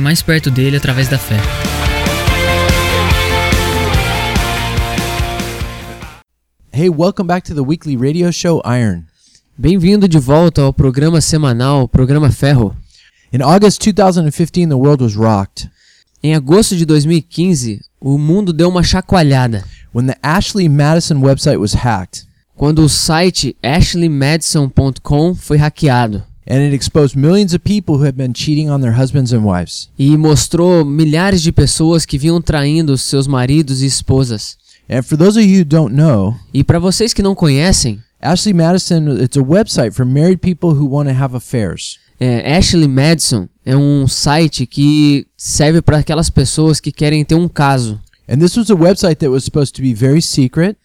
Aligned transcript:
mais 0.00 0.22
perto 0.22 0.50
dele 0.50 0.76
através 0.76 1.08
da 1.08 1.18
fé. 1.18 1.36
Hey, 6.72 6.90
welcome 6.90 7.26
back 7.26 7.46
to 7.48 7.54
the 7.54 7.62
weekly 7.62 7.96
radio 7.96 8.30
show 8.30 8.60
Iron. 8.66 9.04
Bem-vindo 9.56 10.06
de 10.06 10.18
volta 10.18 10.62
ao 10.62 10.72
programa 10.72 11.20
semanal 11.20 11.88
Programa 11.88 12.30
Ferro. 12.30 12.76
In 13.32 13.42
August 13.42 13.80
2015, 13.80 14.68
the 14.68 14.74
world 14.74 15.02
was 15.02 15.14
rocked 15.14 15.70
Em 16.22 16.34
agosto 16.34 16.74
de 16.74 16.84
2015, 16.84 17.80
o 18.00 18.18
mundo 18.18 18.52
deu 18.52 18.68
uma 18.68 18.82
chacoalhada 18.82 19.62
when 19.94 20.06
the 20.06 20.16
Ashley 20.22 20.68
Madison 20.68 21.20
website 21.20 21.58
was 21.58 21.72
hacked 21.72 22.26
quando 22.56 22.80
o 22.80 22.88
site 22.88 23.56
ashleymadison.com 23.62 25.34
foi 25.34 25.56
hackeado 25.56 26.24
and 26.48 26.60
it 26.60 26.74
exposed 26.74 27.16
millions 27.16 27.52
of 27.54 27.60
people 27.64 27.96
who 27.96 28.04
had 28.04 28.16
been 28.16 28.32
cheating 28.32 28.70
on 28.70 28.80
their 28.80 28.92
husbands 28.98 29.32
and 29.32 29.44
wives. 29.44 29.88
e 29.98 30.16
mostrou 30.16 30.84
milhares 30.84 31.42
de 31.42 31.50
pessoas 31.52 32.04
que 32.06 32.18
vinham 32.18 32.40
traindo 32.40 32.96
seus 32.96 33.26
maridos 33.26 33.82
e 33.82 33.86
esposas. 33.86 34.56
And 34.88 35.02
for 35.02 35.16
those 35.18 35.36
of 35.38 35.44
you 35.44 35.60
who 35.60 35.64
don't 35.64 35.94
know, 35.94 36.34
E 36.54 36.62
para 36.62 36.78
vocês 36.78 37.12
que 37.12 37.22
não 37.22 37.34
conhecem, 37.34 38.00
Ashley 38.20 38.52
Madison 38.54 39.18
it's 39.22 39.36
a 39.36 39.42
website 39.42 39.92
for 39.92 40.04
married 40.06 40.38
people 40.38 40.70
who 40.70 40.86
want 40.88 41.08
to 41.08 41.14
have 41.14 41.34
affairs. 41.36 41.98
é, 42.20 42.56
Ashley 42.56 42.86
Madison 42.88 43.48
é 43.64 43.76
um 43.76 44.06
site 44.08 44.64
que 44.66 45.26
serve 45.36 45.82
para 45.82 45.98
aquelas 45.98 46.30
pessoas 46.30 46.78
que 46.80 46.92
querem 46.92 47.24
ter 47.24 47.34
um 47.34 47.48
caso. 47.48 48.00
And 48.28 48.38
this 48.38 48.56
was 48.56 48.70
a 48.70 48.74
website 48.74 49.16
that 49.16 49.28
was 49.28 49.44
supposed 49.44 49.74
to 49.76 49.82
be 49.82 49.92
very 49.92 50.22
secret, 50.22 50.76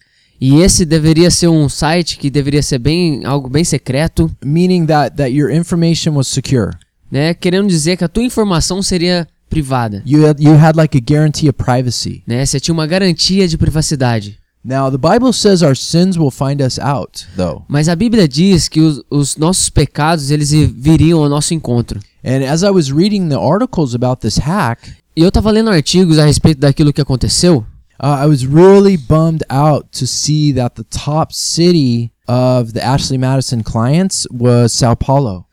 E 0.44 0.60
esse 0.60 0.84
deveria 0.84 1.30
ser 1.30 1.46
um 1.46 1.68
site 1.68 2.18
que 2.18 2.28
deveria 2.28 2.62
ser 2.64 2.78
bem 2.80 3.24
algo 3.24 3.48
bem 3.48 3.62
secreto, 3.62 4.28
meaning 4.44 4.84
that 4.86 5.16
that 5.16 5.30
your 5.32 5.50
information 5.52 6.14
was 6.16 6.26
secure. 6.26 6.72
né? 7.10 7.32
Querendo 7.32 7.68
dizer 7.68 7.96
que 7.96 8.02
a 8.02 8.08
tua 8.08 8.24
informação 8.24 8.82
seria 8.82 9.28
privada, 9.48 10.02
You 10.04 10.26
had, 10.26 10.40
you 10.40 10.54
had 10.54 10.76
like 10.76 10.98
a 10.98 11.00
guarantee 11.00 11.48
of 11.48 11.52
privacy. 11.56 12.22
né? 12.26 12.44
Você 12.44 12.58
tinha 12.58 12.72
uma 12.74 12.86
garantia 12.88 13.46
de 13.46 13.56
privacidade. 13.56 14.38
Now, 14.64 14.90
the 14.90 14.96
Bible 14.98 15.32
says 15.32 15.60
our 15.62 15.76
sins 15.76 16.16
will 16.16 16.30
find 16.30 16.60
us 16.60 16.78
out, 16.78 17.26
though. 17.36 17.62
Mas 17.68 17.88
a 17.88 17.94
Bíblia 17.96 18.26
diz 18.26 18.68
que 18.68 18.80
os, 18.80 19.02
os 19.10 19.36
nossos 19.36 19.68
pecados 19.68 20.30
eles 20.30 20.50
viriam 20.52 21.22
ao 21.22 21.28
nosso 21.28 21.52
encontro. 21.54 22.00
And 22.24 22.44
as 22.48 22.62
I 22.62 22.70
was 22.70 22.88
reading 22.90 23.28
the 23.28 23.36
articles 23.36 23.94
about 23.94 24.20
this 24.20 24.38
hack, 24.38 24.80
E 25.16 25.20
eu 25.22 25.30
tava 25.30 25.50
lendo 25.50 25.68
artigos 25.70 26.18
a 26.18 26.24
respeito 26.24 26.58
daquilo 26.60 26.92
que 26.92 27.00
aconteceu, 27.00 27.64
Uh, 28.02 28.24
I 28.24 28.26
was 28.26 28.44
really 28.44 28.96
bummed 28.96 29.44
out 29.48 29.86
to 29.98 30.06
see 30.06 30.52
that 30.54 30.74
the 30.74 30.84
top 30.84 31.32
city 31.32 32.10
of 32.26 32.72
the 32.72 32.80
Ashley 32.84 33.16
Madison 33.16 33.62
clients 33.62 34.26
was 34.32 34.72
Sao 34.72 34.96
Paulo. 34.96 35.44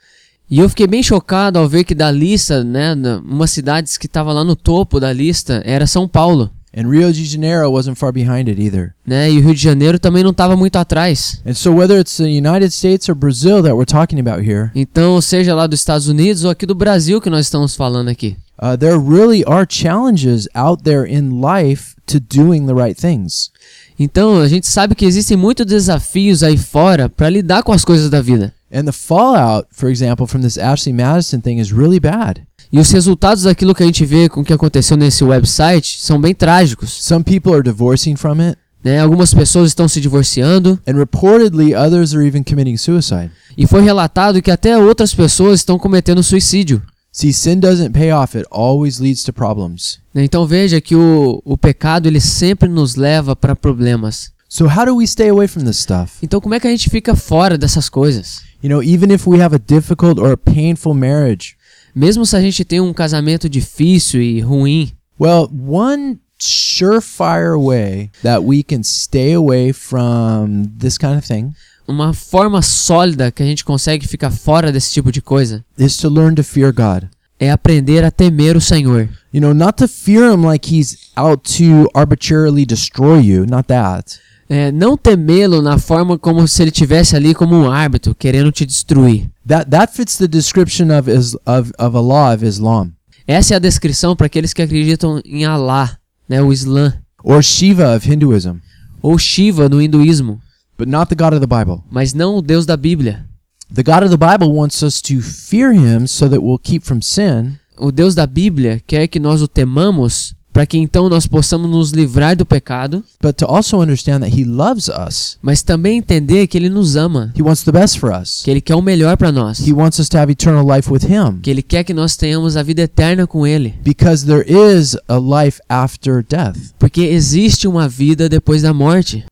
e 0.49 0.57
eu 0.59 0.67
fiquei 0.67 0.87
bem 0.87 1.03
chocado 1.03 1.59
ao 1.59 1.69
ver 1.69 1.83
que 1.83 1.93
da 1.93 2.09
lista, 2.09 2.63
né, 2.63 2.95
uma 3.23 3.45
cidade 3.45 3.91
que 3.99 4.07
estava 4.07 4.33
lá 4.33 4.43
no 4.43 4.55
topo 4.55 4.99
da 4.99 5.13
lista 5.13 5.61
era 5.63 5.85
São 5.85 6.07
Paulo, 6.07 6.49
And 6.75 6.87
Rio 6.87 7.11
de 7.11 7.25
Janeiro 7.25 7.71
wasn't 7.71 7.97
far 7.97 8.11
behind 8.11 8.47
it 8.47 8.61
either. 8.61 8.93
né? 9.05 9.31
E 9.31 9.39
o 9.39 9.41
Rio 9.41 9.55
de 9.55 9.61
Janeiro 9.61 9.97
também 9.99 10.23
não 10.23 10.29
estava 10.29 10.55
muito 10.55 10.75
atrás. 10.75 11.41
And 11.43 11.55
so, 11.55 11.71
whether 11.73 11.99
it's 11.99 12.17
the 12.17 12.25
United 12.29 12.71
States 12.71 13.09
or 13.09 13.15
Brazil 13.15 13.63
that 13.63 13.73
we're 13.73 13.87
talking 13.87 14.19
about 14.19 14.47
here, 14.47 14.69
Então, 14.75 15.19
seja 15.19 15.55
lá 15.55 15.65
dos 15.65 15.79
Estados 15.79 16.07
Unidos 16.07 16.43
ou 16.43 16.51
aqui 16.51 16.67
do 16.67 16.75
Brasil 16.75 17.19
que 17.19 17.29
nós 17.29 17.47
estamos 17.47 17.75
falando 17.75 18.09
aqui. 18.09 18.37
Uh, 18.61 18.77
there 18.77 18.97
really 18.97 19.43
are 19.45 19.65
challenges 19.67 20.47
out 20.55 20.83
there 20.83 21.05
in 21.05 21.41
life 21.41 21.95
to 22.07 22.19
doing 22.19 22.67
the 22.67 22.73
right 22.73 22.99
things. 22.99 23.51
Então, 23.97 24.39
a 24.39 24.47
gente 24.47 24.67
sabe 24.67 24.95
que 24.95 25.05
existem 25.05 25.35
muitos 25.35 25.65
desafios 25.65 26.43
aí 26.43 26.57
fora 26.57 27.09
para 27.09 27.29
lidar 27.29 27.63
com 27.63 27.71
as 27.71 27.83
coisas 27.83 28.09
da 28.09 28.21
vida. 28.21 28.53
And 28.71 28.83
the 28.85 28.91
fallout, 28.91 29.67
for 29.71 29.89
example, 29.89 30.27
from 30.27 30.41
this 30.41 30.57
Ashley 30.57 30.93
Madison 30.93 31.39
thing 31.41 31.59
is 31.59 31.71
really 31.71 31.99
bad. 31.99 32.41
E 32.71 32.79
os 32.79 32.91
resultados 32.91 33.43
daquilo 33.43 33.73
que 33.73 33.81
a 33.81 33.85
gente 33.85 34.05
vê 34.05 34.29
com 34.29 34.41
o 34.41 34.43
que 34.43 34.53
aconteceu 34.53 34.95
nesse 34.95 35.23
website 35.23 35.99
são 35.99 36.21
bem 36.21 36.35
trágicos. 36.35 36.91
Some 37.03 37.23
people 37.23 37.53
are 37.53 37.63
divorcing 37.63 38.15
from 38.15 38.39
it, 38.41 38.57
Né? 38.83 38.99
Algumas 38.99 39.33
pessoas 39.33 39.69
estão 39.69 39.87
se 39.87 39.99
divorciando 39.99 40.79
and 40.87 40.93
reportedly, 40.93 41.75
others 41.75 42.13
are 42.13 42.25
even 42.25 42.43
committing 42.43 42.77
suicide. 42.77 43.29
e 43.57 43.67
foi 43.67 43.81
relatado 43.81 44.41
que 44.41 44.51
até 44.51 44.77
outras 44.77 45.13
pessoas 45.13 45.59
estão 45.59 45.77
cometendo 45.77 46.23
suicídio. 46.23 46.81
See, 47.11 47.33
sin 47.33 47.59
doesn't 47.59 47.91
pay 47.93 48.11
off, 48.11 48.37
it 48.37 48.47
always 48.51 48.99
leads 48.99 49.23
to 49.23 49.33
problems. 49.33 49.99
né? 50.13 50.23
Então 50.23 50.45
veja 50.45 50.79
que 50.79 50.95
o, 50.95 51.41
o 51.43 51.57
pecado 51.57 52.07
ele 52.07 52.21
sempre 52.21 52.69
nos 52.69 52.95
leva 52.95 53.35
para 53.35 53.55
problemas. 53.55 54.31
So, 54.47 54.65
how 54.67 54.85
do 54.85 54.95
we 54.95 55.05
stay 55.05 55.29
away 55.29 55.47
from 55.47 55.63
this 55.63 55.77
stuff? 55.77 56.13
Então 56.21 56.39
como 56.39 56.55
é 56.55 56.59
que 56.59 56.67
a 56.67 56.71
gente 56.71 56.89
fica 56.89 57.15
fora 57.15 57.57
dessas 57.57 57.89
coisas? 57.89 58.41
You 58.61 58.69
know, 58.69 58.83
even 58.83 59.11
if 59.11 59.27
we 59.27 59.41
have 59.41 59.55
a 59.55 59.59
difficult 59.59 60.19
or 60.19 60.31
a 60.31 60.37
painful 60.37 60.93
marriage, 60.93 61.55
Mesmo 61.95 62.25
se 62.25 62.35
a 62.35 62.41
gente 62.41 62.63
tem 62.63 62.79
um 62.79 62.93
casamento 62.93 63.49
difícil 63.49 64.21
e 64.21 64.39
ruim, 64.41 64.91
well, 65.19 65.49
one 65.51 66.19
surefire 66.37 67.57
way 67.57 68.09
that 68.23 68.41
we 68.45 68.63
can 68.63 68.83
stay 68.83 69.33
away 69.33 69.73
from 69.73 70.63
this 70.79 70.97
kind 70.97 71.17
of 71.17 71.27
thing 71.27 71.53
uma 71.89 72.13
forma 72.13 72.61
sólida 72.61 73.31
que 73.31 73.41
a 73.41 73.45
gente 73.45 73.65
consegue 73.65 74.07
ficar 74.07 74.29
fora 74.29 74.71
desse 74.71 74.93
tipo 74.93 75.11
de 75.11 75.21
coisa 75.21 75.65
is 75.77 75.97
to 75.97 76.07
learn 76.07 76.35
to 76.35 76.43
fear 76.43 76.71
God. 76.71 77.09
é 77.39 77.49
aprender 77.49 78.03
a 78.03 78.11
temer 78.11 78.55
o 78.55 78.61
Senhor. 78.61 79.09
You 79.33 79.41
know, 79.41 79.53
not 79.53 79.77
to 79.77 79.87
fear 79.87 80.31
Him 80.31 80.45
like 80.45 80.73
He's 80.73 81.11
out 81.15 81.57
to 81.57 81.89
arbitrarily 81.93 82.65
destroy 82.65 83.21
you, 83.21 83.45
not 83.45 83.67
that. 83.67 84.19
É, 84.47 84.71
não 84.71 84.97
temê-lo 84.97 85.61
na 85.61 85.77
forma 85.77 86.17
como 86.17 86.47
se 86.47 86.61
ele 86.61 86.71
tivesse 86.71 87.15
ali 87.15 87.33
como 87.33 87.55
um 87.55 87.71
árbitro 87.71 88.13
querendo 88.13 88.51
te 88.51 88.65
destruir. 88.65 89.29
That 89.47 89.69
that 89.71 89.95
fits 89.95 90.17
the 90.17 90.27
description 90.27 90.87
of 90.97 91.09
is 91.09 91.35
of, 91.45 91.71
of 91.79 91.95
a 91.95 92.01
law 92.01 92.33
of 92.33 92.45
Islam 92.45 92.91
Essa 93.27 93.53
é 93.53 93.57
a 93.57 93.59
descrição 93.59 94.15
para 94.15 94.25
aqueles 94.25 94.53
que 94.53 94.61
acreditam 94.61 95.21
em 95.23 95.45
Alá, 95.45 95.97
né, 96.27 96.41
o 96.41 96.51
Islã, 96.51 96.95
or 97.23 97.43
Shiva 97.43 97.95
of 97.95 98.11
Hinduism, 98.11 98.57
ou 99.03 99.17
Shiva 99.19 99.69
no 99.69 99.79
hinduísmo, 99.79 100.41
but 100.79 100.87
not 100.87 101.09
the 101.09 101.15
God 101.15 101.33
of 101.33 101.39
the 101.39 101.45
Bible. 101.47 101.83
mas 101.91 102.13
não 102.15 102.37
o 102.37 102.41
Deus 102.41 102.65
da 102.65 102.75
Bíblia. 102.75 103.25
The 103.71 103.83
God 103.83 104.01
of 104.03 104.09
the 104.09 104.17
Bible 104.17 104.51
wants 104.51 104.81
us 104.81 104.99
to 105.03 105.21
fear 105.21 105.71
Him 105.71 106.07
so 106.07 106.27
that 106.27 106.39
we'll 106.41 106.57
keep 106.57 106.83
from 106.83 107.01
sin, 107.01 107.57
O 107.77 107.91
Deus 107.91 108.15
da 108.15 108.25
Bíblia 108.25 108.81
quer 108.87 109.07
que 109.07 109.19
nós 109.19 109.41
o 109.43 109.47
temamos 109.47 110.33
para 110.51 110.65
que 110.65 110.77
então 110.79 111.07
nós 111.07 111.27
possamos 111.27 111.69
nos 111.69 111.91
livrar 111.91 112.35
do 112.35 112.43
pecado, 112.45 113.03
but 113.21 113.35
to 113.37 113.45
also 113.45 113.79
understand 113.79 114.21
that 114.21 114.35
He 114.35 114.43
loves 114.43 114.89
us. 114.89 115.37
mas 115.43 115.61
também 115.61 115.99
entender 115.99 116.47
que 116.47 116.57
ele 116.57 116.67
nos 116.69 116.95
ama, 116.95 117.31
He 117.37 117.43
wants 117.43 117.61
the 117.63 117.71
best 117.71 117.99
for 117.99 118.11
us. 118.11 118.41
que 118.43 118.49
ele 118.49 118.59
quer 118.59 118.75
o 118.75 118.81
melhor 118.81 119.15
para 119.15 119.31
nós, 119.31 119.59
He 119.65 119.71
wants 119.71 119.99
us 119.99 120.09
to 120.09 120.17
have 120.17 120.31
eternal 120.31 120.65
life 120.67 120.91
with 120.91 121.03
Him 121.03 121.39
que 121.41 121.51
ele 121.51 121.61
quer 121.61 121.83
que 121.83 121.93
nós 121.93 122.17
tenhamos 122.17 122.57
a 122.57 122.63
vida 122.63 122.81
eterna 122.81 123.27
com 123.27 123.45
ele, 123.45 123.75
because 123.83 124.25
there 124.25 124.43
is 124.49 124.97
a 125.07 125.17
life 125.19 125.61
after 125.69 126.25
death. 126.27 126.57
porque 126.79 127.01
existe 127.01 127.67
uma 127.67 127.87
vida 127.87 128.27
depois 128.27 128.63
da 128.63 128.73
morte. 128.73 129.23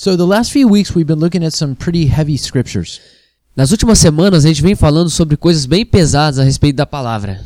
So, 0.00 0.16
the 0.16 0.24
last 0.24 0.52
few 0.52 0.68
weeks 0.68 0.94
we've 0.94 1.08
been 1.08 1.18
looking 1.18 1.44
at 1.44 1.52
some 1.52 1.74
pretty 1.74 2.06
heavy 2.06 2.36
scriptures. 2.38 3.00
Nas 3.56 3.72
últimas 3.72 3.98
semanas 3.98 4.44
a 4.44 4.48
gente 4.48 4.62
vem 4.62 4.76
falando 4.76 5.10
sobre 5.10 5.36
coisas 5.36 5.66
bem 5.66 5.84
pesadas 5.84 6.38
a 6.38 6.44
respeito 6.44 6.76
da 6.76 6.86
palavra. 6.86 7.40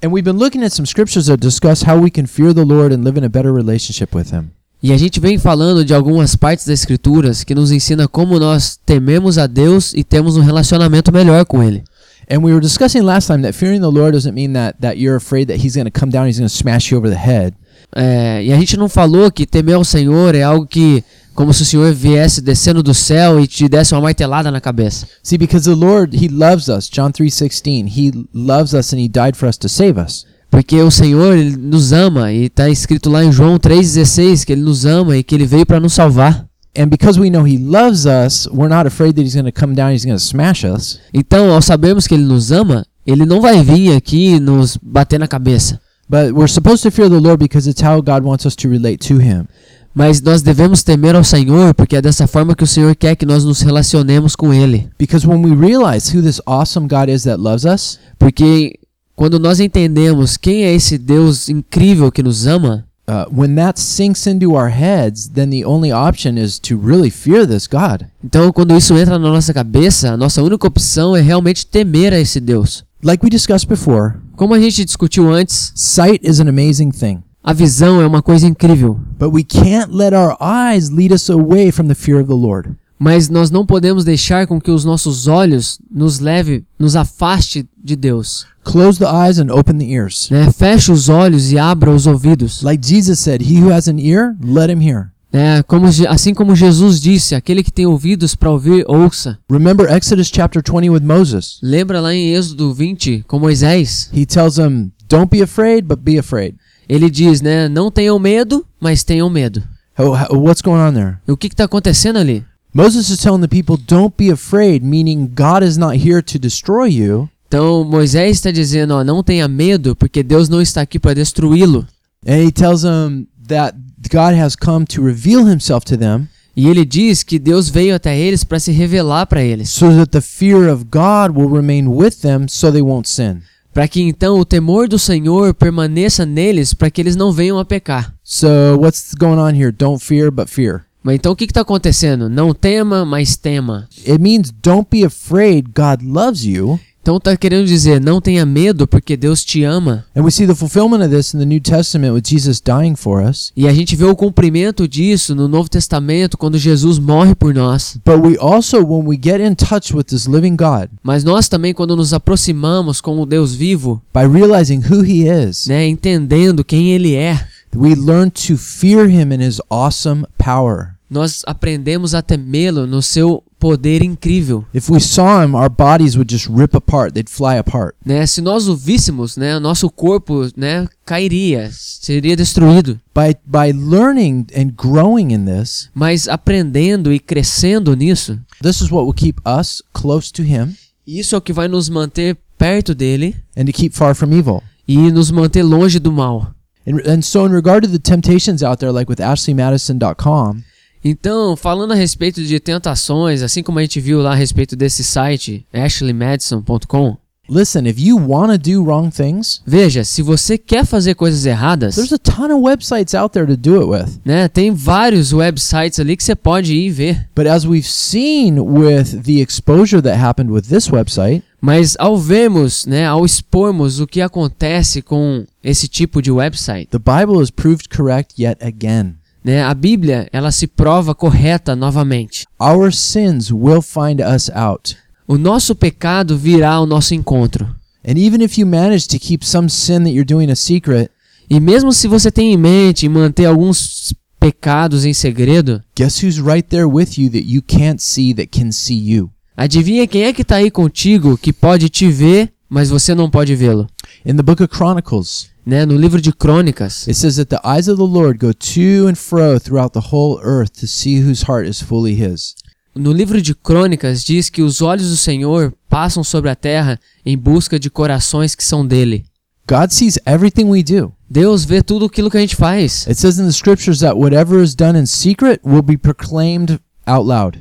And 0.00 0.10
we've 0.12 0.22
been 0.22 0.38
looking 0.38 0.62
at 0.62 0.72
some 0.72 0.86
scriptures 0.86 1.26
that 1.26 1.40
discuss 1.40 1.82
how 1.82 2.00
we 2.00 2.08
can 2.08 2.28
fear 2.28 2.54
the 2.54 2.64
Lord 2.64 2.94
and 2.94 3.02
live 3.02 3.18
in 3.18 3.24
a 3.24 3.28
better 3.28 3.52
relationship 3.52 4.16
with 4.16 4.32
Him. 4.32 4.52
E 4.80 4.92
a 4.92 4.96
gente 4.96 5.18
vem 5.18 5.36
falando 5.36 5.84
de 5.84 5.92
algumas 5.92 6.36
partes 6.36 6.64
das 6.64 6.78
escrituras 6.78 7.42
que 7.42 7.56
nos 7.56 7.72
ensina 7.72 8.06
como 8.06 8.38
nós 8.38 8.78
tememos 8.86 9.36
a 9.36 9.48
Deus 9.48 9.92
e 9.92 10.04
temos 10.04 10.36
um 10.36 10.42
relacionamento 10.42 11.10
melhor 11.10 11.44
com 11.44 11.60
ele. 11.60 11.82
And 12.30 12.38
we 12.38 12.52
were 12.52 12.60
discussing 12.60 13.00
last 13.00 13.26
time 13.26 13.42
that 13.42 13.58
fearing 13.58 13.80
the 13.80 13.90
Lord 13.90 14.12
doesn't 14.12 14.32
mean 14.32 14.52
that, 14.52 14.78
that 14.80 14.96
you're 14.96 15.16
afraid 15.16 15.48
that 15.48 15.58
He's 15.58 15.74
going 15.74 15.90
to 15.90 16.00
come 16.00 16.12
down, 16.12 16.28
He's 16.28 16.38
going 16.38 16.48
to 16.48 16.56
smash 16.56 16.92
you 16.92 16.98
over 16.98 17.10
the 17.10 17.18
head. 17.18 17.56
É, 17.94 18.44
e 18.44 18.52
a 18.52 18.56
gente 18.56 18.76
não 18.76 18.88
falou 18.88 19.30
que 19.32 19.46
temer 19.46 19.74
ao 19.74 19.84
Senhor 19.84 20.34
é 20.34 20.42
algo 20.42 20.66
que, 20.66 21.02
como 21.36 21.52
se 21.52 21.62
o 21.62 21.66
Senhor 21.66 21.92
viesse 21.92 22.40
descendo 22.40 22.82
do 22.82 22.94
céu 22.94 23.38
e 23.38 23.46
te 23.46 23.68
desse 23.68 23.94
uma 23.94 24.00
martelada 24.00 24.50
na 24.50 24.60
cabeça. 24.60 25.06
See, 25.22 25.38
because 25.38 25.68
the 25.70 25.76
Lord, 25.76 26.16
He 26.16 26.28
loves 26.28 26.68
us. 26.68 26.88
John 26.88 27.12
3.16, 27.12 27.86
He 27.86 28.12
loves 28.34 28.72
us 28.72 28.92
and 28.92 28.98
He 28.98 29.08
died 29.08 29.36
for 29.36 29.48
us 29.48 29.56
to 29.58 29.68
save 29.68 30.00
us. 30.00 30.24
Porque 30.50 30.80
o 30.80 30.90
Senhor 30.90 31.36
ele 31.36 31.56
nos 31.56 31.92
ama 31.92 32.32
e 32.32 32.46
está 32.46 32.68
escrito 32.70 33.10
lá 33.10 33.22
em 33.22 33.30
João 33.30 33.58
3,16 33.58 34.44
que 34.44 34.52
ele 34.52 34.62
nos 34.62 34.86
ama 34.86 35.16
e 35.16 35.22
que 35.22 35.34
ele 35.34 35.46
veio 35.46 35.66
para 35.66 35.78
nos 35.78 35.92
salvar. 35.92 36.46
And 36.78 36.88
because 36.88 37.18
we 37.18 37.30
know 37.30 37.46
he 37.46 37.58
loves 37.58 38.04
us, 38.06 38.46
we're 38.52 38.68
not 38.68 38.86
afraid 38.86 39.14
that 39.16 39.22
he's 39.22 39.34
going 39.34 39.50
to 39.50 39.52
come 39.52 39.74
down, 39.74 39.92
he's 39.92 40.04
going 40.04 40.16
to 40.16 40.22
smash 40.22 40.64
us. 40.64 40.98
Então, 41.12 41.52
ao 41.52 41.62
sabermos 41.62 42.06
que 42.06 42.14
ele 42.14 42.24
nos 42.24 42.52
ama, 42.52 42.86
ele 43.06 43.24
não 43.24 43.40
vai 43.40 43.62
vir 43.62 43.94
aqui 43.94 44.38
nos 44.40 44.78
bater 44.82 45.18
na 45.18 45.26
cabeça. 45.26 45.80
But 46.08 46.32
we're 46.32 46.48
supposed 46.48 46.82
to 46.84 46.90
fear 46.90 47.08
the 47.08 47.18
Lord 47.18 47.38
because 47.38 47.68
it's 47.68 47.82
how 47.82 48.00
God 48.00 48.24
wants 48.24 48.46
us 48.46 48.54
to 48.56 48.68
relate 48.68 48.98
to 49.08 49.20
him. 49.20 49.48
Mas 49.98 50.20
nós 50.20 50.42
devemos 50.42 50.82
temer 50.82 51.16
ao 51.16 51.24
Senhor, 51.24 51.72
porque 51.72 51.96
é 51.96 52.02
dessa 52.02 52.26
forma 52.26 52.54
que 52.54 52.62
o 52.62 52.66
Senhor 52.66 52.94
quer 52.94 53.16
que 53.16 53.24
nós 53.24 53.44
nos 53.44 53.62
relacionemos 53.62 54.36
com 54.36 54.52
Ele. 54.52 54.90
Because 54.98 55.26
when 55.26 55.42
we 55.42 55.54
realize 55.56 56.14
who 56.14 56.20
this 56.22 56.38
awesome 56.44 56.86
God 56.86 57.08
is 57.08 57.22
that 57.22 57.40
loves 57.40 57.64
us, 57.64 57.98
Porque 58.18 58.78
quando 59.14 59.38
nós 59.38 59.58
entendemos 59.58 60.36
quem 60.36 60.64
é 60.64 60.74
esse 60.74 60.98
Deus 60.98 61.48
incrível 61.48 62.12
que 62.12 62.22
nos 62.22 62.46
ama, 62.46 62.84
uh, 63.08 63.24
when 63.34 63.54
that 63.54 63.80
sinks 63.80 64.26
into 64.26 64.52
our 64.52 64.68
heads, 64.68 65.28
then 65.28 65.48
the 65.48 65.64
only 65.64 65.90
option 65.90 66.36
is 66.36 66.58
to 66.58 66.76
really 66.76 67.08
fear 67.10 67.46
this 67.46 67.66
God. 67.66 68.04
então 68.22 68.52
quando 68.52 68.76
isso 68.76 68.94
entra 68.98 69.18
na 69.18 69.30
nossa 69.30 69.54
cabeça, 69.54 70.12
a 70.12 70.16
nossa 70.18 70.42
única 70.42 70.66
opção 70.66 71.16
é 71.16 71.22
realmente 71.22 71.64
temer 71.64 72.12
a 72.12 72.20
esse 72.20 72.38
Deus. 72.38 72.84
Like 73.02 73.24
we 73.24 73.30
discussed 73.30 73.66
before, 73.66 74.14
Como 74.36 74.52
a 74.52 74.60
gente 74.60 74.84
discutiu 74.84 75.32
antes, 75.32 75.72
sight 75.74 76.20
is 76.22 76.38
an 76.38 76.48
amazing 76.50 76.90
thing. 76.90 77.22
A 77.46 77.52
visão 77.52 78.00
é 78.02 78.06
uma 78.06 78.20
coisa 78.20 78.46
incrível, 78.46 78.98
But 79.18 79.32
we 79.32 79.42
can't 79.44 79.94
let 79.94 80.12
our 80.12 80.36
eyes 80.40 80.90
lead 80.90 81.14
us 81.14 81.30
away 81.30 81.70
from 81.70 81.86
the 81.86 81.94
fear 81.94 82.20
of 82.20 82.28
the 82.28 82.34
Lord. 82.34 82.70
mas 82.98 83.28
nós 83.28 83.50
não 83.50 83.64
podemos 83.64 84.04
deixar 84.04 84.46
com 84.46 84.60
que 84.60 84.70
os 84.70 84.84
nossos 84.84 85.26
olhos 85.28 85.78
nos 85.90 86.18
leve, 86.18 86.64
nos 86.78 86.96
afaste 86.96 87.66
de 87.82 87.94
Deus. 87.94 88.46
Close 88.64 88.98
the 88.98 89.04
eyes 89.06 89.38
and 89.38 89.52
open 89.52 89.78
the 89.78 89.84
ears. 89.84 90.28
Né? 90.30 90.50
Feche 90.50 90.90
os 90.90 91.08
olhos 91.08 91.52
e 91.52 91.58
abra 91.58 91.90
os 91.90 92.06
ouvidos. 92.06 92.62
Like 92.62 92.84
Jesus 92.86 93.20
said, 93.20 93.42
he 93.42 93.60
who 93.62 93.70
has 93.72 93.86
an 93.86 93.98
ear, 94.00 94.34
let 94.42 94.70
him 94.70 94.82
hear. 94.82 95.12
né? 95.32 95.62
Como, 95.64 95.86
assim 96.08 96.32
como 96.34 96.56
Jesus 96.56 97.00
disse, 97.00 97.34
aquele 97.34 97.62
que 97.62 97.70
tem 97.70 97.84
ouvidos 97.86 98.34
para 98.34 98.50
ouvir, 98.50 98.84
ouça. 98.88 99.38
Remember 99.50 99.86
Exodus 99.94 100.30
chapter 100.34 100.62
20 100.62 100.88
with 100.90 101.02
Moses. 101.02 101.58
Lembra 101.62 102.00
lá 102.00 102.14
em 102.14 102.34
Êxodo 102.34 102.72
20 102.72 103.24
com 103.28 103.38
Moisés? 103.38 104.10
He 104.12 104.24
tells 104.26 104.56
them, 104.56 104.90
Don't 105.08 105.28
be 105.30 105.42
afraid, 105.42 105.82
but 105.86 105.98
be 106.02 106.18
afraid. 106.18 106.56
Ele 106.88 107.10
diz, 107.10 107.40
né? 107.40 107.68
Não 107.68 107.90
tenham 107.90 108.18
medo, 108.18 108.64
mas 108.80 109.02
tenham 109.02 109.28
medo. 109.28 109.62
How, 109.98 110.14
how- 110.14 110.38
what's 110.38 110.60
going 110.62 110.80
on 110.80 110.92
there? 110.92 111.16
O 111.26 111.36
que 111.36 111.46
está 111.48 111.64
acontecendo 111.64 112.18
ali? 112.18 112.44
Moses 112.74 113.08
is 113.08 113.18
telling 113.18 113.40
the 113.40 113.48
people, 113.48 113.76
Don't 113.88 114.14
be 114.18 114.30
afraid, 114.30 114.84
meaning 114.84 115.26
God 115.34 115.62
is 115.62 115.76
not 115.76 115.96
here 115.96 116.22
to 116.22 116.38
destroy 116.38 116.88
you. 116.90 117.28
Então 117.48 117.84
Moisés 117.84 118.32
está 118.36 118.50
dizendo, 118.50 118.92
ó, 118.94 119.04
não 119.04 119.22
tenha 119.22 119.48
medo, 119.48 119.94
porque 119.96 120.22
Deus 120.22 120.48
não 120.48 120.60
está 120.60 120.82
aqui 120.82 120.98
para 120.98 121.14
destruí-lo. 121.14 121.86
And 122.26 122.44
he 122.44 122.50
tells 122.52 122.82
them 122.82 123.26
that 123.48 123.76
God 124.10 124.34
has 124.34 124.54
come 124.56 124.84
to 124.86 125.02
reveal 125.02 125.46
himself 125.48 125.86
to 125.86 125.96
them 125.96 126.28
E 126.56 126.68
ele 126.68 126.84
diz 126.84 127.22
que 127.22 127.38
Deus 127.38 127.68
veio 127.68 127.94
até 127.94 128.18
eles 128.18 128.42
para 128.42 128.58
se 128.58 128.72
revelar 128.72 129.26
para 129.26 129.42
eles, 129.42 129.68
so 129.70 129.88
that 129.90 130.10
the 130.10 130.20
fear 130.22 130.68
of 130.72 130.84
God 130.90 131.36
will 131.36 131.50
remain 131.50 131.86
with 131.86 132.20
them 132.22 132.46
so 132.48 132.72
they 132.72 132.80
won't 132.82 133.06
sin. 133.08 133.42
Para 133.76 133.86
que 133.86 134.00
então 134.00 134.38
o 134.38 134.44
temor 134.46 134.88
do 134.88 134.98
Senhor 134.98 135.52
permaneça 135.52 136.24
neles, 136.24 136.72
para 136.72 136.90
que 136.90 136.98
eles 136.98 137.14
não 137.14 137.30
venham 137.30 137.58
a 137.58 137.64
pecar. 137.64 138.14
So 138.24 138.48
what's 138.80 139.12
going 139.12 139.38
on 139.38 139.50
here? 139.54 139.70
Don't 139.70 140.02
fear, 140.02 140.30
but 140.30 140.48
fear. 140.48 140.86
Mas 141.02 141.16
então 141.16 141.32
o 141.32 141.36
que 141.36 141.44
está 141.44 141.60
acontecendo? 141.60 142.30
Não 142.30 142.54
tema, 142.54 143.04
mas 143.04 143.36
tema. 143.36 143.86
It 143.98 144.18
means 144.18 144.50
don't 144.62 144.88
be 144.90 145.04
afraid. 145.04 145.68
God 145.74 146.00
loves 146.02 146.42
you. 146.42 146.80
Então 147.06 147.20
tá 147.20 147.36
querendo 147.36 147.68
dizer, 147.68 148.00
não 148.00 148.20
tenha 148.20 148.44
medo, 148.44 148.84
porque 148.84 149.16
Deus 149.16 149.44
te 149.44 149.62
ama. 149.62 150.04
And 150.12 150.24
we 150.24 150.30
see 150.32 150.44
the 150.44 150.56
fulfillment 150.56 151.04
of 151.04 151.14
this 151.14 151.32
in 151.32 151.38
the 151.38 151.46
New 151.46 151.60
Testament 151.60 152.12
with 152.12 152.24
Jesus 152.26 152.60
dying 152.60 152.96
for 152.96 153.22
us. 153.22 153.52
E 153.56 153.68
a 153.68 153.72
gente 153.72 153.94
vê 153.94 154.04
o 154.04 154.16
cumprimento 154.16 154.88
disso 154.88 155.32
no 155.32 155.46
Novo 155.46 155.70
Testamento, 155.70 156.36
quando 156.36 156.58
Jesus 156.58 156.98
morre 156.98 157.36
por 157.36 157.54
nós. 157.54 157.96
But 158.04 158.16
we 158.16 158.36
also, 158.38 158.78
when 158.78 159.06
we 159.06 159.16
get 159.16 159.40
in 159.40 159.54
touch 159.54 159.94
with 159.94 160.06
this 160.06 160.26
living 160.26 160.56
God, 160.56 160.88
Mas 161.00 161.22
nós 161.22 161.48
também, 161.48 161.72
quando 161.72 161.94
nos 161.94 162.12
aproximamos 162.12 163.00
com 163.00 163.20
o 163.20 163.24
Deus 163.24 163.54
vivo, 163.54 164.02
by 164.12 164.26
realizing 164.26 164.82
who 164.90 165.04
He 165.04 165.28
is, 165.28 165.68
né, 165.68 165.86
entendendo 165.86 166.64
quem 166.64 166.90
Ele 166.90 167.14
é, 167.14 167.40
we 167.72 167.94
learn 167.94 168.32
to 168.32 168.56
fear 168.56 169.08
Him 169.08 169.32
in 169.32 169.46
His 169.46 169.60
awesome 169.70 170.26
power. 170.36 170.95
Nós 171.08 171.42
aprendemos 171.46 172.14
a 172.14 172.22
temê-lo 172.22 172.86
no 172.86 173.00
seu 173.00 173.42
poder 173.58 174.02
incrível. 174.02 174.64
If 174.74 174.90
we 174.90 175.00
saw 175.00 175.42
Him, 175.42 175.54
our 175.54 175.70
bodies 175.70 176.14
would 176.16 176.32
just 176.32 176.48
rip 176.48 176.76
apart, 176.76 177.14
they'd 177.14 177.30
fly 177.30 177.58
apart. 177.58 177.94
Né? 178.04 178.26
Se 178.26 178.40
nós 178.40 178.68
o 178.68 178.76
víssemos, 178.76 179.36
né, 179.36 179.58
nosso 179.58 179.88
corpo 179.90 180.48
né, 180.56 180.86
cairia, 181.04 181.70
seria 181.72 182.36
destruído. 182.36 183.00
By, 183.14 183.36
by 183.44 183.72
learning 183.72 184.46
and 184.54 184.72
growing 184.76 185.32
in 185.32 185.44
this, 185.44 185.88
Mas 185.94 186.28
aprendendo 186.28 187.12
e 187.12 187.18
crescendo 187.18 187.94
nisso, 187.94 188.38
this 188.62 188.80
is 188.80 188.90
what 188.90 189.04
will 189.04 189.14
keep 189.14 189.40
us 189.46 189.82
close 189.92 190.32
to 190.32 190.42
Him 190.42 190.74
isso 191.06 191.36
é 191.36 191.38
o 191.38 191.40
que 191.40 191.52
vai 191.52 191.68
nos 191.68 191.88
manter 191.88 192.36
perto 192.58 192.94
dele 192.94 193.36
and 193.56 193.66
to 193.66 193.72
keep 193.72 193.94
far 193.94 194.14
from 194.14 194.32
evil. 194.32 194.62
e 194.88 195.10
nos 195.12 195.30
manter 195.30 195.62
longe 195.62 195.98
do 196.00 196.10
mal. 196.10 196.52
And, 196.86 197.00
and 197.06 197.22
so, 197.22 197.46
in 197.46 197.52
regard 197.52 197.84
to 197.84 197.88
the 197.90 197.98
temptations 197.98 198.62
out 198.62 198.78
there, 198.78 198.92
like 198.92 199.08
with 199.08 199.18
AshleyMadison.com, 199.20 200.64
Então, 201.04 201.56
falando 201.56 201.92
a 201.92 201.96
respeito 201.96 202.42
de 202.42 202.58
tentações, 202.58 203.42
assim 203.42 203.62
como 203.62 203.78
a 203.78 203.82
gente 203.82 204.00
viu 204.00 204.20
lá 204.20 204.32
a 204.32 204.34
respeito 204.34 204.74
desse 204.74 205.04
site, 205.04 205.64
ashleymadison.com, 205.72 207.16
listen, 207.48 207.86
if 207.86 207.96
you 208.00 208.16
want 208.18 208.50
to 208.50 208.58
do 208.58 208.82
wrong 208.82 209.08
things, 209.08 209.62
veja, 209.64 210.02
se 210.02 210.20
você 210.20 210.58
quer 210.58 210.84
fazer 210.84 211.14
coisas 211.14 211.46
erradas, 211.46 211.94
there's 211.94 212.12
a 212.12 212.18
ton 212.18 212.46
of 212.52 212.60
websites 212.64 213.14
out 213.14 213.32
there 213.32 213.46
to 213.46 213.56
do 213.56 213.80
it 213.80 213.86
with. 213.88 214.18
né, 214.24 214.48
tem 214.48 214.72
vários 214.72 215.32
websites 215.32 216.00
ali 216.00 216.16
que 216.16 216.24
você 216.24 216.34
pode 216.34 216.74
ir 216.74 216.90
ver. 216.90 217.28
But 217.36 217.46
as 217.46 217.64
we've 217.64 217.86
seen 217.86 218.58
with 218.58 219.22
the 219.22 219.40
exposure 219.40 220.02
that 220.02 220.18
happened 220.20 220.50
with 220.52 220.62
this 220.62 220.90
website, 220.90 221.42
Mas 221.60 221.96
ao 221.98 222.18
vermos, 222.18 222.84
né, 222.84 223.06
ao 223.06 223.24
expormos 223.24 223.98
o 223.98 224.06
que 224.06 224.20
acontece 224.20 225.00
com 225.02 225.44
esse 225.64 225.88
tipo 225.88 226.20
de 226.20 226.30
website, 226.30 226.88
the 226.90 226.98
Bible 226.98 227.42
is 227.42 227.50
proved 227.50 227.88
correct 227.88 228.40
yet 228.40 228.58
again. 228.62 229.14
Né, 229.46 229.62
a 229.62 229.72
Bíblia 229.72 230.28
ela 230.32 230.50
se 230.50 230.66
prova 230.66 231.14
correta 231.14 231.76
novamente. 231.76 232.44
Our 232.60 232.92
sins 232.92 233.52
will 233.52 233.80
find 233.80 234.20
us 234.20 234.50
out. 234.52 234.96
O 235.28 235.38
nosso 235.38 235.74
pecado 235.76 236.36
virá 236.36 236.72
ao 236.72 236.86
nosso 236.86 237.14
encontro. 237.14 237.64
And 238.04 238.18
even 238.18 238.44
if 238.44 238.58
you 238.58 238.66
manage 238.66 239.06
to 239.08 239.18
keep 239.18 239.46
some 239.46 239.68
sin 239.68 240.00
that 240.00 240.10
you're 240.10 240.24
doing 240.24 240.50
a 240.50 240.56
secret, 240.56 241.10
E 241.48 241.60
mesmo 241.60 241.92
se 241.92 242.08
você 242.08 242.28
tem 242.28 242.52
em 242.52 242.56
mente 242.56 243.08
manter 243.08 243.44
alguns 243.44 244.12
pecados 244.40 245.04
em 245.04 245.14
segredo, 245.14 245.80
guess 245.96 246.20
who's 246.20 246.38
right 246.38 246.68
there 246.68 246.86
with 246.86 247.16
you 247.16 247.30
that 247.30 247.46
you 247.46 247.62
can't 247.62 248.02
see 248.02 248.34
that 248.34 248.48
can 248.48 248.72
see 248.72 248.98
you? 248.98 249.30
adivinha 249.56 250.06
quem 250.08 250.24
é 250.24 250.32
que 250.32 250.42
está 250.42 250.56
aí 250.56 250.70
contigo 250.70 251.38
que 251.38 251.52
pode 251.52 251.88
te 251.88 252.10
ver, 252.10 252.52
mas 252.68 252.90
você 252.90 253.14
não 253.14 253.30
pode 253.30 253.54
vê-lo? 253.54 253.86
In 254.24 254.36
the 254.36 254.42
book 254.42 254.62
of 254.62 254.74
Chronicles, 254.74 255.48
Né? 255.66 255.84
No 255.84 255.96
livro 255.96 256.20
de 256.20 256.32
Crônicas, 256.32 257.08
it 257.08 257.14
says 257.14 257.36
that 257.36 257.50
the 257.50 257.60
eyes 257.64 257.88
of 257.88 257.96
the 257.96 258.06
Lord 258.06 258.38
go 258.38 258.54
to 258.54 259.08
and 259.08 259.16
fro 259.16 259.58
throughout 259.58 259.92
the 259.92 260.14
whole 260.14 260.38
earth 260.40 260.70
to 260.78 260.86
see 260.86 261.20
whose 261.20 261.44
heart 261.44 261.68
is 261.68 261.82
fully 261.82 262.14
his. 262.14 262.54
no 262.94 263.12
livro 263.12 263.42
de 263.42 263.52
Crônicas 263.52 264.22
diz 264.24 264.48
que 264.48 264.62
os 264.62 264.80
olhos 264.80 265.10
do 265.10 265.16
Senhor 265.16 265.74
passam 265.88 266.22
sobre 266.22 266.50
a 266.50 266.54
terra 266.54 267.00
em 267.24 267.36
busca 267.36 267.80
de 267.80 267.90
corações 267.90 268.54
que 268.54 268.62
são 268.62 268.86
dele. 268.86 269.24
God 269.68 269.90
sees 269.90 270.18
everything 270.24 270.66
we 270.66 270.84
do. 270.84 271.12
Deus 271.28 271.64
vê 271.64 271.82
tudo 271.82 272.04
aquilo 272.04 272.30
que 272.30 272.36
a 272.36 272.40
gente 272.40 272.54
faz. 272.54 273.04
It 273.08 273.18
says 273.18 273.38
in 273.38 273.46
the 273.46 273.52
scriptures 273.52 273.98
that 273.98 274.16
whatever 274.16 274.62
is 274.62 274.76
done 274.76 274.96
in 274.96 275.06
secret 275.06 275.60
will 275.64 275.82
be 275.82 275.98
proclaimed 275.98 276.78
out 277.04 277.26
loud. 277.26 277.58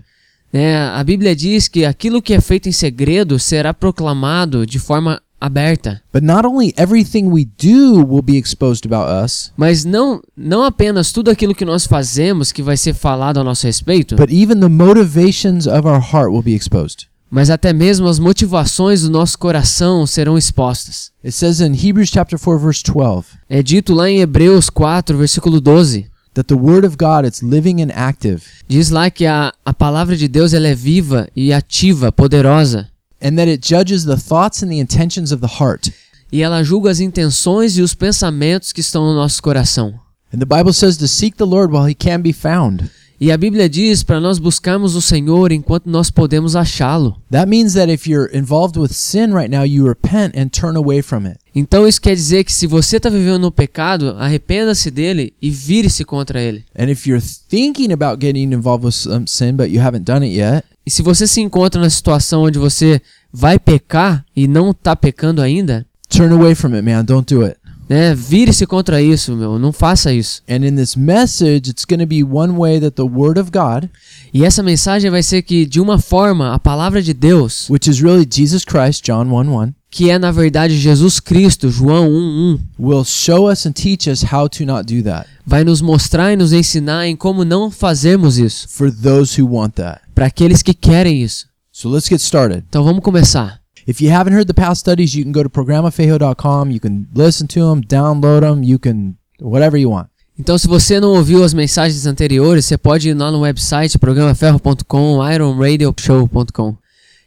Né? 0.55 0.77
a 0.87 1.03
Bíblia 1.03 1.35
diz 1.35 1.67
que 1.67 1.85
aquilo 1.85 2.21
que 2.21 2.33
é 2.33 2.41
feito 2.41 2.69
em 2.69 2.71
segredo 2.71 3.37
será 3.37 3.73
proclamado 3.73 4.65
de 4.65 4.79
forma 4.79 5.21
aberta. 5.39 6.01
But 6.13 6.23
not 6.23 6.47
only 6.47 6.73
everything 6.77 7.25
we 7.25 7.45
do 7.61 8.05
will 8.05 8.21
be 8.21 8.37
exposed 8.37 8.85
about 8.85 9.11
us, 9.25 9.51
Mas 9.57 9.83
não, 9.83 10.21
não 10.35 10.63
apenas 10.63 11.11
tudo 11.11 11.29
aquilo 11.29 11.53
que 11.53 11.65
nós 11.65 11.85
fazemos 11.85 12.51
que 12.51 12.63
vai 12.63 12.77
ser 12.77 12.93
falado 12.93 13.39
a 13.39 13.43
nosso 13.43 13.67
respeito, 13.67 14.15
but 14.15 14.31
even 14.31 14.59
the 14.59 14.69
motivations 14.69 15.67
of 15.67 15.85
our 15.87 15.99
heart 16.01 16.31
will 16.31 16.41
be 16.41 16.55
exposed. 16.55 17.07
mas 17.29 17.49
até 17.49 17.73
mesmo 17.73 18.07
as 18.07 18.17
motivações 18.17 19.01
do 19.01 19.09
nosso 19.09 19.37
coração 19.37 20.07
serão 20.07 20.37
expostas. 20.37 21.11
It 21.23 21.33
says 21.35 21.59
in 21.59 21.73
Hebrews 21.73 22.09
chapter 22.09 22.39
4 22.39 22.59
verse 22.59 22.81
12 22.83 23.25
É 23.49 23.61
dito 23.61 23.93
lá 23.93 24.09
em 24.09 24.21
Hebreus 24.21 24.69
4, 24.69 25.17
versículo 25.17 25.59
12. 25.59 26.07
That 26.35 26.45
the 26.47 26.55
word 26.55 26.85
of 26.85 26.95
God 26.97 27.25
it's 27.25 27.41
living 27.41 27.81
and 27.81 27.91
active 27.93 28.43
Diz 28.67 28.89
lá 28.91 29.09
que 29.09 29.25
a, 29.25 29.51
a 29.65 29.73
palavra 29.73 30.15
de 30.15 30.27
Deus 30.27 30.53
ela 30.53 30.67
é 30.67 30.75
viva 30.75 31.27
e 31.35 31.51
ativa, 31.51 32.11
poderosa. 32.11 32.87
and 33.21 33.35
that 33.37 33.49
it 33.49 33.67
judges 33.67 34.05
the 34.05 34.15
thoughts 34.17 34.61
and 34.61 34.69
the 34.69 34.79
intentions 34.79 35.31
of 35.31 35.41
the 35.41 35.47
heart. 35.59 35.91
E 36.31 36.41
ela 36.43 36.63
julga 36.63 36.91
as 36.91 36.99
intenções 36.99 37.77
e 37.77 37.81
os 37.81 37.95
pensamentos 37.95 38.71
que 38.71 38.81
estão 38.81 39.05
no 39.05 39.15
nosso 39.15 39.41
coração. 39.41 39.93
And 40.33 40.39
the 40.39 40.45
Bible 40.45 40.73
says 40.73 40.97
to 40.97 41.07
seek 41.07 41.37
the 41.37 41.45
Lord 41.45 41.73
while 41.73 41.89
he 41.89 41.95
can 41.95 42.19
be 42.21 42.33
found. 42.33 42.89
E 43.19 43.31
a 43.31 43.37
Bíblia 43.37 43.69
diz 43.69 44.03
para 44.03 44.19
nós 44.19 44.39
buscarmos 44.39 44.95
o 44.95 45.01
Senhor 45.01 45.51
enquanto 45.51 45.89
nós 45.89 46.09
podemos 46.09 46.55
achá-lo. 46.55 47.15
That 47.31 47.49
means 47.49 47.73
that 47.73 47.91
if 47.91 48.07
you're 48.07 48.29
involved 48.35 48.77
with 48.77 48.91
sin 48.91 49.33
right 49.33 49.49
now, 49.49 49.65
you 49.65 49.87
repent 49.87 50.37
and 50.37 50.49
turn 50.49 50.77
away 50.77 51.01
from 51.01 51.25
it. 51.25 51.37
Então 51.55 51.87
isso 51.87 52.01
quer 52.01 52.15
dizer 52.15 52.43
que 52.43 52.53
se 52.53 52.67
você 52.67 52.97
está 52.97 53.09
vivendo 53.09 53.39
no 53.39 53.51
pecado, 53.51 54.15
arrependa-se 54.19 54.91
dele 54.91 55.33
e 55.41 55.49
vire-se 55.49 56.03
contra 56.03 56.41
ele. 56.41 56.65
And 56.77 56.89
if 56.89 57.07
you're 57.07 57.23
thinking 57.49 57.93
about 57.93 58.19
getting 58.19 58.53
involved 58.53 58.85
with 58.85 58.93
some 58.93 59.25
sin 59.27 59.53
but 59.53 59.69
you 59.69 59.81
haven't 59.81 60.03
done 60.03 60.25
it 60.25 60.37
yet, 60.37 60.65
E 60.85 60.91
se 60.91 61.01
você 61.01 61.25
se 61.25 61.41
encontra 61.41 61.81
na 61.81 61.89
situação 61.89 62.43
onde 62.43 62.59
você 62.59 63.01
vai 63.33 63.57
pecar 63.57 64.23
e 64.35 64.47
não 64.47 64.69
está 64.69 64.95
pecando 64.95 65.41
ainda, 65.41 65.83
turn 66.07 66.31
away 66.31 66.53
from 66.53 66.75
it, 66.75 66.83
man. 66.83 67.03
Don't 67.03 67.33
do 67.33 67.43
it. 67.43 67.57
Né, 67.87 68.13
vire-se 68.15 68.65
contra 68.65 69.01
isso, 69.01 69.35
meu, 69.35 69.59
não 69.59 69.71
faça 69.71 70.13
isso. 70.13 70.41
And 70.49 70.65
in 70.65 70.75
this 70.75 70.95
message, 70.95 71.69
it's 71.69 71.85
going 71.85 71.99
to 71.99 72.07
be 72.07 72.23
one 72.23 72.53
way 72.53 72.79
that 72.79 72.95
the 72.95 73.03
Word 73.03 73.39
of 73.39 73.51
God, 73.51 73.89
E 74.33 74.43
essa 74.43 74.61
mensagem 74.61 75.09
vai 75.09 75.23
ser 75.23 75.43
que 75.43 75.65
de 75.65 75.79
uma 75.79 75.97
forma 75.97 76.53
a 76.53 76.59
palavra 76.59 77.01
de 77.01 77.13
Deus, 77.13 77.69
which 77.69 77.89
is 77.89 78.01
really 78.01 78.27
Jesus 78.29 78.65
Christ, 78.65 79.05
John 79.05 79.27
1 79.27 79.63
1, 79.63 79.73
que 79.89 80.09
é 80.09 80.19
na 80.19 80.29
verdade 80.29 80.77
Jesus 80.77 81.21
Cristo, 81.21 81.69
João 81.69 82.09
1:1, 82.09 82.59
will 82.77 83.05
show 83.05 83.49
us 83.49 83.65
and 83.65 83.71
teach 83.71 84.09
us 84.09 84.23
how 84.23 84.49
to 84.49 84.65
not 84.65 84.93
do 84.93 85.01
that 85.03 85.27
vai 85.45 85.63
nos 85.63 85.79
mostrar 85.79 86.33
e 86.33 86.35
nos 86.35 86.51
ensinar 86.51 87.07
em 87.07 87.15
como 87.15 87.45
não 87.45 87.69
fazermos 87.69 88.37
isso, 88.37 88.67
for 88.67 88.91
those 88.91 89.39
who 89.39 89.55
want 89.55 89.75
that. 89.75 90.01
para 90.13 90.25
aqueles 90.25 90.61
que 90.61 90.73
querem 90.73 91.21
isso. 91.21 91.47
So 91.71 91.89
let's 91.89 92.07
get 92.07 92.19
started. 92.19 92.63
Então 92.67 92.83
vamos 92.83 93.03
começar. 93.03 93.64
If 93.87 94.01
you 94.01 94.09
haven't 94.09 94.33
heard 94.33 94.47
the 94.47 94.53
past 94.53 94.79
studies, 94.79 95.13
you 95.13 95.23
can 95.23 95.31
go 95.31 95.43
to 95.43 95.49
programafejo.com. 95.49 96.71
You 96.71 96.79
can 96.79 97.07
listen 97.13 97.47
to 97.49 97.59
them, 97.69 97.81
download 97.81 98.41
them, 98.41 98.63
you 98.63 98.79
can 98.79 99.15
whatever 99.39 99.77
you 99.77 99.91
want. 99.91 100.07
Então, 100.37 100.57
se 100.57 100.67
você 100.67 100.99
não 100.99 101.13
ouviu 101.13 101.43
as 101.43 101.53
mensagens 101.53 102.05
anteriores, 102.07 102.65
você 102.65 102.77
pode 102.77 103.09
ir 103.09 103.13
lá 103.13 103.31
no 103.31 103.41
website 103.41 103.97
programaferro.com, 103.99 105.19
ironradioshow.com 105.23 106.77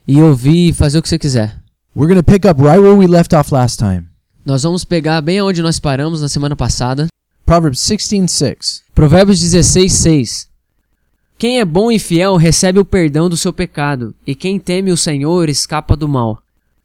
e 0.06 0.20
ouvir 0.20 0.70
e 0.70 0.72
fazer 0.72 0.98
o 0.98 1.02
que 1.02 1.08
você 1.08 1.18
quiser. 1.18 1.56
We're 1.96 2.12
going 2.12 2.22
to 2.22 2.24
pick 2.24 2.44
up 2.44 2.60
right 2.60 2.80
where 2.80 2.96
we 2.96 3.06
left 3.06 3.34
off 3.34 3.54
last 3.54 3.78
time. 3.78 4.08
Nós 4.44 4.64
vamos 4.64 4.84
pegar 4.84 5.20
bem 5.20 5.40
onde 5.40 5.62
nós 5.62 5.78
paramos 5.78 6.20
na 6.20 6.28
semana 6.28 6.56
passada. 6.56 7.06
Proverbs 7.46 7.80
16:6. 7.80 8.82
Provérbios 8.94 9.40
16, 9.40 9.92
6. 9.92 10.48
Quem 11.38 11.60
é 11.60 11.64
bom 11.64 11.92
e 11.92 12.00
fiel 12.00 12.36
recebe 12.36 12.80
o 12.80 12.84
perdão 12.84 13.28
do 13.28 13.36
seu 13.36 13.52
pecado, 13.52 14.12
e 14.26 14.34
quem 14.34 14.58
teme 14.58 14.90
o 14.90 14.96
Senhor 14.96 15.48
escapa 15.48 15.94
do 15.94 16.08
mal. 16.08 16.42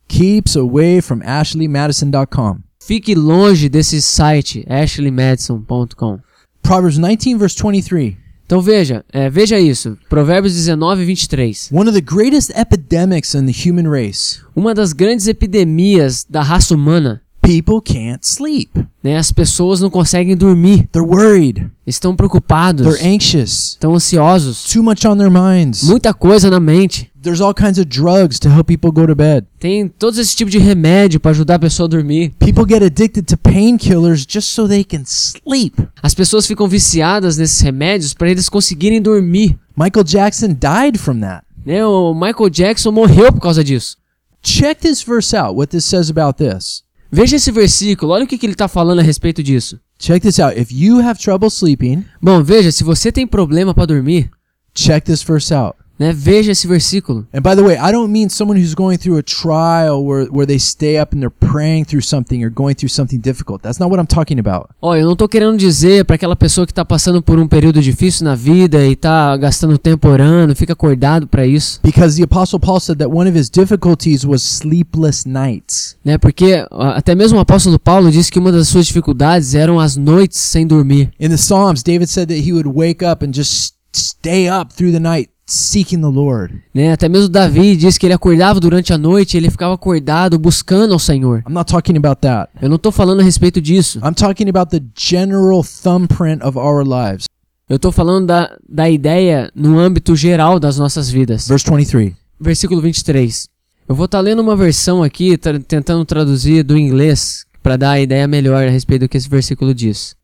Keeps 0.08 0.56
away 0.56 1.02
from 1.02 1.22
ashleymadison.com. 1.22 2.60
Fique 2.80 3.16
longe 3.16 3.70
desse 3.70 4.02
site, 4.02 4.66
ashleymadison.com. 4.68 6.20
Proverbs 6.62 6.98
19 6.98 7.36
verse 7.40 7.56
23. 7.56 8.18
Então 8.46 8.62
veja, 8.62 9.04
é, 9.12 9.30
veja 9.32 9.60
isso. 9.60 9.98
Provérbios 10.08 10.54
19, 10.54 11.06
23. 11.06 11.72
One 11.72 11.90
of 11.90 12.00
the 12.00 12.06
greatest 12.06 12.52
epidemics 12.56 13.34
in 13.34 13.48
the 13.48 13.52
human 13.52 13.90
race. 13.90 14.42
Uma 14.56 14.76
das 14.76 14.94
grandes 14.94 15.28
epidemias 15.28 16.24
da 16.30 16.44
raça 16.44 16.76
humana, 16.76 17.23
People 17.44 17.82
can't 17.84 18.26
sleep. 18.26 18.72
né? 19.04 19.18
As 19.18 19.32
pessoas 19.32 19.82
não 19.82 19.90
conseguem 19.90 20.36
dormir, 20.36 20.88
They're 20.92 21.06
worried. 21.06 21.70
estão 21.86 22.16
preocupados, 22.16 22.86
They're 22.88 23.06
anxious. 23.14 23.72
estão 23.74 23.94
ansiosos, 23.94 24.64
Too 24.64 24.82
much 24.82 25.06
on 25.06 25.18
their 25.18 25.30
minds. 25.30 25.84
muita 25.84 26.14
coisa 26.14 26.50
na 26.50 26.60
mente. 26.60 27.12
There's 27.22 27.42
all 27.42 27.54
kinds 27.54 27.78
of 27.78 27.86
drugs 27.86 28.40
to 28.40 28.50
help 28.50 28.68
people 28.68 28.92
go 28.92 29.06
to 29.06 29.14
bed. 29.16 29.46
Tem 29.60 29.88
todos 29.88 30.18
esse 30.18 30.36
tipo 30.36 30.50
de 30.50 30.58
remédio 30.58 31.20
para 31.20 31.32
ajudar 31.32 31.56
a 31.56 31.60
pessoa 31.60 31.86
a 31.86 31.90
dormir. 31.90 32.32
People 32.40 32.66
get 32.68 32.82
addicted 32.84 33.24
to 33.28 33.38
painkillers 33.38 34.26
just 34.28 34.50
so 34.50 34.68
they 34.68 34.84
can 34.84 35.04
sleep. 35.06 35.76
As 36.02 36.14
pessoas 36.14 36.46
ficam 36.48 36.68
viciadas 36.68 37.38
nesses 37.38 37.62
remédios 37.62 38.14
para 38.14 38.30
eles 38.30 38.48
conseguirem 38.50 39.02
dormir. 39.02 39.58
Michael 39.78 40.04
Jackson 40.06 40.50
died 40.54 40.98
from 40.98 41.20
that. 41.22 41.44
Né? 41.66 41.86
O 41.86 42.14
Michael 42.14 42.50
Jackson 42.50 42.92
morreu 42.92 43.32
por 43.34 43.40
causa 43.42 43.64
disso. 43.64 43.98
Check 44.42 44.82
this 44.82 45.02
verse 45.02 45.34
out, 45.34 45.56
what 45.58 45.72
this 45.72 45.86
says 45.86 46.10
about 46.10 46.38
this. 46.38 46.84
Veja 47.16 47.36
esse 47.36 47.52
versículo, 47.52 48.12
olha 48.12 48.24
o 48.24 48.28
que, 48.28 48.40
que 48.40 48.46
ele 48.48 48.54
está 48.54 48.68
falando 48.68 48.98
a 48.98 49.04
respeito 49.04 49.44
disso. 49.44 49.80
Check 50.00 50.24
this 50.24 50.40
out. 50.40 50.60
If 50.60 50.72
you 50.72 51.00
have 51.00 51.22
trouble 51.22 51.48
sleeping, 51.48 52.04
Bom, 52.20 52.44
veja, 52.44 52.72
se 52.72 52.84
você 52.84 53.12
tem 53.12 53.28
problema 53.28 53.72
para 53.72 53.86
dormir, 53.86 54.32
check 54.74 55.06
this 55.06 55.22
verse 55.22 55.54
out. 55.54 55.78
Né? 55.98 56.12
Veja 56.14 56.52
esse 56.52 56.68
versículo. 56.68 57.26
And 57.34 57.42
by 57.42 57.56
the 57.56 57.62
way, 57.62 57.76
I 57.78 57.92
don't 57.92 58.10
mean 58.12 58.30
someone 58.30 58.60
who's 58.60 58.74
going 58.74 58.98
through 58.98 59.18
a 59.18 59.24
trial 59.24 60.04
where, 60.06 60.28
where 60.32 60.46
they 60.46 60.60
stay 60.60 61.00
up 61.00 61.16
and 61.16 61.22
they're 61.22 61.30
praying 61.30 61.86
through 61.86 62.04
something 62.04 62.44
or 62.44 62.50
going 62.50 62.76
through 62.76 62.90
something 62.92 63.20
difficult. 63.20 63.62
That's 63.62 63.80
not 63.80 63.90
what 63.90 64.00
I'm 64.00 64.08
talking 64.08 64.40
about. 64.40 64.70
Ó, 64.82 64.96
eu 64.96 65.06
não 65.06 65.16
tô 65.16 65.28
querendo 65.28 65.58
dizer 65.58 66.06
para 66.06 66.16
aquela 66.16 66.36
pessoa 66.36 66.66
que 66.66 66.74
tá 66.74 66.84
passando 66.84 67.22
por 67.22 67.38
um 67.40 67.48
período 67.48 67.82
difícil 67.82 68.26
na 68.26 68.36
vida 68.36 68.86
e 68.86 68.96
tá 68.96 69.36
gastando 69.38 69.78
tempo 69.78 70.08
orando, 70.08 70.56
fica 70.56 70.74
acordado 70.74 71.28
para 71.28 71.46
isso, 71.46 71.80
Because 71.84 72.18
the 72.18 72.24
Apostle 72.24 72.60
Paul 72.60 72.80
said 72.80 72.98
that 72.98 73.10
one 73.12 73.30
of 73.30 73.38
his 73.38 73.50
difficulties 73.50 74.26
was 74.26 74.42
sleepless 74.42 75.26
nights. 75.28 75.96
né? 76.04 76.18
Porque 76.18 76.66
até 76.72 77.14
mesmo 77.16 77.38
o 77.38 77.42
apóstolo 77.42 77.78
Paulo 77.80 78.12
disse 78.12 78.32
que 78.32 78.40
uma 78.40 78.52
das 78.52 78.68
suas 78.68 78.88
dificuldades 78.88 79.56
eram 79.56 79.80
as 79.80 79.96
noites 79.96 80.40
sem 80.40 80.66
dormir. 80.66 81.12
In 81.20 81.30
the 81.30 81.38
Psalms, 81.38 81.84
David 81.84 82.10
said 82.10 82.28
that 82.30 82.42
he 82.42 82.52
would 82.52 82.68
wake 82.68 83.04
up 83.06 83.24
and 83.26 83.32
just 83.34 83.74
stay 83.96 84.50
up 84.50 84.74
through 84.74 84.92
the 84.92 85.00
night 85.00 85.30
seeking 85.54 86.00
the 86.02 86.08
Lord. 86.08 86.62
Né? 86.74 86.92
Até 86.92 87.08
mesmo 87.08 87.30
Davi 87.30 87.76
disse 87.76 88.00
que 88.00 88.06
ele 88.06 88.14
acordava 88.14 88.60
durante 88.60 88.92
a 88.94 88.98
noite, 88.98 89.38
ele 89.38 89.50
ficava 89.52 89.74
acordado 89.74 90.38
buscando 90.40 90.94
ao 90.94 91.00
Senhor. 91.00 91.44
I'm 91.48 91.54
not 91.54 91.72
talking 91.72 91.96
about 91.98 92.20
that. 92.22 92.52
Eu 92.62 92.70
não 92.70 92.78
tô 92.78 92.92
falando 92.92 93.20
a 93.20 93.24
respeito 93.24 93.62
disso. 93.62 94.00
I'm 94.00 94.14
talking 94.14 94.50
about 94.50 94.70
the 94.72 94.84
general 94.98 95.64
thumbprint 95.64 96.44
of 96.44 96.58
our 96.58 96.84
lives. 96.84 97.26
Eu 97.70 97.80
tô 97.80 97.92
falando 97.92 98.28
da, 98.28 98.56
da 98.68 98.90
ideia 98.90 99.50
no 99.56 99.80
âmbito 99.80 100.16
geral 100.16 100.60
das 100.60 100.78
nossas 100.78 101.10
vidas. 101.10 101.48
Verse 101.48 101.66
23. 101.70 102.14
Versículo 102.40 102.82
23. 102.82 103.48
Eu 103.88 103.96
vou 103.96 104.06
estar 104.06 104.20
lendo 104.20 104.42
uma 104.42 104.56
versão 104.56 105.02
aqui, 105.04 105.38
tra- 105.38 105.60
tentando 105.60 106.04
traduzir 106.06 106.64
do 106.64 106.78
inglês, 106.78 107.46
para 107.62 107.78
dar 107.78 107.92
a 107.92 108.02
ideia 108.02 108.28
melhor 108.28 108.68
a 108.68 108.70
respeito 108.70 109.02
do 109.02 109.10
que 109.10 109.18
esse 109.18 109.30
versículo 109.30 109.74
diz. 109.74 110.16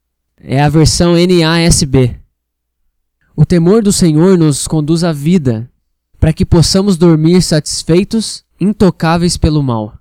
É 0.42 0.62
a 0.62 0.70
versão 0.70 1.14
NASB. 1.16 2.16
O 3.41 3.46
temor 3.46 3.81
do 3.81 3.93
Senhor 3.93 4.38
nos 4.38 4.67
conduz 4.67 5.01
à 5.01 5.13
vida, 5.13 5.69
para 6.19 6.34
que 6.34 6.46
possamos 6.46 6.98
dormir 6.98 7.41
satisfeitos, 7.41 8.43
intocáveis 8.60 9.38
pelo 9.38 9.63
mal. 9.63 9.93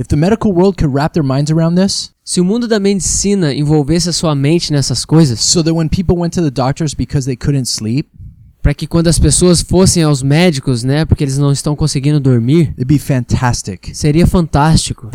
If 0.00 0.06
the 0.06 0.16
medical 0.16 0.50
world 0.50 0.78
could 0.78 0.96
wrap 0.96 1.12
their 1.12 1.22
minds 1.22 1.50
around 1.50 1.78
this, 1.78 2.10
Se 2.24 2.40
o 2.40 2.44
mundo 2.46 2.66
da 2.66 2.80
medicina 2.80 3.52
envolvesse 3.52 4.08
a 4.08 4.14
sua 4.14 4.34
mente 4.34 4.72
nessas 4.72 5.04
coisas, 5.04 5.40
so 5.40 5.62
para 8.62 8.74
que 8.74 8.86
quando 8.86 9.08
as 9.08 9.18
pessoas 9.18 9.60
fossem 9.60 10.02
aos 10.02 10.22
médicos, 10.22 10.82
né, 10.82 11.04
porque 11.04 11.24
eles 11.24 11.36
não 11.36 11.52
estão 11.52 11.76
conseguindo 11.76 12.18
dormir, 12.18 12.72
it'd 12.78 12.86
be 12.86 12.98
fantastic. 12.98 13.90
seria 13.94 14.26
fantástico. 14.26 15.10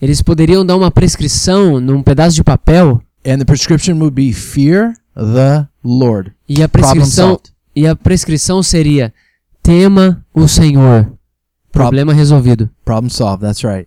Eles 0.00 0.22
poderiam 0.22 0.64
dar 0.64 0.76
uma 0.76 0.90
prescrição 0.90 1.78
num 1.78 2.02
pedaço 2.02 2.36
de 2.36 2.42
papel 2.42 3.02
and 3.26 3.40
the 3.40 3.44
prescription 3.44 3.98
would 3.98 4.14
be 4.14 4.32
fear 4.32 4.94
the 5.14 5.68
Lord. 5.82 6.32
e 6.48 6.62
a 6.62 6.68
prescrição 6.68 7.40
e 7.74 7.86
a 7.86 7.94
prescrição 7.96 8.62
seria 8.62 9.12
tema 9.62 10.24
o 10.32 10.46
Senhor. 10.48 11.12
Problema 11.72 12.14
resolvido. 12.14 12.70
Problem 12.84 13.10
solved. 13.10 13.42
That's 13.44 13.62
right. 13.62 13.86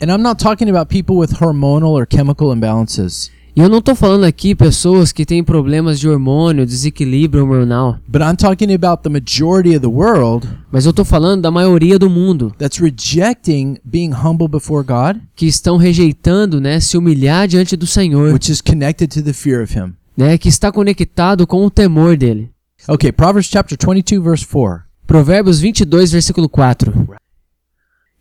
And 0.00 0.10
I'm 0.10 0.22
not 0.22 0.42
talking 0.42 0.68
about 0.70 0.88
people 0.88 1.16
with 1.16 1.34
hormonal 1.34 1.90
or 1.90 2.06
chemical 2.06 2.52
imbalances, 2.52 3.30
E 3.58 3.60
eu 3.60 3.68
não 3.68 3.82
tô 3.82 3.92
falando 3.92 4.22
aqui 4.22 4.54
pessoas 4.54 5.10
que 5.10 5.26
têm 5.26 5.42
problemas 5.42 5.98
de 5.98 6.08
hormônio, 6.08 6.64
desequilíbrio 6.64 7.42
hormonal, 7.42 7.98
but 8.06 8.22
I'm 8.22 8.36
talking 8.36 8.72
about 8.72 9.02
the 9.02 9.08
majority 9.08 9.70
of 9.70 9.80
the 9.80 9.88
world 9.88 10.48
mas 10.70 10.86
eu 10.86 10.92
tô 10.92 11.04
falando 11.04 11.42
da 11.42 11.50
maioria 11.50 11.98
do 11.98 12.08
mundo 12.08 12.54
that's 12.56 12.78
rejecting 12.78 13.76
being 13.84 14.12
humble 14.12 14.46
before 14.46 14.86
God, 14.86 15.20
que 15.34 15.46
estão 15.46 15.76
rejeitando, 15.76 16.60
né, 16.60 16.78
se 16.78 16.96
humilhar 16.96 17.48
diante 17.48 17.76
do 17.76 17.84
Senhor, 17.84 18.32
which 18.32 18.48
is 18.48 18.60
connected 18.60 19.08
to 19.08 19.24
the 19.24 19.32
fear 19.32 19.60
of 19.60 19.76
Him. 19.76 19.92
né, 20.16 20.38
que 20.38 20.48
está 20.48 20.70
conectado 20.70 21.44
com 21.44 21.66
o 21.66 21.70
temor 21.70 22.16
dele. 22.16 22.52
Okay, 22.86 23.10
Proverbs 23.10 23.50
chapter 23.50 23.76
22, 23.76 24.22
verse 24.22 24.46
4. 24.46 24.84
Provérbios 25.04 25.58
22, 25.58 26.12
versículo 26.12 26.48
4. 26.48 27.08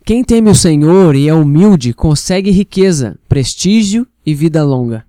Quem 0.04 0.24
teme 0.24 0.50
o 0.50 0.56
Senhor 0.56 1.16
e 1.16 1.28
é 1.28 1.34
humilde 1.36 1.94
consegue 1.94 2.50
riqueza, 2.50 3.20
prestígio 3.30 4.08
e 4.26 4.34
vida 4.34 4.64
longa. 4.64 5.06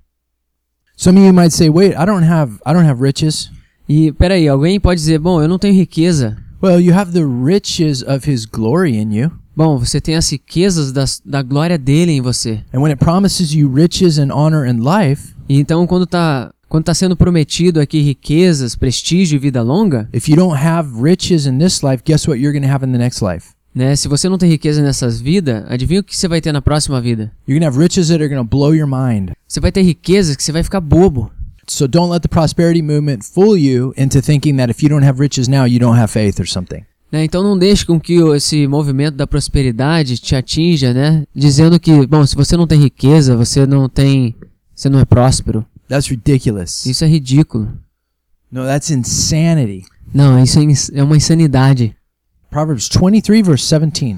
Some 1.01 1.17
of 1.17 1.25
you 1.25 1.33
might 1.33 1.53
say, 1.53 1.71
"Wait, 1.71 1.95
I 1.97 2.05
don't 2.05 2.25
have 2.29 2.55
I 2.67 2.73
don't 2.75 2.85
have 2.85 3.01
riches." 3.01 3.51
E 3.89 4.11
peraí, 4.13 4.49
alguém 4.49 4.81
pode 4.81 5.01
dizer, 5.01 5.19
bom, 5.21 5.41
eu 5.41 5.47
não 5.49 5.59
tenho 5.59 5.73
riqueza. 5.75 6.37
Well, 6.61 6.81
you 6.81 6.93
have 6.93 7.13
the 7.13 7.25
riches 7.25 8.03
of 8.03 8.29
His 8.29 8.45
glory 8.45 8.97
in 8.99 9.15
you, 9.15 9.31
Bom, 9.57 9.79
você 9.79 10.01
tem 10.01 10.17
as 10.17 10.29
riquezas 10.31 10.93
das, 10.93 11.23
da 11.25 11.41
glória 11.41 11.79
dele 11.79 12.13
em 12.13 12.21
você. 12.21 12.61
and 12.73 12.81
when 12.81 12.91
it 12.93 12.99
promises 13.03 13.53
you 13.55 13.73
riches 13.73 14.19
and 14.19 14.33
honor 14.33 14.69
and 14.69 14.81
life, 14.83 15.35
E 15.49 15.59
então 15.59 15.87
quando 15.87 16.05
tá, 16.05 16.51
quando 16.69 16.85
tá 16.85 16.93
sendo 16.95 17.17
prometido 17.17 17.81
aqui 17.81 18.01
riquezas, 18.03 18.75
prestígio 18.77 19.37
e 19.37 19.39
vida 19.39 19.63
longa, 19.63 20.09
if 20.13 20.29
you 20.29 20.37
don't 20.37 20.59
have 20.61 20.91
riches 21.01 21.47
in 21.47 21.59
this 21.59 21.81
life, 21.83 22.03
guess 22.05 22.27
what 22.29 22.41
you're 22.41 22.53
going 22.53 22.67
to 22.69 22.73
have 22.73 22.85
in 22.85 22.91
the 22.93 22.99
next 22.99 23.23
life? 23.23 23.53
Né? 23.75 23.95
Se 23.97 24.09
você 24.09 24.29
não 24.29 24.39
tem 24.39 24.49
riqueza 24.49 24.83
nessas 24.83 25.21
vidas, 25.21 25.65
adivinha 25.69 26.01
o 26.01 26.05
que 26.05 26.17
você 26.17 26.29
vai 26.29 26.41
ter 26.41 26.53
na 26.53 26.63
próxima 26.63 27.01
vida? 27.01 27.33
You're 27.47 27.59
going 27.59 27.61
to 27.61 27.67
have 27.67 27.79
riches 27.79 28.09
that 28.09 28.23
are 28.23 28.29
going 28.29 28.43
to 28.43 28.49
blow 28.49 28.75
your 28.75 28.89
mind. 28.89 29.31
Você 29.47 29.61
vai 29.61 29.71
ter 29.73 29.83
riquezas 29.83 30.37
que 30.37 30.43
você 30.43 30.53
vai 30.53 30.63
ficar 30.63 30.81
bobo. 30.81 31.31
So 31.69 31.87
don't 31.87 32.11
let 32.11 32.23
the 32.23 32.29
prosperity 32.29 32.81
movement 32.81 33.21
fool 33.23 33.57
you 33.57 33.93
into 33.97 34.23
thinking 34.23 34.57
that 34.57 34.71
if 34.71 34.83
you 34.83 34.89
don't 34.89 35.05
have 35.05 35.21
riches 35.21 35.49
now, 35.49 35.67
you 35.67 35.79
don't 35.79 35.99
have 35.99 36.11
faith 36.11 36.41
or 36.41 36.49
something. 36.49 36.83
Né, 37.13 37.25
Então 37.25 37.43
não 37.43 37.59
deixe 37.59 37.85
com 37.87 37.99
que 38.01 38.15
esse 38.35 38.67
movimento 38.67 39.17
da 39.17 39.27
prosperidade 39.27 40.19
te 40.19 40.35
atinja, 40.35 40.93
né? 40.93 41.25
Dizendo 41.35 41.79
que, 41.79 42.07
bom, 42.07 42.25
se 42.27 42.35
você 42.35 42.57
não 42.57 42.67
tem 42.67 42.81
riqueza, 42.81 43.37
você 43.37 43.67
não 43.67 43.89
tem, 43.89 44.35
você 44.75 44.89
não 44.89 44.99
é 44.99 45.05
próspero. 45.05 45.65
That's 45.89 46.09
ridiculous. 46.09 46.85
Isso 46.85 47.05
é 47.05 47.09
ridículo. 47.09 47.73
No, 48.51 48.65
that's 48.65 48.91
insanity. 48.91 49.85
Não, 50.13 50.43
isso 50.43 50.59
é 50.59 51.01
é 51.01 51.03
uma 51.03 51.17
insanidade. 51.17 51.95
Proverbs 52.51 52.89
23, 52.89 53.47
verse 53.47 53.69
17. 53.69 54.17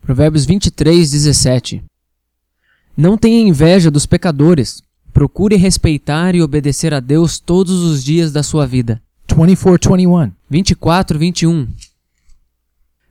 Provérbios 0.00 0.44
23, 0.44 1.10
17. 1.10 1.82
Não 2.96 3.18
tenha 3.18 3.48
inveja 3.48 3.90
dos 3.90 4.06
pecadores. 4.06 4.80
Procure 5.12 5.56
respeitar 5.56 6.36
e 6.36 6.42
obedecer 6.42 6.94
a 6.94 7.00
Deus 7.00 7.40
todos 7.40 7.82
os 7.82 8.04
dias 8.04 8.30
da 8.30 8.44
sua 8.44 8.64
vida. 8.64 9.02
24, 9.28 9.96
21. 9.96 10.30
24, 10.48 11.18
21. 11.18 11.68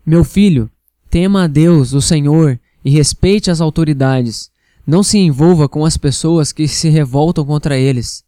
Meu 0.05 0.23
filho, 0.23 0.69
tema 1.09 1.43
a 1.43 1.47
Deus, 1.47 1.91
o 1.93 2.01
Senhor, 2.01 2.57
e 2.85 2.89
respeite 2.89 3.51
as 3.51 3.59
autoridades. 3.59 4.49
Não 4.87 5.03
se 5.03 5.17
envolva 5.17 5.67
com 5.67 5.83
as 5.83 5.97
pessoas 5.97 6.53
que 6.53 6.69
se 6.69 6.87
revoltam 6.87 7.45
contra 7.45 7.77
eles. 7.77 8.23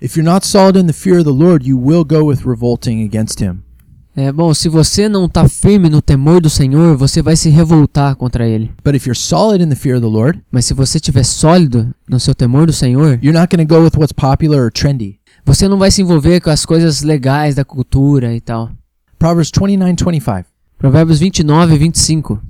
If 0.00 0.16
you're 0.16 0.28
not 0.28 0.46
solid 0.46 0.78
in 0.78 0.86
the 0.86 0.92
fear 0.92 1.18
of 1.18 1.24
the 1.24 1.30
Lord, 1.30 1.68
you 1.68 1.76
will 1.76 2.04
go 2.04 2.26
with 2.26 2.46
revolting 2.46 3.04
against 3.04 3.40
him. 3.42 3.67
É 4.20 4.32
bom, 4.32 4.52
se 4.52 4.68
você 4.68 5.08
não 5.08 5.26
está 5.26 5.48
firme 5.48 5.88
no 5.88 6.02
temor 6.02 6.40
do 6.40 6.50
Senhor, 6.50 6.96
você 6.96 7.22
vai 7.22 7.36
se 7.36 7.48
revoltar 7.48 8.16
contra 8.16 8.48
ele. 8.48 8.72
But 8.84 8.96
if 8.96 9.06
you're 9.06 9.18
solid 9.18 9.62
in 9.62 9.68
the 9.68 9.76
fear 9.76 9.96
of 9.96 10.04
the 10.04 10.12
Lord, 10.12 10.42
Mas 10.50 10.66
se 10.66 10.74
você 10.74 10.98
estiver 10.98 11.22
sólido 11.22 11.94
no 12.08 12.18
seu 12.18 12.34
temor 12.34 12.66
do 12.66 12.72
Senhor, 12.72 13.18
you're 13.22 13.38
not 13.38 13.54
going 13.54 13.64
to 13.64 13.74
go 13.74 13.80
with 13.80 13.92
what's 13.96 14.12
popular 14.12 14.60
or 14.60 14.72
trendy. 14.72 15.20
você 15.44 15.68
não 15.68 15.78
vai 15.78 15.90
se 15.92 16.02
envolver 16.02 16.40
com 16.40 16.50
as 16.50 16.66
coisas 16.66 17.02
legais 17.02 17.54
da 17.54 17.64
cultura 17.64 18.34
e 18.34 18.40
tal. 18.40 18.70
Proverbs 19.18 19.50
29, 19.50 19.94
25. 19.94 20.44
Provérbios 20.76 21.18
29 21.18 21.74
e 21.74 21.78
25. 21.78 22.42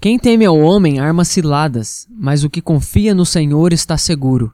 Quem 0.00 0.18
teme 0.18 0.44
ao 0.44 0.58
homem 0.58 1.00
arma 1.00 1.24
ciladas, 1.24 2.06
mas 2.10 2.44
o 2.44 2.50
que 2.50 2.60
confia 2.60 3.14
no 3.14 3.24
Senhor 3.24 3.72
está 3.72 3.96
seguro. 3.96 4.52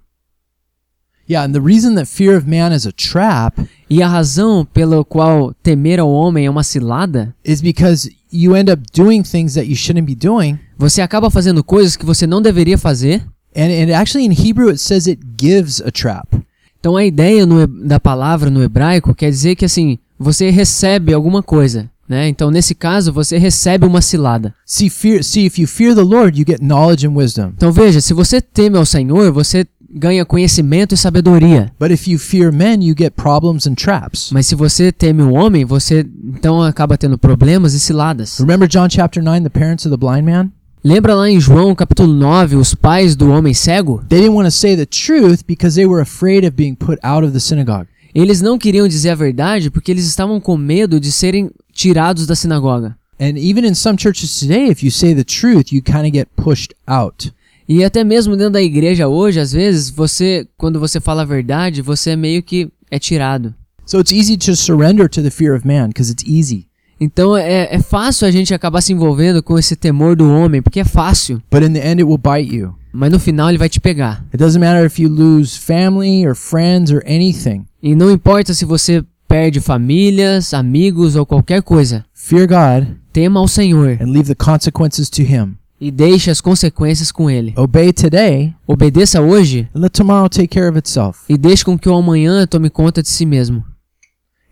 Yeah, 1.30 1.44
and 1.44 1.52
the 1.52 1.60
reason 1.60 1.94
that 1.94 2.06
fear 2.08 2.36
of 2.36 2.48
man 2.48 2.72
is 2.72 2.84
a 2.86 2.92
trap 2.92 3.60
E 3.88 4.02
a 4.02 4.08
razão 4.08 4.64
pela 4.64 5.04
qual 5.04 5.54
temer 5.62 6.00
ao 6.00 6.10
homem 6.10 6.46
é 6.46 6.50
uma 6.50 6.64
cilada, 6.64 7.34
is 7.44 7.60
because 7.60 8.10
you 8.32 8.56
end 8.56 8.70
up 8.70 8.82
doing 8.92 9.22
things 9.22 9.54
that 9.54 9.68
you 9.68 9.76
shouldn't 9.76 10.06
be 10.06 10.14
doing. 10.14 10.58
você 10.78 11.00
acaba 11.02 11.30
fazendo 11.30 11.62
coisas 11.62 11.96
que 11.96 12.06
você 12.06 12.26
não 12.26 12.40
deveria 12.40 12.78
fazer. 12.78 13.22
And, 13.54 13.66
and 13.66 13.94
actually, 13.96 14.26
in 14.26 14.32
Hebrew, 14.32 14.70
it 14.70 14.80
says 14.80 15.06
it 15.06 15.20
gives 15.36 15.80
a 15.80 15.90
trap. 15.90 16.36
Então 16.78 16.96
a 16.96 17.04
ideia 17.04 17.44
no 17.44 17.66
da 17.66 18.00
palavra 18.00 18.48
no 18.48 18.62
hebraico 18.62 19.14
quer 19.14 19.30
dizer 19.30 19.54
que 19.54 19.64
assim, 19.64 19.98
você 20.18 20.50
recebe 20.50 21.12
alguma 21.12 21.42
coisa, 21.42 21.90
né? 22.08 22.28
Então 22.28 22.50
nesse 22.50 22.74
caso 22.74 23.12
você 23.12 23.38
recebe 23.38 23.84
uma 23.84 24.00
cilada. 24.00 24.54
See, 24.64 24.88
fear. 24.88 25.22
See, 25.22 25.46
if 25.46 25.58
you 25.58 25.66
fear 25.66 25.94
the 25.94 26.02
Lord, 26.02 26.38
you 26.38 26.46
get 26.46 26.60
knowledge 26.60 27.06
and 27.06 27.14
wisdom. 27.14 27.52
Então 27.56 27.72
veja, 27.72 28.00
se 28.00 28.14
você 28.14 28.40
teme 28.40 28.78
ao 28.78 28.86
Senhor, 28.86 29.32
você 29.32 29.66
ganha 29.92 30.24
conhecimento 30.24 30.94
e 30.94 30.96
sabedoria. 30.96 31.72
But 31.78 31.90
if 31.90 32.08
you 32.08 32.18
fear 32.18 32.52
men, 32.52 32.82
you 32.82 32.94
get 32.96 33.12
problems 33.12 33.66
and 33.66 33.74
traps. 33.74 34.30
Mas 34.32 34.46
se 34.46 34.54
você 34.54 34.92
teme 34.92 35.22
o 35.22 35.32
homem, 35.32 35.64
você 35.64 36.06
então 36.24 36.62
acaba 36.62 36.96
tendo 36.96 37.18
problemas 37.18 37.74
e 37.74 37.80
ciladas. 37.80 38.38
Remember 38.38 38.68
John 38.68 38.88
chapter 38.88 39.22
9, 39.22 39.42
the 39.42 39.48
parents 39.50 39.84
of 39.84 39.90
the 39.90 39.96
blind 39.96 40.24
man? 40.24 40.50
Lembra 40.82 41.14
lá 41.14 41.28
em 41.28 41.38
João 41.38 41.74
capítulo 41.74 42.12
9, 42.14 42.56
os 42.56 42.74
pais 42.74 43.14
do 43.14 43.30
homem 43.30 43.52
cego? 43.52 44.02
They 44.08 44.20
didn't 44.20 44.34
want 44.34 44.46
to 44.46 44.50
say 44.50 44.76
the 44.76 44.86
truth 44.86 45.44
because 45.46 45.76
they 45.76 45.86
were 45.86 46.00
afraid 46.00 46.46
of 46.46 46.56
being 46.56 46.74
put 46.74 46.98
out 47.02 47.24
of 47.24 47.32
the 47.32 47.40
synagogue. 47.40 47.86
Eles 48.14 48.40
não 48.40 48.58
queriam 48.58 48.88
dizer 48.88 49.10
a 49.10 49.14
verdade 49.14 49.70
porque 49.70 49.90
eles 49.90 50.06
estavam 50.06 50.40
com 50.40 50.56
medo 50.56 50.98
de 50.98 51.12
serem 51.12 51.50
tirados 51.72 52.26
da 52.26 52.34
sinagoga. 52.34 52.96
And 53.20 53.36
even 53.36 53.66
in 53.66 53.74
some 53.74 53.98
churches 53.98 54.38
today, 54.38 54.70
if 54.70 54.82
you 54.82 54.90
say 54.90 55.14
the 55.14 55.22
truth, 55.22 55.70
you 55.70 55.82
kind 55.82 56.06
of 56.06 56.12
get 56.12 56.28
pushed 56.34 56.74
out. 56.88 57.30
E 57.72 57.84
até 57.84 58.02
mesmo 58.02 58.36
dentro 58.36 58.54
da 58.54 58.60
igreja 58.60 59.06
hoje, 59.06 59.38
às 59.38 59.52
vezes, 59.52 59.90
você, 59.90 60.44
quando 60.58 60.80
você 60.80 60.98
fala 60.98 61.22
a 61.22 61.24
verdade, 61.24 61.80
você 61.80 62.16
meio 62.16 62.42
que 62.42 62.68
é 62.90 62.98
tirado. 62.98 63.54
So 63.86 64.00
it's 64.00 64.10
easy 64.10 64.36
to 64.38 64.56
surrender 64.56 65.08
to 65.08 65.22
the 65.22 65.30
fear 65.30 65.56
of 65.56 65.64
man 65.64 65.86
because 65.86 66.10
it's 66.10 66.24
easy. 66.26 66.66
Então 67.00 67.36
é, 67.36 67.68
é 67.70 67.78
fácil 67.78 68.26
a 68.26 68.30
gente 68.32 68.52
acabar 68.52 68.80
se 68.80 68.92
envolvendo 68.92 69.40
com 69.40 69.56
esse 69.56 69.76
temor 69.76 70.16
do 70.16 70.28
homem, 70.28 70.60
porque 70.60 70.80
é 70.80 70.84
fácil. 70.84 71.40
But 71.48 71.62
in 71.62 71.74
the 71.74 71.78
end, 71.78 72.02
it 72.02 72.04
will 72.04 72.18
bite 72.18 72.52
you. 72.52 72.74
Mas 72.92 73.12
no 73.12 73.20
final 73.20 73.48
ele 73.48 73.58
vai 73.58 73.68
te 73.68 73.78
pegar. 73.78 74.26
It 74.34 74.38
doesn't 74.38 74.58
matter 74.58 74.84
if 74.84 74.98
you 74.98 75.08
lose 75.08 75.56
family 75.56 76.26
or 76.26 76.34
friends 76.34 76.90
or 76.90 77.04
anything. 77.06 77.66
E 77.80 77.94
não 77.94 78.10
importa 78.10 78.52
se 78.52 78.64
você 78.64 79.04
perde 79.28 79.60
famílias, 79.60 80.52
amigos 80.52 81.14
ou 81.14 81.24
qualquer 81.24 81.62
coisa. 81.62 82.04
Fear 82.12 82.48
God 82.48 82.96
Tema 83.12 83.40
ao 83.40 83.48
Senhor 83.48 83.98
and 84.00 84.12
leave 84.12 84.28
the 84.28 84.36
consequences 84.36 85.08
to 85.10 85.22
Him. 85.22 85.59
E 85.80 85.90
deixe 85.90 86.30
as 86.30 86.40
consequências 86.40 87.10
com 87.10 87.30
Ele. 87.30 87.54
Obey 87.56 87.92
today 87.92 88.54
Obedeça 88.66 89.20
hoje 89.20 89.68
and 89.74 89.80
let 89.80 89.90
tomorrow 89.92 90.28
take 90.28 90.48
care 90.48 90.68
of 90.68 90.78
itself. 90.78 91.20
e 91.28 91.38
deixe 91.38 91.64
com 91.64 91.78
que 91.78 91.88
o 91.88 91.94
amanhã 91.94 92.46
tome 92.46 92.68
conta 92.68 93.02
de 93.02 93.08
si 93.08 93.24
mesmo. 93.24 93.64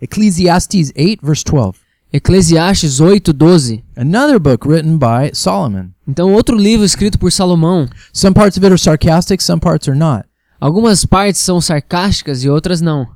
Ecclesiastes 0.01 0.93
8, 0.97 1.25
verse 1.25 1.45
12. 1.45 1.79
Eclesiastes 2.13 3.01
8, 3.01 3.33
12. 3.33 3.85
Another 3.97 4.39
book 4.39 4.67
written 4.67 4.97
by 4.97 5.31
Solomon. 5.35 5.91
Então, 6.07 6.33
outro 6.33 6.57
livro 6.57 6.87
escrito 6.87 7.19
por 7.19 7.31
Salomão. 7.31 7.87
Some 8.13 8.33
parts 8.33 8.57
of 8.57 8.65
it 8.65 8.73
are 8.73 8.79
sarcastic, 8.79 9.43
some 9.43 9.61
parts 9.61 9.89
are 9.89 9.99
not. 9.99 10.25
Algumas 10.61 11.05
partes 11.05 11.41
são 11.43 11.61
sarcásticas 11.61 12.43
e 12.43 12.49
outras 12.49 12.81
não. 12.81 13.07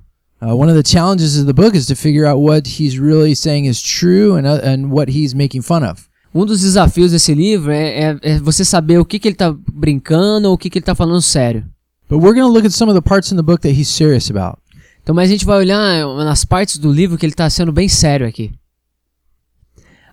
Uh, 0.43 0.55
one 0.55 0.71
of 0.71 0.75
the 0.81 0.87
challenges 0.87 1.37
of 1.39 1.47
the 1.47 1.53
book 1.53 1.77
is 1.77 1.87
to 1.87 1.95
figure 1.95 2.27
out 2.27 2.41
what 2.43 2.69
he's 2.69 2.99
really 2.99 3.35
saying 3.35 3.67
is 3.67 3.81
true 3.81 4.37
and, 4.37 4.47
uh, 4.47 4.61
and 4.63 4.93
what 4.93 5.11
he's 5.11 5.33
making 5.33 5.63
fun 5.63 5.85
of. 5.85 6.09
Um 6.35 6.47
dos 6.47 6.61
desafios 6.63 7.11
desse 7.13 7.35
livro 7.35 7.71
é, 7.71 8.11
é- 8.13 8.19
é 8.23 8.39
você 8.39 8.65
saber 8.65 8.99
o 8.99 9.05
que, 9.05 9.19
que 9.19 9.29
ele 9.29 9.35
tá 9.35 9.55
brincando 9.73 10.49
ou 10.49 10.55
o 10.55 10.59
que, 10.59 10.71
que 10.71 10.79
ele 10.79 10.85
tá 10.85 10.95
falando 10.95 11.21
sério. 11.21 11.65
But 12.09 12.21
we're 12.23 12.35
going 12.39 12.47
to 12.49 12.53
look 12.53 12.67
at 12.67 12.73
some 12.73 12.91
of 12.91 12.99
the 12.99 13.07
parts 13.07 13.33
in 13.33 13.37
the 13.37 13.43
book 13.43 13.61
that 13.63 13.79
he's 13.79 13.89
serious 13.89 14.31
about. 14.31 14.59
Então, 15.03 15.15
mas 15.15 15.29
a 15.29 15.33
gente 15.33 15.45
vai 15.45 15.59
olhar 15.59 16.07
nas 16.25 16.45
partes 16.45 16.79
do 16.79 16.93
livro 16.93 17.19
que 17.19 17.27
ele 17.27 17.33
está 17.33 17.49
sendo 17.51 17.73
bem 17.73 17.89
sério 17.89 18.27
aqui. 18.27 18.53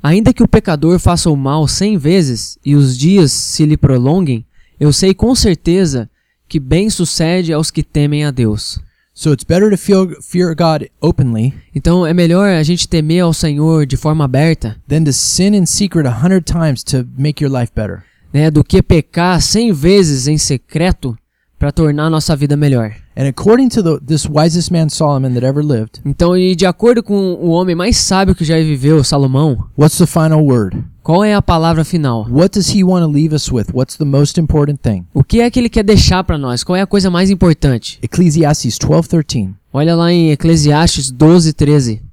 Ainda 0.02 0.34
que 0.34 0.42
o 0.44 0.48
pecador 0.48 0.98
faça 0.98 1.30
o 1.30 1.36
mal 1.36 1.68
cem 1.68 1.98
vezes 1.98 2.58
e 2.66 2.76
os 2.76 2.98
dias 2.98 3.32
se 3.32 3.66
lhe 3.66 3.78
prolonguem, 3.78 4.46
eu 4.80 4.92
sei 4.94 5.14
com 5.14 5.36
certeza 5.36 6.10
que 6.48 6.60
bem 6.60 6.90
sucede 6.90 7.54
aos 7.54 7.70
que 7.70 7.84
temem 7.84 8.26
a 8.26 8.32
Deus. 8.32 8.80
So 9.20 9.34
it's 9.34 9.44
better 9.44 9.70
to 9.70 9.76
feel, 9.76 10.16
fear 10.22 10.56
God 10.56 10.88
openly 11.02 11.54
Então 11.76 12.08
é 12.08 12.14
melhor 12.14 12.54
a 12.54 12.64
gente 12.64 12.88
temer 12.88 13.22
ao 13.22 13.34
Senhor 13.34 13.86
de 13.86 13.98
forma 13.98 14.24
aberta, 14.24 14.78
than 14.88 15.04
to 15.04 15.12
sin 15.12 15.54
in 15.54 15.66
secret 15.66 16.08
a 16.08 16.24
hundred 16.24 16.46
times 16.46 16.86
to 16.86 17.06
make 17.18 17.44
your 17.44 17.52
life 17.52 17.70
better. 17.76 18.06
né, 18.34 18.50
do 18.50 18.64
que 18.64 18.82
pecar 18.82 19.42
cem 19.42 19.74
vezes 19.74 20.26
em 20.26 20.38
secreto 20.38 21.18
para 21.58 21.70
tornar 21.70 22.06
a 22.06 22.10
nossa 22.10 22.34
vida 22.34 22.56
melhor. 22.56 22.96
And 23.18 23.28
according 23.28 23.68
to 23.68 23.84
the, 23.84 24.00
this 24.00 24.26
wisest 24.26 24.72
man 24.72 24.88
Solomon 24.88 25.34
that 25.34 25.46
ever 25.46 25.62
lived, 25.62 26.00
Então, 26.06 26.38
e 26.38 26.56
de 26.56 26.66
acordo 26.66 27.04
com 27.04 27.34
o 27.34 27.50
homem 27.50 27.76
mais 27.76 27.98
sábio 27.98 28.34
que 28.34 28.46
já 28.46 28.56
viveu, 28.56 29.04
Salomão, 29.04 29.66
what's 29.78 29.98
the 29.98 30.06
final 30.06 30.42
word? 30.42 30.82
Qual 31.10 31.24
é 31.24 31.34
a 31.34 31.42
palavra 31.42 31.84
final? 31.84 32.28
What 32.30 32.52
does 32.52 32.70
he 32.70 32.84
want 32.84 33.04
to 33.04 33.12
leave 33.12 33.34
us 33.34 33.52
with? 33.52 33.74
What's 33.74 33.98
the 33.98 34.06
most 34.06 34.40
important 34.40 34.80
thing? 34.84 35.08
O 35.12 35.24
que 35.24 35.42
é 35.42 35.50
que 35.50 35.58
ele 35.58 35.68
quer 35.68 35.84
deixar 35.84 36.24
para 36.24 36.38
nós? 36.38 36.64
Qual 36.64 36.76
é 36.76 36.82
a 36.82 36.86
coisa 36.86 37.10
mais 37.10 37.32
importante? 37.32 37.98
Ecclesiastes 38.04 38.78
12:13. 38.78 39.56
Olha 39.74 39.96
lá 39.96 40.12
em 40.12 40.30
Eclesiastes 40.30 41.10
12, 41.10 41.54
13. 41.54 42.04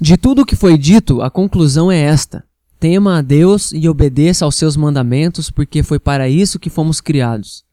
De 0.00 0.16
tudo 0.16 0.42
o 0.42 0.46
que 0.46 0.54
foi 0.54 0.78
dito, 0.78 1.20
a 1.20 1.28
conclusão 1.28 1.90
é 1.90 1.98
esta: 1.98 2.44
tema 2.78 3.18
a 3.18 3.22
Deus 3.22 3.72
e 3.72 3.88
obedeça 3.88 4.44
aos 4.44 4.54
seus 4.54 4.76
mandamentos, 4.76 5.50
porque 5.50 5.82
foi 5.82 5.98
para 5.98 6.28
isso 6.28 6.60
que 6.60 6.70
fomos 6.70 7.00
criados. 7.00 7.64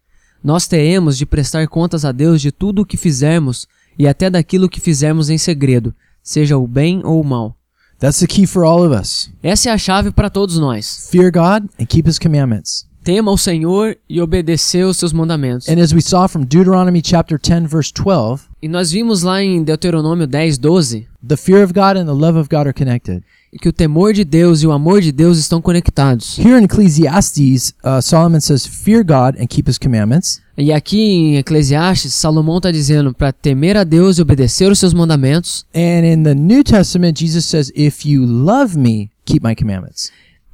Nós 0.44 0.66
teremos 0.66 1.16
de 1.16 1.28
prestar 1.28 1.68
contas 1.68 2.04
a 2.04 2.12
Deus 2.12 2.42
de 2.42 2.52
tudo 2.52 2.82
o 2.82 2.86
que 2.88 2.98
fizermos 2.98 3.68
e 4.00 4.08
até 4.08 4.32
daquilo 4.32 4.68
que 4.68 4.82
fizermos 4.82 5.30
em 5.30 5.38
segredo, 5.38 5.94
seja 6.24 6.58
o 6.58 6.66
bem 6.66 7.02
ou 7.06 7.22
o 7.22 7.24
mal. 7.24 7.56
That's 8.00 8.20
the 8.20 8.28
key 8.28 8.46
for 8.46 8.66
all 8.66 8.84
of 8.84 8.94
us. 8.94 9.30
Essa 9.42 9.70
é 9.70 9.74
a 9.74 9.78
chave 9.78 10.12
para 10.12 10.30
todos 10.30 10.60
nós. 10.60 11.08
Fear 11.10 11.32
God 11.32 11.70
and 11.80 11.86
keep 11.88 12.08
his 12.08 12.20
commandments. 12.20 12.86
Tema 13.04 13.30
ao 13.30 13.38
Senhor 13.38 13.96
e 14.10 14.20
obedecer 14.20 14.84
aos 14.84 14.98
seus 14.98 15.14
mandamentos. 15.14 15.70
And 15.70 15.80
as 15.80 15.94
we 15.94 16.02
saw 16.02 16.28
from 16.28 16.44
Deuteronomy 16.44 17.02
chapter 17.04 17.40
10 17.40 17.68
verse 17.68 17.94
12, 17.94 18.48
E 18.62 18.68
nós 18.68 18.92
vimos 18.92 19.22
lá 19.22 19.44
em 19.44 19.64
Deuteronômio 19.64 20.26
10, 20.26 20.58
12 20.58 21.08
the 21.26 21.38
fear 21.38 21.64
of 21.64 21.74
God 21.74 21.98
and 21.98 22.06
the 22.06 22.14
love 22.14 22.38
of 22.38 22.50
God 22.50 22.68
are 22.68 22.74
connected. 22.74 23.24
Que 23.60 23.70
o 23.70 23.74
temor 23.74 24.14
de 24.14 24.24
Deus 24.24 24.62
e 24.62 24.68
o 24.68 24.72
amor 24.72 25.02
de 25.02 25.12
Deus 25.12 25.38
estão 25.38 25.62
conectados. 25.62 26.38
Here 26.38 26.60
in 26.60 26.64
Ecclesiastes, 26.66 27.74
uh, 27.84 28.02
Solomon 28.02 28.42
says, 28.42 28.66
"Fear 28.66 29.04
God 29.04 29.40
and 29.42 29.48
keep 29.48 29.70
his 29.70 29.78
commandments." 29.78 30.42
E 30.58 30.72
aqui 30.72 31.00
em 31.00 31.38
Eclesiastes, 31.38 32.14
Salomão 32.14 32.58
está 32.58 32.72
dizendo 32.72 33.14
para 33.14 33.32
temer 33.32 33.78
a 33.78 33.84
Deus 33.84 34.18
e 34.18 34.22
obedecer 34.22 34.72
os 34.72 34.80
seus 34.80 34.94
mandamentos. 34.94 35.66
And 35.74 36.06
in 36.06 36.24
the 36.24 36.36
New 36.36 36.64
Testament, 36.64 37.20
Jesus 37.20 37.46
says, 37.46 37.72
"If 37.76 38.06
you 38.06 38.26
love 38.26 38.78
me, 38.78 39.10
keep 39.26 39.46
my 39.46 39.56
commandments." 39.56 40.12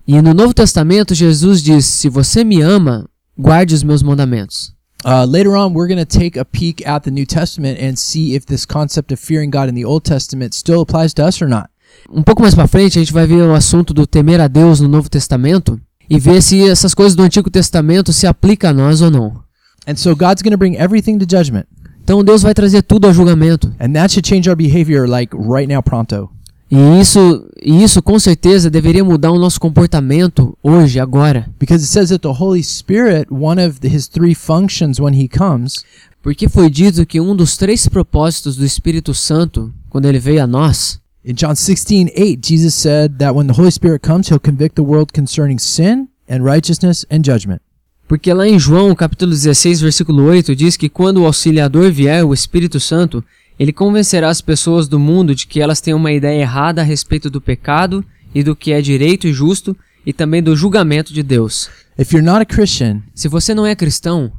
E 0.08 0.22
no 0.22 0.34
Novo 0.34 0.54
Testamento, 0.54 1.16
Jesus 1.16 1.62
diz: 1.64 1.86
Se 1.86 2.10
você 2.10 2.44
me 2.44 2.62
ama, 2.62 3.08
guarde 3.38 3.74
os 3.74 3.84
meus 3.84 4.04
mandamentos. 4.04 4.74
Uh, 5.04 5.26
later 5.26 5.56
on, 5.56 5.74
we're 5.74 5.88
going 5.88 5.98
to 5.98 6.06
take 6.06 6.38
a 6.38 6.46
peek 6.46 6.86
at 6.86 7.04
the 7.04 7.12
New 7.12 7.26
Testament 7.26 7.80
and 7.82 7.98
see 7.98 8.36
if 8.36 8.46
this 8.46 8.66
concept 8.66 9.12
of 9.12 9.20
fearing 9.20 9.50
God 9.50 9.68
in 9.68 9.74
the 9.74 9.84
Old 9.84 10.04
Testament 10.04 10.54
still 10.54 10.82
applies 10.82 11.12
to 11.16 11.24
us 11.24 11.42
or 11.42 11.48
not. 11.48 11.71
Um 12.12 12.22
pouco 12.22 12.42
mais 12.42 12.54
pra 12.54 12.68
frente, 12.68 12.98
a 12.98 13.02
gente 13.02 13.14
vai 13.14 13.26
ver 13.26 13.42
o 13.42 13.54
assunto 13.54 13.94
do 13.94 14.06
temer 14.06 14.42
a 14.42 14.48
Deus 14.48 14.80
no 14.80 14.88
Novo 14.88 15.10
Testamento 15.10 15.80
e 16.10 16.20
ver 16.20 16.42
se 16.42 16.68
essas 16.68 16.94
coisas 16.94 17.16
do 17.16 17.24
Antigo 17.24 17.50
Testamento 17.50 18.12
se 18.12 18.28
aplicam 18.28 18.70
a 18.70 18.74
nós 18.74 19.02
ou 19.02 19.10
não. 19.10 19.42
And 19.88 19.96
so 19.96 20.16
God's 20.16 20.42
going 20.42 20.52
to 20.52 20.58
bring 20.58 20.76
everything 20.76 21.18
to 21.18 21.26
judgment. 21.30 21.66
Então 22.04 22.24
Deus 22.24 22.42
vai 22.42 22.54
trazer 22.54 22.82
tudo 22.84 23.08
ao 23.08 23.14
julgamento. 23.14 23.74
And 23.80 23.94
that 23.94 24.14
should 24.14 24.28
change 24.28 24.50
our 24.50 24.56
behavior 24.56 25.08
like 25.08 25.36
right 25.36 25.72
now, 25.72 25.82
pronto. 25.82 26.30
E 26.70 27.02
isso, 27.02 27.46
e 27.62 27.84
isso 27.84 28.02
com 28.02 28.18
certeza 28.18 28.70
deveria 28.70 29.04
mudar 29.04 29.32
o 29.32 29.40
nosso 29.40 29.60
comportamento 29.60 30.58
hoje, 30.64 31.00
agora. 31.00 31.46
Because 31.60 31.84
it 31.84 31.92
says 31.92 32.10
that 32.10 32.22
the 32.22 32.42
Holy 32.42 32.64
Spirit, 32.64 33.28
one 33.30 33.62
of 33.62 33.80
his 33.84 34.08
three 34.08 34.34
functions 34.34 35.00
when 35.00 35.14
he 35.14 35.28
comes, 35.28 35.84
Porque 36.22 36.48
foi 36.48 36.70
dito 36.70 37.06
que 37.06 37.20
um 37.20 37.36
dos 37.36 37.58
três 37.58 37.88
propósitos 37.88 38.56
do 38.56 38.64
Espírito 38.64 39.14
Santo, 39.14 39.74
quando 39.90 40.06
ele 40.06 40.20
veio 40.20 40.44
a 40.44 40.48
nós, 40.48 41.01
in 41.24 41.36
John 41.36 41.56
16, 41.56 42.10
8, 42.16 42.42
Jesus 42.42 42.74
said 42.76 43.18
that 43.20 43.34
when 43.36 43.48
the 43.48 43.54
Holy 43.54 43.72
Spirit 43.72 44.02
comes, 44.02 44.30
he'll 44.30 44.40
convict 44.40 44.76
the 44.76 44.84
world 44.84 45.14
concerning 45.14 45.60
sin 45.60 46.08
and 46.28 46.44
righteousness 46.44 47.06
and 47.12 47.24
judgment. 47.24 47.62
Porque 48.08 48.34
lá 48.34 48.48
em 48.48 48.60
João, 48.60 48.94
capítulo 48.94 49.32
16, 49.32 49.80
versículo 49.82 50.24
8, 50.26 50.56
diz 50.56 50.76
que 50.76 50.90
quando 50.90 51.22
o 51.22 51.26
auxiliador 51.26 51.92
vier, 51.92 52.26
o 52.26 52.34
Espírito 52.34 52.80
Santo, 52.80 53.24
ele 53.58 53.72
convencerá 53.72 54.30
as 54.30 54.42
pessoas 54.42 54.88
do 54.88 55.00
mundo 55.00 55.34
de 55.34 55.48
que 55.48 55.62
elas 55.62 55.80
têm 55.80 55.94
uma 55.94 56.12
ideia 56.12 56.42
errada 56.42 56.82
a 56.82 56.84
respeito 56.84 57.30
do 57.30 57.40
pecado 57.40 58.04
e 58.34 58.44
do 58.44 58.56
que 58.56 58.72
é 58.74 58.82
direito 58.82 59.28
e 59.28 59.34
justo 59.34 59.78
e 60.06 60.12
também 60.12 60.42
do 60.42 60.56
julgamento 60.56 61.14
de 61.14 61.22
Deus. 61.24 61.70
If 61.98 62.12
you're 62.12 62.26
not 62.26 62.42
a 62.42 62.46
Christian, 62.46 63.04
Se 63.14 63.28
você 63.28 63.54
não 63.54 63.66
é 63.66 63.76
cristão, 63.76 64.32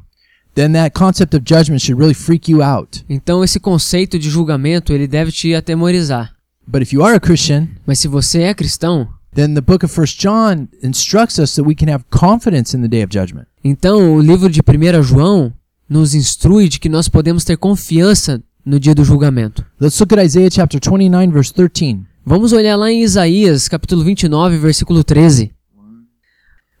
then 0.55 0.73
that 0.73 0.91
concept 0.93 1.35
of 1.35 1.43
judgment 1.47 1.79
should 1.79 1.99
really 1.99 2.13
freak 2.13 2.51
you 2.51 2.61
out. 2.61 3.03
então 3.09 3.43
esse 3.43 3.59
conceito 3.59 4.19
de 4.19 4.29
julgamento 4.29 4.91
ele 4.93 5.07
deve 5.07 5.31
te 5.31 5.55
atemorizar. 5.55 6.32
But 6.67 6.81
if 6.81 6.93
you 6.93 7.03
are 7.03 7.15
a 7.15 7.19
Christian, 7.19 7.67
Mas 7.85 7.99
se 7.99 8.07
você 8.07 8.41
é 8.43 8.53
cristão, 8.53 9.07
then 9.35 9.53
the 9.53 9.61
book 9.61 9.85
of 9.85 9.99
1 9.99 10.05
John 10.17 10.67
instructs 10.81 11.37
us 11.37 11.55
that 11.55 11.67
we 11.67 11.75
can 11.75 11.91
have 11.93 12.03
confidence 12.09 12.75
in 12.75 12.81
the 12.81 12.87
day 12.87 13.03
of 13.03 13.11
judgment. 13.13 13.45
então 13.63 14.15
o 14.15 14.21
livro 14.21 14.49
de 14.49 14.61
1 14.61 15.03
João 15.03 15.53
nos 15.89 16.15
instrui 16.15 16.69
de 16.69 16.79
que 16.79 16.89
nós 16.89 17.07
podemos 17.09 17.43
ter 17.43 17.57
confiança 17.57 18.41
no 18.65 18.79
dia 18.79 18.95
do 18.95 19.03
julgamento. 19.03 19.65
Let's 19.79 19.99
look 19.99 20.13
at 20.13 20.25
Isaiah 20.25 20.49
chapter 20.51 20.79
29 20.79 21.31
verse 21.31 21.53
13. 21.53 21.99
Vamos 22.25 22.53
olhar 22.53 22.77
lá 22.77 22.89
em 22.89 23.03
Isaías, 23.03 23.67
capítulo 23.67 24.01
29, 24.03 24.57
versículo 24.57 25.03
13. 25.03 25.51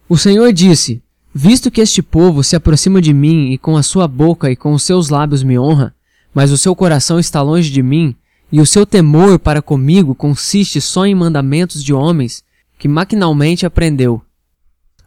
O 0.07 0.17
Senhor 0.17 0.53
disse: 0.53 1.03
Visto 1.35 1.69
que 1.69 1.81
este 1.81 2.01
povo 2.01 2.43
se 2.43 2.55
aproxima 2.55 3.01
de 3.01 3.13
mim 3.13 3.51
e 3.51 3.57
com 3.57 3.75
a 3.75 3.83
sua 3.83 4.07
boca 4.07 4.49
e 4.49 4.55
com 4.55 4.71
os 4.73 4.83
seus 4.83 5.09
lábios 5.09 5.43
me 5.43 5.59
honra, 5.59 5.93
mas 6.33 6.51
o 6.51 6.57
seu 6.57 6.73
coração 6.75 7.19
está 7.19 7.41
longe 7.41 7.69
de 7.69 7.83
mim, 7.83 8.15
e 8.53 8.61
o 8.61 8.65
seu 8.67 8.85
temor 8.85 9.39
para 9.39 9.63
comigo 9.63 10.13
consiste 10.13 10.79
só 10.79 11.07
em 11.07 11.15
mandamentos 11.15 11.83
de 11.83 11.91
homens 11.91 12.43
que 12.77 12.87
maquinalmente 12.87 13.65
aprendeu. 13.65 14.21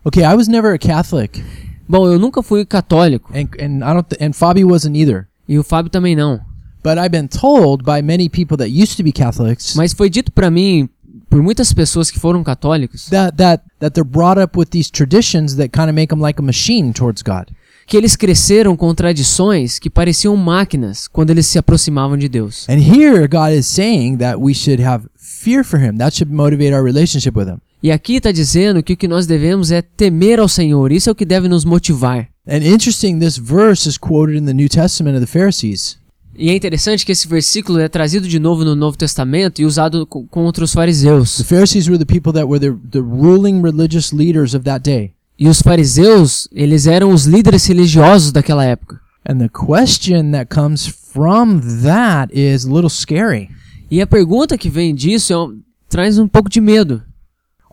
Okay, 0.04 0.24
I 0.24 0.34
was 0.34 0.48
never 0.48 0.74
a 0.74 0.78
Catholic, 0.78 1.40
Bom, 1.88 2.08
eu 2.08 2.18
nunca 2.18 2.42
fui 2.42 2.64
católico, 2.64 3.32
and 3.32 3.46
and 3.62 3.76
I 3.78 3.94
don't 3.94 4.16
and 4.20 4.32
Fabi 4.32 4.64
wasn't 4.64 4.96
either. 4.96 5.28
e 5.48 5.56
o 5.56 5.62
Fábio 5.62 5.88
também 5.88 6.16
não. 6.16 6.40
But 6.82 6.98
I've 6.98 7.10
been 7.10 7.28
told 7.28 7.84
by 7.84 8.02
many 8.02 8.28
people 8.28 8.56
that 8.56 8.68
used 8.68 8.96
to 8.96 9.04
be 9.04 9.12
Catholics 9.12 9.74
Mas 9.76 9.92
foi 9.92 10.10
dito 10.10 10.32
para 10.32 10.50
mim 10.50 10.88
por 11.30 11.40
muitas 11.40 11.72
pessoas 11.72 12.10
que 12.10 12.18
foram 12.18 12.42
católicos 12.42 13.08
that 13.10 13.36
that 13.36 13.62
that 13.78 13.94
they're 13.94 14.08
brought 14.08 14.40
up 14.40 14.58
with 14.58 14.70
these 14.70 14.90
traditions 14.90 15.54
that 15.54 15.68
kind 15.68 15.88
of 15.88 15.94
make 15.94 16.08
them 16.12 16.20
like 16.20 16.40
a 16.40 16.44
machine 16.44 16.92
towards 16.92 17.22
God. 17.22 17.46
Que 17.86 17.96
eles 17.96 18.16
cresceram 18.16 18.76
com 18.76 18.92
tradições 18.94 19.78
que 19.78 19.88
pareciam 19.88 20.36
máquinas 20.36 21.06
quando 21.06 21.30
eles 21.30 21.46
se 21.46 21.58
aproximavam 21.58 22.16
de 22.16 22.28
Deus. 22.28 22.66
And 22.68 22.78
here 22.78 23.26
God 23.28 23.52
is 23.56 23.66
saying 23.66 24.16
that 24.18 24.38
we 24.40 24.52
should 24.52 24.82
have 24.82 25.06
fear 25.16 25.62
for 25.64 25.80
him. 25.80 25.96
That 25.98 26.16
should 26.16 26.32
motivate 26.34 26.74
our 26.74 26.82
relationship 26.84 27.38
with 27.38 27.46
him. 27.46 27.58
E 27.82 27.92
aqui 27.92 28.16
está 28.16 28.32
dizendo 28.32 28.82
que 28.82 28.94
o 28.94 28.96
que 28.96 29.06
nós 29.06 29.26
devemos 29.26 29.70
é 29.70 29.80
temer 29.82 30.40
ao 30.40 30.48
Senhor. 30.48 30.90
Isso 30.90 31.08
é 31.08 31.12
o 31.12 31.14
que 31.14 31.24
deve 31.24 31.46
nos 31.46 31.64
motivar. 31.64 32.28
And 32.48 32.58
interesting, 32.58 33.18
this 33.18 33.36
verse 33.36 33.88
is 33.88 33.96
quoted 33.98 34.36
in 34.36 34.44
the 34.46 34.54
New 34.54 34.68
Testament 34.68 35.16
of 35.16 35.20
the 35.24 35.30
Pharisees. 35.30 35.98
E 36.38 36.50
é 36.50 36.54
interessante 36.54 37.06
que 37.06 37.12
esse 37.12 37.26
versículo 37.26 37.78
é 37.78 37.88
trazido 37.88 38.28
de 38.28 38.38
novo 38.38 38.62
no 38.64 38.74
Novo 38.76 38.96
Testamento 38.98 39.60
e 39.62 39.64
usado 39.64 40.06
co- 40.06 40.24
contra 40.24 40.64
os 40.64 40.72
fariseus. 40.72 41.38
The 41.38 41.44
Pharisees 41.44 41.88
were 41.88 41.98
the 41.98 42.04
people 42.04 42.32
that 42.32 42.44
were 42.46 42.60
the, 42.60 42.76
the 42.90 42.98
ruling 42.98 43.62
religious 43.62 44.12
leaders 44.12 44.52
of 44.54 44.64
that 44.64 44.82
day. 44.82 45.12
E 45.38 45.48
os 45.48 45.60
fariseus, 45.60 46.48
eles 46.52 46.86
eram 46.86 47.10
os 47.12 47.24
líderes 47.26 47.66
religiosos 47.66 48.32
daquela 48.32 48.64
época. 48.64 49.00
And 49.28 49.38
the 49.38 49.48
question 49.48 50.30
that 50.32 50.46
comes 50.54 50.86
from 50.86 51.60
that 51.82 52.32
is 52.32 52.64
a 52.64 52.72
little 52.72 52.88
scary. 52.88 53.50
E 53.90 54.00
a 54.00 54.06
pergunta 54.06 54.56
que 54.56 54.70
vem 54.70 54.94
disso 54.94 55.32
é 55.32 55.36
um- 55.38 55.60
traz 55.88 56.18
um 56.18 56.26
pouco 56.28 56.48
de 56.48 56.60
medo. 56.60 57.02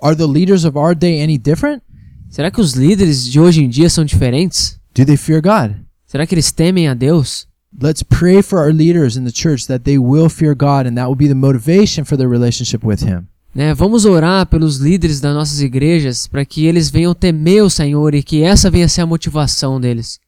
Are 0.02 0.16
the 0.16 0.26
leaders 0.28 0.66
of 0.66 0.78
our 0.78 0.94
day 0.96 1.22
any 1.24 1.38
different? 1.38 1.82
Será 2.30 2.50
que 2.52 2.60
os 2.60 2.74
líderes 2.74 3.26
de 3.26 3.40
hoje 3.40 3.64
em 3.64 3.70
dia 3.70 3.90
são 3.90 4.04
diferentes? 4.04 4.78
Do 4.96 5.06
they 5.06 5.16
fear 5.16 5.42
God? 5.42 5.76
Será 6.06 6.26
que 6.28 6.34
eles 6.36 6.52
temem 6.52 6.88
a 6.88 6.94
Deus? 6.94 7.48
Let's 7.82 8.04
pray 8.04 8.42
for 8.44 8.60
our 8.60 8.72
leaders 8.74 9.16
in 9.16 9.24
the 9.24 9.32
church 9.32 9.66
that 9.68 9.84
they 9.84 9.98
will 9.98 10.30
fear 10.30 10.54
God 10.56 10.86
and 10.88 10.96
that 10.96 11.08
will 11.08 11.16
be 11.16 11.28
the 11.28 11.34
motivation 11.34 12.04
for 12.06 12.18
their 12.18 12.30
relationship 12.30 12.86
with 12.86 13.04
Him. 13.04 13.28
Né, 13.54 13.72
vamos 13.74 14.06
orar 14.06 14.48
pelos 14.48 14.78
líderes 14.78 15.20
das 15.20 15.34
nossas 15.34 15.62
igrejas 15.62 16.26
para 16.26 16.44
que 16.44 16.66
eles 16.66 16.90
venham 16.90 17.14
temer 17.14 17.64
o 17.64 17.70
Senhor 17.70 18.16
e 18.16 18.24
que 18.24 18.42
essa 18.42 18.70
venha 18.70 18.90
ser 18.90 19.02
a 19.02 19.06
motivação 19.06 19.80
deles. 19.80 20.20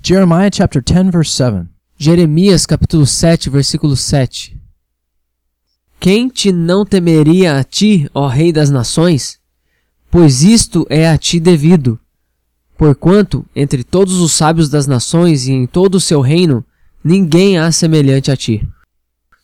Jeremiah 0.00 0.50
chapter 0.52 0.82
10, 0.82 1.10
verse 1.10 1.32
7. 1.32 1.66
Jeremias 1.98 2.66
capítulo 2.66 3.04
7, 3.04 3.50
versículo 3.50 3.96
7. 3.96 4.56
Quem 5.98 6.28
te 6.28 6.52
não 6.52 6.86
temeria 6.86 7.58
a 7.58 7.64
ti, 7.64 8.08
ó 8.14 8.28
Rei 8.28 8.52
das 8.52 8.70
Nações? 8.70 9.38
Pois 10.10 10.42
isto 10.42 10.86
é 10.88 11.08
a 11.08 11.18
ti 11.18 11.38
devido. 11.38 11.98
Porquanto, 12.78 13.44
entre 13.54 13.84
todos 13.84 14.20
os 14.20 14.32
sábios 14.32 14.70
das 14.70 14.86
nações 14.86 15.46
e 15.46 15.52
em 15.52 15.66
todo 15.66 15.96
o 15.96 16.00
seu 16.00 16.20
reino, 16.20 16.64
ninguém 17.04 17.58
há 17.58 17.70
semelhante 17.70 18.30
a 18.30 18.36
ti. 18.36 18.66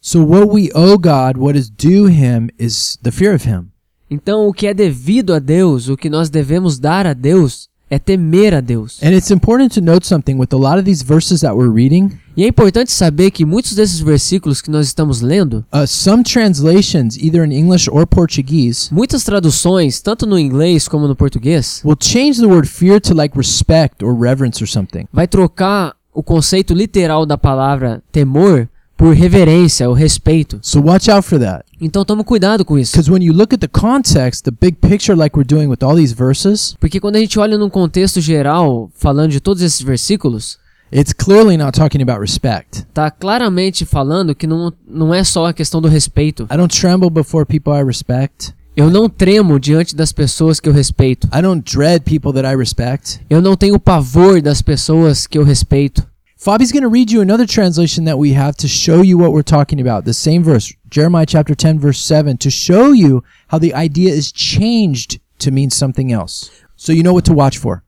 So, 0.06 0.20
what 0.24 0.48
we 0.50 0.70
owe 0.72 0.98
God, 0.98 1.36
what 1.36 1.58
is 1.58 1.68
due 1.68 2.06
Him, 2.06 2.48
is 2.60 2.96
the 3.02 3.10
fear 3.10 3.34
of 3.34 3.44
Him. 3.44 3.72
Então, 4.08 4.46
o 4.46 4.52
que 4.52 4.68
é 4.68 4.72
devido 4.72 5.34
a 5.34 5.40
Deus, 5.40 5.88
o 5.88 5.96
que 5.96 6.08
nós 6.08 6.30
devemos 6.30 6.78
dar 6.78 7.08
a 7.08 7.12
Deus, 7.12 7.68
é 7.90 7.98
temer 7.98 8.54
a 8.54 8.60
Deus. 8.60 9.02
And 9.02 9.08
it's 9.08 9.32
important 9.32 9.74
to 9.74 9.80
note 9.80 10.06
something 10.06 10.36
with 10.38 10.52
a 10.52 10.56
lot 10.56 10.78
of 10.78 10.84
these 10.84 11.04
verses 11.04 11.40
that 11.40 11.56
we're 11.56 11.72
reading. 11.74 12.12
E 12.36 12.44
é 12.44 12.46
importante 12.46 12.92
saber 12.92 13.32
que 13.32 13.44
muitos 13.44 13.74
desses 13.74 13.98
versículos 13.98 14.62
que 14.62 14.70
nós 14.70 14.86
estamos 14.86 15.22
lendo, 15.22 15.66
Uh, 15.74 15.84
some 15.88 16.22
translations, 16.22 17.16
either 17.16 17.44
in 17.44 17.50
English 17.50 17.90
or 17.90 18.06
Portuguese, 18.06 18.94
muitas 18.94 19.24
traduções, 19.24 20.00
tanto 20.00 20.24
no 20.24 20.38
inglês 20.38 20.86
como 20.86 21.08
no 21.08 21.16
português, 21.16 21.82
will 21.84 21.98
change 22.00 22.38
the 22.38 22.46
word 22.46 22.68
fear 22.68 23.00
to 23.00 23.12
like 23.12 23.36
respect 23.36 24.04
or 24.04 24.14
reverence 24.16 24.62
or 24.62 24.68
something. 24.68 25.08
vai 25.12 25.26
trocar 25.26 25.96
o 26.14 26.22
conceito 26.22 26.72
literal 26.72 27.26
da 27.26 27.36
palavra 27.36 28.00
temor 28.12 28.68
por 28.96 29.14
reverência 29.14 29.88
ou 29.88 29.94
respeito. 29.94 30.58
So 30.62 30.80
watch 30.80 31.10
out 31.10 31.26
for 31.26 31.38
that. 31.38 31.64
Então 31.80 32.04
tome 32.04 32.24
cuidado 32.24 32.64
com 32.64 32.78
isso. 32.78 32.92
Because 32.92 33.10
when 33.10 33.22
you 33.22 33.32
look 33.32 33.54
at 33.54 33.60
the 33.60 33.68
context, 33.68 34.44
the 34.44 34.50
big 34.50 34.78
picture, 34.80 35.14
like 35.14 35.36
we're 35.36 35.46
doing 35.46 35.66
with 35.68 35.82
all 35.82 35.94
these 35.96 36.14
verses, 36.14 36.74
Porque 36.80 36.98
quando 37.00 37.16
a 37.16 37.18
gente 37.20 37.38
olha 37.38 37.58
num 37.58 37.68
contexto 37.68 38.20
geral, 38.20 38.90
falando 38.94 39.30
de 39.32 39.40
todos 39.40 39.62
esses 39.62 39.82
versículos, 39.82 40.58
it's 40.90 41.12
clearly 41.12 41.56
not 41.56 41.78
talking 41.78 42.00
about 42.00 42.20
respect. 42.20 42.86
tá 42.94 43.10
claramente 43.10 43.84
falando 43.84 44.34
que 44.34 44.46
não, 44.46 44.72
não 44.88 45.12
é 45.12 45.22
só 45.24 45.46
a 45.46 45.52
questão 45.52 45.80
do 45.82 45.88
respeito. 45.88 46.44
I 46.50 46.56
don't 46.56 46.74
tremble 46.74 47.10
before 47.10 47.44
people 47.44 47.72
I 47.74 47.82
respect. 47.84 48.54
Eu 48.74 48.90
não 48.90 49.08
tremo 49.08 49.58
diante 49.58 49.96
das 49.96 50.12
pessoas 50.12 50.60
que 50.60 50.68
eu 50.68 50.72
respeito. 50.72 51.26
I 51.34 51.40
don't 51.40 51.62
dread 51.64 52.00
people 52.00 52.30
that 52.32 52.46
I 52.46 52.54
respect. 52.56 53.20
Eu 53.28 53.40
não 53.40 53.56
tenho 53.56 53.80
pavor 53.80 54.42
das 54.42 54.60
pessoas 54.60 55.26
que 55.26 55.38
eu 55.38 55.44
respeito. 55.44 56.06
Fabi's 56.46 56.70
going 56.70 56.84
to 56.84 56.88
read 56.88 57.10
you 57.10 57.20
another 57.20 57.44
translation 57.44 58.04
that 58.04 58.20
we 58.20 58.34
have 58.34 58.54
to 58.58 58.68
show 58.68 59.02
you 59.02 59.18
what 59.18 59.32
we're 59.32 59.42
talking 59.42 59.80
about. 59.80 60.04
The 60.04 60.14
same 60.14 60.44
verse, 60.44 60.72
Jeremiah 60.88 61.26
chapter 61.26 61.56
10, 61.56 61.80
verse 61.80 62.00
7, 62.00 62.36
to 62.36 62.50
show 62.50 62.92
you 62.92 63.24
how 63.48 63.58
the 63.58 63.74
idea 63.74 64.12
is 64.14 64.30
changed 64.30 65.18
to 65.40 65.50
mean 65.50 65.70
something 65.70 66.12
else. 66.12 66.48
So 66.76 66.92
you 66.92 67.02
know 67.02 67.12
what 67.12 67.24
to 67.24 67.34
watch 67.34 67.58
for. 67.58 67.82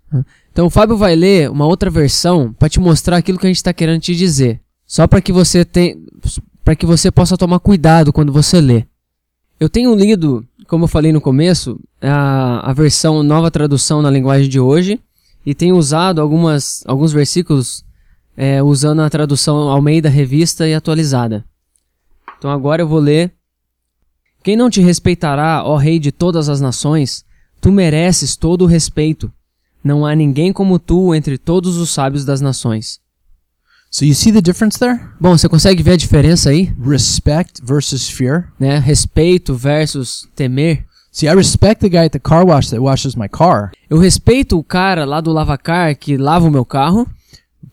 Então 0.51 0.67
o 0.67 0.71
Fábio 0.71 0.97
vai 0.97 1.15
ler 1.15 1.49
uma 1.49 1.67
outra 1.67 1.89
versão 1.89 2.53
para 2.53 2.69
te 2.69 2.81
mostrar 2.81 3.19
aquilo 3.19 3.39
que 3.39 3.47
a 3.47 3.49
gente 3.49 3.59
está 3.59 3.73
querendo 3.73 4.01
te 4.01 4.17
dizer. 4.17 4.61
Só 4.85 5.07
para 5.07 5.21
que 5.21 5.33
você 5.33 5.65
tem, 5.65 6.05
para 6.65 6.75
que 6.75 6.85
você 6.85 7.13
possa 7.13 7.37
tomar 7.37 7.61
cuidado 7.61 8.13
quando 8.13 8.33
você 8.33 8.61
lê. 8.61 8.85
Eu 9.61 9.69
tenho 9.69 9.95
lido, 9.95 10.45
como 10.67 10.83
eu 10.83 10.89
falei 10.89 11.13
no 11.13 11.21
começo, 11.21 11.79
a, 12.03 12.71
a 12.71 12.73
versão 12.73 13.23
nova 13.23 13.53
tradução 13.53 14.03
na 14.03 14.11
linguagem 14.11 14.49
de 14.49 14.59
hoje 14.59 14.99
e 15.47 15.55
tenho 15.55 15.77
usado 15.77 16.21
algumas, 16.21 16.83
alguns 16.89 17.13
versículos 17.13 17.87
é, 18.41 18.63
usando 18.63 19.03
a 19.03 19.11
tradução 19.11 19.69
Almeida 19.69 20.09
Revista 20.09 20.69
e 20.69 20.73
atualizada. 20.73 21.45
Então 22.39 22.49
agora 22.49 22.81
eu 22.81 22.87
vou 22.87 23.01
ler. 23.01 23.35
Quem 24.45 24.57
não 24.57 24.71
te 24.71 24.81
respeitará, 24.81 25.65
ó 25.65 25.77
Rei 25.77 25.99
de 25.99 26.13
todas 26.13 26.49
as 26.49 26.61
nações, 26.61 27.25
tu 27.61 27.73
mereces 27.73 28.37
todo 28.37 28.63
o 28.63 28.67
respeito 28.67 29.33
Não 29.83 30.07
há 30.07 30.15
ninguém 30.15 30.53
como 30.53 30.79
tu 30.79 31.13
entre 31.13 31.37
todos 31.37 31.77
os 31.77 31.91
sábios 31.91 32.25
das 32.25 32.41
nações. 32.41 33.01
So 33.91 34.05
you 34.05 34.15
see 34.15 34.31
the 34.33 34.41
difference 34.41 34.79
there? 34.79 35.01
Bom, 35.21 35.37
você 35.37 35.49
consegue 35.49 35.83
ver 35.83 35.93
a 35.93 35.97
diferença 35.97 36.51
aí? 36.51 36.73
Respect 36.81 37.61
versus 37.65 38.09
fear. 38.09 38.53
Né? 38.61 38.79
Respeito 38.79 39.55
versus 39.57 40.29
temer. 40.37 40.87
See, 41.11 41.27
I 41.27 41.35
respect 41.35 41.81
the 41.81 41.89
guy 41.89 42.05
at 42.05 42.13
the 42.13 42.21
car 42.21 42.47
wash 42.47 42.69
that 42.71 42.81
washes 42.81 43.17
my 43.17 43.29
car, 43.29 43.73
Eu 43.91 43.99
respeito 43.99 44.57
o 44.57 44.63
cara 44.63 45.05
lá 45.05 45.21
do 45.21 45.33
lavacar 45.33 45.97
que 45.99 46.17
lava 46.17 46.47
o 46.47 46.51
meu 46.51 46.65
carro, 46.65 47.09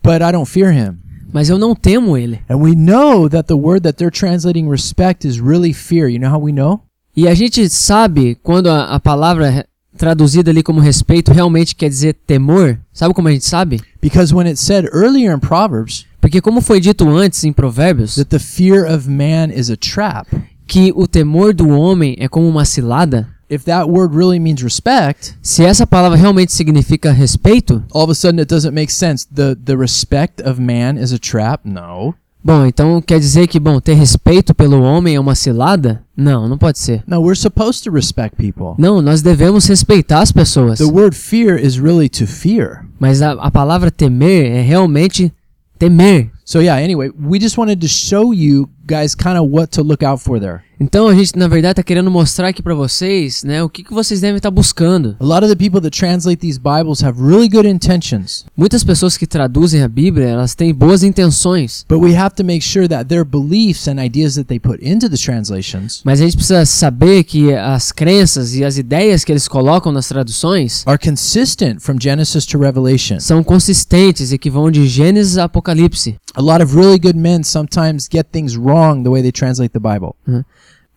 but 0.06 0.22
I 0.22 0.32
don't 0.32 0.46
fear 0.46 0.72
him. 0.72 0.98
mas 1.32 1.50
eu 1.50 1.58
não 1.58 1.74
temo 1.74 2.16
ele. 2.16 2.40
And 2.48 2.56
we 2.56 2.74
know 2.74 3.28
that 3.28 3.46
the 3.46 3.54
word 3.54 3.82
that 3.82 3.98
they're 3.98 4.10
translating 4.10 4.68
respect 4.68 5.26
is 5.26 5.38
really 5.38 5.72
fear. 5.72 6.08
You 6.08 6.18
know 6.18 6.30
how 6.30 6.40
we 6.40 6.52
know? 6.52 6.80
E 7.14 7.28
a 7.28 7.34
gente 7.34 7.68
sabe 7.68 8.36
quando 8.42 8.68
a, 8.68 8.94
a 8.94 9.00
palavra 9.00 9.66
traduzida 9.98 10.50
ali 10.50 10.62
como 10.62 10.80
respeito 10.80 11.32
realmente 11.32 11.74
quer 11.74 11.88
dizer 11.88 12.14
temor. 12.26 12.78
Sabe 12.92 13.12
como 13.12 13.28
a 13.28 13.32
gente 13.32 13.44
sabe? 13.44 13.80
Because 14.00 14.34
when 14.34 14.46
it 14.46 14.58
said 14.58 14.86
earlier 14.92 15.34
in 15.34 15.40
Proverbs 15.40 16.06
Porque 16.26 16.40
como 16.40 16.60
foi 16.60 16.80
dito 16.80 17.08
antes 17.08 17.44
em 17.44 17.52
Provérbios, 17.52 18.16
that 18.16 18.30
the 18.30 18.40
fear 18.40 18.84
of 18.84 19.08
man 19.08 19.48
is 19.54 19.70
a 19.70 19.76
trap, 19.76 20.26
que 20.66 20.92
o 20.96 21.06
temor 21.06 21.54
do 21.54 21.68
homem 21.68 22.16
é 22.18 22.26
como 22.26 22.48
uma 22.48 22.64
cilada, 22.64 23.28
if 23.48 23.64
that 23.64 23.88
word 23.88 24.14
really 24.14 24.38
means 24.38 24.62
respect, 24.62 25.34
se 25.42 25.64
essa 25.64 25.86
palavra 25.86 26.18
realmente 26.18 26.52
significa 26.52 27.12
respeito, 27.12 27.82
all 27.92 28.02
of 28.02 28.10
a 28.10 28.14
sudden 28.14 28.40
it 28.40 28.48
doesn't 28.48 28.72
make 28.72 28.92
sense. 28.92 29.26
The 29.26 29.56
the 29.56 29.76
respect 29.76 30.40
of 30.40 30.60
man 30.60 30.96
is 30.96 31.12
a 31.12 31.18
trap? 31.18 31.60
No. 31.64 32.14
bom, 32.46 32.64
então 32.64 33.02
quer 33.02 33.18
dizer 33.18 33.48
que, 33.48 33.58
bom, 33.58 33.80
ter 33.80 33.94
respeito 33.94 34.54
pelo 34.54 34.80
homem 34.80 35.16
é 35.16 35.20
uma 35.20 35.34
cilada? 35.34 36.04
Não, 36.16 36.48
não 36.48 36.56
pode 36.56 36.78
ser. 36.78 37.02
No, 37.04 37.20
we're 37.20 37.34
supposed 37.34 37.82
to 37.82 37.90
respect 37.90 38.36
people. 38.36 38.74
Não, 38.78 39.02
nós 39.02 39.20
devemos 39.20 39.66
respeitar 39.66 40.20
as 40.20 40.30
pessoas. 40.30 40.78
The 40.78 40.84
word 40.84 41.16
fear 41.16 41.58
is 41.58 41.76
really 41.76 42.08
to 42.10 42.26
fear. 42.26 42.86
Mas 43.00 43.20
a, 43.20 43.32
a 43.32 43.50
palavra 43.50 43.90
temer 43.90 44.46
é 44.46 44.60
realmente 44.62 45.32
temer. 45.76 46.30
So 46.48 46.60
yeah, 46.60 46.76
anyway, 46.76 47.10
we 47.10 47.40
just 47.40 47.58
wanted 47.58 47.80
to 47.80 47.88
show 47.88 48.32
you 48.32 48.70
guys 48.86 49.16
kind 49.16 49.36
of 49.36 49.50
what 49.50 49.72
to 49.72 49.82
look 49.82 50.04
out 50.04 50.20
for 50.20 50.38
there. 50.38 50.62
Então 50.78 51.08
a 51.08 51.14
gente, 51.14 51.36
na 51.36 51.48
verdade, 51.48 51.72
está 51.72 51.82
querendo 51.82 52.10
mostrar 52.10 52.48
aqui 52.48 52.62
para 52.62 52.74
vocês, 52.74 53.42
né, 53.42 53.62
o 53.62 53.68
que, 53.68 53.82
que 53.82 53.94
vocês 53.94 54.20
devem 54.20 54.36
estar 54.36 54.50
buscando. 54.50 55.16
A 55.18 55.24
lot 55.24 55.42
of 55.42 55.48
the 55.48 55.56
people 55.56 55.80
that 55.80 55.98
translate 55.98 56.36
these 56.36 56.60
Bibles 56.60 57.02
have 57.02 57.18
really 57.20 57.48
good 57.48 57.66
intentions, 57.66 58.44
Muitas 58.56 58.84
pessoas 58.84 59.16
que 59.16 59.26
traduzem 59.26 59.82
a 59.82 59.88
Bíblia, 59.88 60.26
elas 60.26 60.54
têm 60.54 60.72
boas 60.74 61.02
intenções, 61.02 61.84
but 61.88 61.98
we 61.98 62.14
have 62.14 62.36
to 62.36 62.44
make 62.44 62.60
sure 62.60 62.86
that 62.86 63.06
their 63.08 63.24
beliefs 63.24 63.88
and 63.88 63.98
ideas 63.98 64.34
that 64.34 64.44
they 64.48 64.60
put 64.60 64.78
into 64.86 65.08
the 65.08 65.16
translations 65.16 66.02
mas 66.04 66.20
a 66.20 66.24
gente 66.24 66.36
precisa 66.36 66.64
saber 66.66 67.24
que 67.24 67.54
as 67.54 67.90
crenças 67.90 68.54
e 68.54 68.62
as 68.62 68.76
ideias 68.76 69.24
que 69.24 69.32
eles 69.32 69.48
colocam 69.48 69.90
nas 69.90 70.06
traduções 70.06 70.86
are 70.86 70.98
consistent 70.98 71.80
from 71.80 71.96
Genesis 71.98 72.44
to 72.44 72.58
Revelation. 72.58 73.18
são 73.18 73.42
consistentes 73.42 74.30
e 74.30 74.38
que 74.38 74.50
vão 74.50 74.70
de 74.70 74.86
Gênesis 74.86 75.38
a 75.38 75.44
Apocalipse. 75.44 76.16
A 76.36 76.42
lot 76.42 76.62
of 76.62 76.76
really 76.76 76.98
good 76.98 77.16
men 77.16 77.42
sometimes 77.42 78.08
get 78.08 78.26
things 78.30 78.58
wrong 78.58 79.02
the 79.02 79.10
way 79.10 79.22
they 79.22 79.32
translate 79.32 79.72
the 79.72 79.80
Bible. 79.80 80.14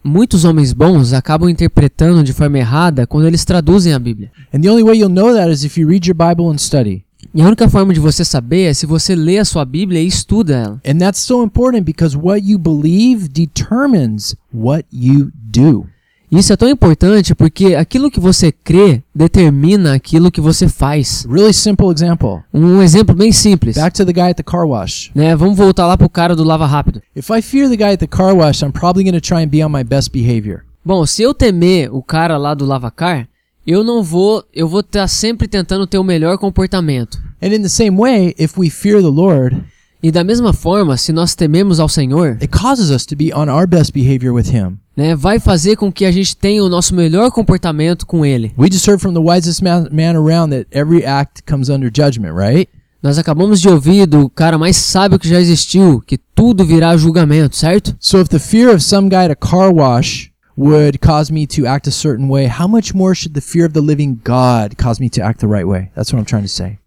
Muitos 0.03 0.43
homens 0.43 0.73
bons 0.73 1.13
acabam 1.13 1.49
interpretando 1.49 2.21
de 2.23 2.33
forma 2.33 2.57
errada 2.57 3.07
quando 3.07 3.25
eles 3.25 3.45
traduzem 3.45 3.93
a 3.93 3.99
Bíblia. 3.99 4.29
And 4.53 4.61
the 4.61 4.69
only 4.69 4.83
way 4.83 4.97
you'll 4.97 5.09
know 5.09 5.33
that 5.33 5.49
is 5.49 5.63
if 5.63 5.77
you 5.77 5.87
read 5.87 6.05
your 6.05 6.15
Bible 6.15 6.51
and 6.51 6.57
study. 6.57 7.05
E 7.33 7.41
a 7.41 7.45
única 7.45 7.69
forma 7.69 7.93
de 7.93 8.01
você 8.01 8.25
saber 8.25 8.63
é 8.63 8.73
se 8.73 8.85
você 8.85 9.15
lê 9.15 9.37
a 9.37 9.45
sua 9.45 9.63
Bíblia 9.63 10.01
e 10.01 10.07
estuda 10.07 10.55
ela. 10.57 10.81
And 10.85 10.97
that's 10.97 11.19
so 11.19 11.41
important 11.41 11.83
because 11.83 12.17
what 12.17 12.41
you 12.45 12.57
believe 12.57 13.29
determines 13.29 14.35
what 14.53 14.85
you 14.91 15.31
do. 15.33 15.85
Isso 16.31 16.53
é 16.53 16.55
tão 16.55 16.69
importante 16.69 17.33
porque 17.33 17.73
aquilo 17.73 18.11
que 18.11 18.19
você 18.19 18.51
crê 18.51 19.01
determina 19.15 19.95
aquilo 19.95 20.31
que 20.31 20.39
você 20.39 20.69
faz. 20.69 21.25
Really 21.29 21.53
simple 21.53 21.87
example. 21.87 22.41
Um 22.53 22.81
exemplo 22.83 23.15
bem 23.15 23.31
simples. 23.31 23.75
Back 23.75 23.97
to 23.97 24.05
the 24.05 24.13
guy 24.13 24.29
at 24.29 24.37
the 24.37 24.43
car 24.43 24.67
wash. 24.67 25.09
Né? 25.15 25.35
Vamos 25.35 25.57
voltar 25.57 25.87
lá 25.87 25.97
pro 25.97 26.09
cara 26.09 26.35
do 26.35 26.43
lava 26.43 26.67
rápido. 26.67 27.01
If 27.15 27.29
I 27.29 27.41
fear 27.41 27.67
the 27.67 27.75
guy 27.75 27.93
at 27.93 27.99
the 27.99 28.07
car 28.07 28.35
wash, 28.35 28.61
I'm 28.61 28.71
probably 28.71 29.03
going 29.03 29.19
to 29.19 29.21
try 29.21 29.43
and 29.43 29.49
be 29.49 29.63
on 29.63 29.69
my 29.69 29.83
best 29.83 30.11
behavior. 30.11 30.63
Bom, 30.85 31.05
se 31.05 31.23
eu 31.23 31.33
temer 31.33 31.93
o 31.93 32.03
cara 32.03 32.37
lá 32.37 32.53
do 32.53 32.65
lavacar, 32.65 33.27
eu 33.65 33.83
não 33.83 34.03
vou, 34.03 34.43
eu 34.53 34.67
vou 34.67 34.79
estar 34.79 35.07
sempre 35.07 35.47
tentando 35.47 35.85
ter 35.85 35.97
o 35.97 36.03
melhor 36.03 36.37
comportamento. 36.37 37.19
And 37.41 37.47
in 37.47 37.61
the 37.61 37.69
same 37.69 37.97
way, 37.97 38.35
if 38.37 38.57
we 38.57 38.69
fear 38.69 39.01
the 39.01 39.09
Lord, 39.09 39.63
E 40.01 40.11
da 40.11 40.23
mesma 40.23 40.53
forma, 40.53 40.95
se 40.95 41.11
nós 41.11 41.35
tememos 41.35 41.79
ao 41.79 41.89
Senhor, 41.89 42.37
it 42.41 42.47
causes 42.47 42.89
us 42.89 43.05
to 43.05 43.15
be 43.17 43.33
on 43.33 43.49
our 43.49 43.67
best 43.67 43.91
behavior 43.91 44.33
with 44.33 44.49
Him. 44.53 44.77
né, 44.95 45.13
vai 45.15 45.39
fazer 45.39 45.75
com 45.75 45.91
que 45.91 46.05
a 46.05 46.11
gente 46.11 46.35
tenha 46.37 46.63
o 46.63 46.69
nosso 46.69 46.95
melhor 46.95 47.31
comportamento 47.31 48.05
com 48.05 48.25
Ele. 48.25 48.53
We 48.57 48.69
just 48.71 48.87
heard 48.87 49.01
from 49.01 49.13
the 49.13 49.19
wisest 49.19 49.61
man, 49.61 49.87
man 49.91 50.15
around 50.15 50.51
that 50.51 50.67
every 50.71 51.05
act 51.05 51.43
comes 51.45 51.69
under 51.69 51.91
judgment, 51.93 52.33
right? 52.33 52.69
Nós 53.03 53.17
acabamos 53.17 53.61
de 53.61 53.69
ouvir 53.69 54.05
do 54.05 54.29
cara 54.29 54.57
mais 54.57 54.75
sábio 54.77 55.19
que 55.19 55.27
já 55.27 55.39
existiu, 55.39 56.01
que 56.05 56.17
tudo 56.17 56.65
virá 56.65 56.95
julgamento, 56.97 57.55
certo? 57.55 57.95
So 57.99 58.19
if 58.19 58.29
the 58.29 58.39
fear 58.39 58.73
of 58.73 58.81
some 58.81 59.09
guy 59.09 59.25
at 59.25 59.31
a 59.31 59.35
car 59.35 59.73
wash 59.73 60.29
would 60.57 60.99
cause 60.99 61.31
me 61.31 61.47
to 61.47 61.65
act 61.65 61.87
a 61.87 61.91
certain 61.91 62.29
way, 62.29 62.47
how 62.47 62.67
much 62.67 62.93
more 62.93 63.15
should 63.15 63.33
the 63.33 63.41
fear 63.41 63.65
of 63.65 63.73
the 63.73 63.81
living 63.81 64.19
God 64.23 64.75
cause 64.77 64.99
me 64.99 65.09
to 65.11 65.21
act 65.21 65.39
the 65.39 65.47
right 65.47 65.65
way? 65.65 65.91
That's 65.95 66.11
what 66.11 66.19
I'm 66.19 66.25
trying 66.25 66.43
to 66.43 66.49
say. 66.49 66.79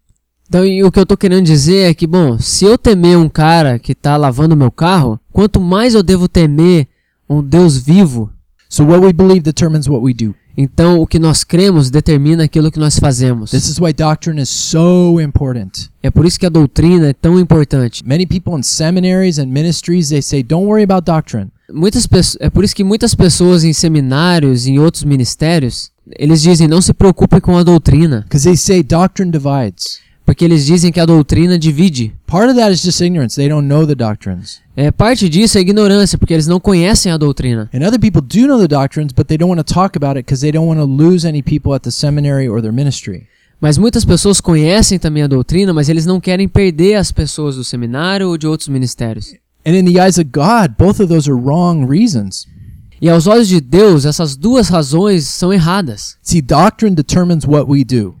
Então, 0.53 0.63
e 0.63 0.83
o 0.83 0.91
que 0.91 0.99
eu 0.99 1.05
tô 1.05 1.17
querendo 1.17 1.45
dizer 1.47 1.89
é 1.89 1.95
que, 1.95 2.05
bom, 2.05 2.37
se 2.37 2.63
eu 2.63 2.77
temer 2.77 3.17
um 3.17 3.27
cara 3.27 3.79
que 3.79 3.95
tá 3.95 4.15
lavando 4.15 4.55
meu 4.55 4.69
carro, 4.69 5.19
quanto 5.31 5.59
mais 5.59 5.95
eu 5.95 6.03
devo 6.03 6.27
temer 6.27 6.87
um 7.27 7.41
Deus 7.41 7.75
vivo, 7.75 8.29
So 8.69 8.83
what 8.85 9.03
we 9.03 9.11
believe 9.11 9.39
determines 9.39 9.87
what 9.87 10.03
we 10.05 10.13
do. 10.13 10.35
então 10.55 10.99
o 10.99 11.07
que 11.07 11.17
nós 11.17 11.43
cremos 11.43 11.89
determina 11.89 12.43
aquilo 12.43 12.71
que 12.71 12.77
nós 12.77 12.99
fazemos. 12.99 13.49
This 13.49 13.67
is 13.67 13.79
why 13.79 13.93
doctrine 13.93 14.39
is 14.39 14.49
so 14.49 15.19
important. 15.19 15.89
É 16.03 16.11
por 16.11 16.23
isso 16.23 16.39
que 16.39 16.45
a 16.45 16.49
doutrina 16.49 17.07
é 17.07 17.13
tão 17.13 17.39
importante. 17.39 18.05
Many 18.05 18.27
people 18.27 18.53
in 18.55 18.61
seminaries 18.61 19.39
and 19.39 19.47
ministries 19.47 20.09
they 20.09 20.21
say, 20.21 20.43
"Don't 20.43 20.67
worry 20.67 20.83
about 20.83 21.03
doctrine." 21.11 21.47
Muitas 21.71 22.07
é 22.39 22.51
por 22.51 22.63
isso 22.63 22.75
que 22.75 22.83
muitas 22.83 23.15
pessoas 23.15 23.63
em 23.63 23.73
seminários, 23.73 24.67
em 24.67 24.77
outros 24.77 25.03
ministérios, 25.03 25.89
eles 26.15 26.43
dizem 26.43 26.67
não 26.67 26.79
se 26.79 26.93
preocupe 26.93 27.41
com 27.41 27.57
a 27.57 27.63
doutrina, 27.63 28.21
Because 28.21 28.45
they 28.45 28.55
say 28.55 28.83
doctrine 28.83 29.31
divides. 29.31 30.03
Porque 30.25 30.45
eles 30.45 30.65
dizem 30.65 30.91
que 30.91 30.99
a 30.99 31.05
doutrina 31.05 31.57
divide. 31.57 32.13
Part 32.25 32.49
of 32.49 32.55
that 32.55 32.71
is 32.71 32.81
just 32.81 33.01
ignorance. 33.01 33.35
They 33.35 33.49
don't 33.49 33.67
know 33.67 33.85
the 33.85 33.95
doctrines. 33.95 34.61
É, 34.75 34.91
parte 34.91 35.29
disso 35.29 35.57
é 35.57 35.61
ignorância, 35.61 36.17
porque 36.17 36.33
eles 36.33 36.47
não 36.47 36.59
conhecem 36.59 37.11
a 37.11 37.17
doutrina. 37.17 37.69
And 37.73 37.85
other 37.85 37.99
people 37.99 38.21
do 38.21 38.47
know 38.47 38.59
the 38.59 38.67
doctrines, 38.67 39.11
but 39.13 39.27
they 39.27 39.37
don't 39.37 39.49
want 39.49 39.65
to 39.65 39.73
talk 39.73 39.97
about 39.97 40.17
it 40.17 40.25
because 40.25 40.41
they 40.41 40.51
don't 40.51 40.67
want 40.67 40.79
to 40.79 40.85
lose 40.85 41.27
any 41.27 41.41
people 41.43 41.73
at 41.73 41.81
the 41.81 41.91
seminary 41.91 42.47
or 42.47 42.61
their 42.61 42.73
ministry. 42.73 43.27
Mas 43.61 43.77
muitas 43.77 44.03
pessoas 44.03 44.41
conhecem 44.41 44.99
também 44.99 45.23
a 45.23 45.27
doutrina, 45.27 45.73
mas 45.73 45.87
eles 45.87 46.05
não 46.05 46.19
querem 46.19 46.47
perder 46.47 46.95
as 46.95 47.11
pessoas 47.11 47.55
do 47.55 47.63
seminário 47.63 48.27
ou 48.27 48.37
de 48.37 48.47
outros 48.47 48.67
ministérios. 48.67 49.33
And 49.65 49.71
in 49.71 49.85
the 49.85 50.03
eyes 50.03 50.17
of 50.17 50.25
God, 50.25 50.75
both 50.77 50.99
of 50.99 51.07
those 51.07 51.29
are 51.31 51.39
wrong 51.39 51.85
reasons. 51.85 52.45
E 53.01 53.09
aos 53.09 53.27
olhos 53.27 53.47
de 53.47 53.61
Deus, 53.61 54.05
essas 54.05 54.35
duas 54.35 54.69
razões 54.69 55.25
são 55.27 55.53
erradas. 55.53 56.17
See, 56.21 56.41
doctrine 56.41 56.95
determines 56.95 57.45
what 57.45 57.69
we 57.69 57.83
do. 57.83 58.15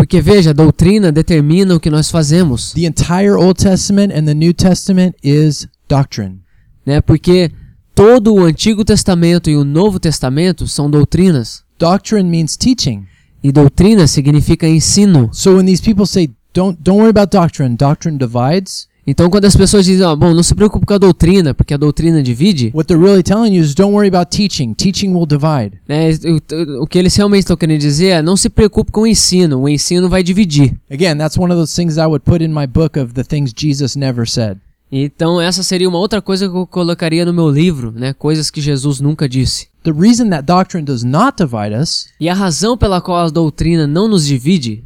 Porque 0.00 0.22
veja, 0.22 0.48
a 0.48 0.54
doutrina 0.54 1.12
determina 1.12 1.74
o 1.74 1.78
que 1.78 1.90
nós 1.90 2.10
fazemos, 2.10 2.72
The 2.72 2.86
entire 2.86 3.32
Old 3.32 3.62
Testament 3.62 4.14
and 4.14 4.24
the 4.24 4.32
New 4.32 4.54
Testament 4.54 5.14
is 5.22 5.68
doctrine. 5.86 6.38
né? 6.86 7.02
Porque 7.02 7.52
todo 7.94 8.32
o 8.32 8.42
Antigo 8.42 8.82
Testamento 8.82 9.50
e 9.50 9.56
o 9.56 9.62
Novo 9.62 10.00
Testamento 10.00 10.66
são 10.66 10.90
doutrinas. 10.90 11.62
Doctrine 11.78 12.26
means 12.30 12.56
teaching. 12.56 13.04
E 13.44 13.52
doutrina 13.52 14.06
significa 14.06 14.66
ensino. 14.66 15.28
So 15.34 15.56
when 15.56 15.66
these 15.66 15.82
people 15.82 16.06
say, 16.06 16.30
"Don't 16.54 16.78
don't 16.82 16.98
worry 16.98 17.10
about 17.10 17.30
doctrine. 17.30 17.76
Doctrine 17.76 18.16
divides," 18.16 18.88
Então, 19.10 19.28
quando 19.28 19.44
as 19.44 19.56
pessoas 19.56 19.84
dizem, 19.84 20.06
ó, 20.06 20.14
bom, 20.14 20.32
não 20.32 20.42
se 20.44 20.54
preocupe 20.54 20.86
com 20.86 20.94
a 20.94 20.98
doutrina, 20.98 21.52
porque 21.52 21.74
a 21.74 21.76
doutrina 21.76 22.22
divide, 22.22 22.70
what 22.72 22.86
they're 22.86 23.04
really 23.04 23.24
telling 23.24 23.52
you 23.52 23.60
is, 23.60 23.74
"Don't 23.74 23.92
worry 23.92 24.06
about 24.06 24.30
teaching. 24.30 24.72
Teaching 24.72 25.12
will 25.12 25.26
divide." 25.26 25.80
né, 25.88 26.10
o, 26.24 26.84
o 26.84 26.86
que 26.86 26.96
eles 26.96 27.16
realmente 27.16 27.40
estão 27.40 27.56
querendo 27.56 27.80
dizer 27.80 28.06
é, 28.10 28.22
não 28.22 28.36
se 28.36 28.48
preocupe 28.48 28.92
com 28.92 29.00
o 29.00 29.06
ensino, 29.08 29.62
o 29.62 29.68
ensino 29.68 30.08
vai 30.08 30.22
dividir. 30.22 30.76
Again, 30.88 31.16
that's 31.16 31.36
one 31.36 31.52
of 31.52 31.60
those 31.60 31.74
things 31.74 31.96
I 31.96 32.06
would 32.06 32.24
put 32.24 32.40
in 32.40 32.54
my 32.54 32.68
book 32.68 32.96
of 33.00 33.12
the 33.14 33.24
things 33.24 33.52
Jesus 33.52 33.96
never 33.96 34.28
said. 34.28 34.58
Então, 34.92 35.40
essa 35.40 35.64
seria 35.64 35.88
uma 35.88 35.98
outra 35.98 36.22
coisa 36.22 36.48
que 36.48 36.56
eu 36.56 36.64
colocaria 36.64 37.24
no 37.24 37.34
meu 37.34 37.50
livro, 37.50 37.90
né, 37.90 38.12
coisas 38.12 38.48
que 38.48 38.60
Jesus 38.60 39.00
nunca 39.00 39.28
disse. 39.28 39.66
The 39.82 39.92
reason 39.92 40.28
that 40.30 40.44
doctrine 40.44 40.84
does 40.84 41.02
not 41.02 41.36
divide 41.36 41.74
us 41.74 42.06
E 42.20 42.28
a 42.28 42.34
razão 42.34 42.76
pela 42.76 43.00
qual 43.00 43.26
a 43.26 43.30
doutrina 43.30 43.88
não 43.88 44.06
nos 44.06 44.26
divide 44.26 44.84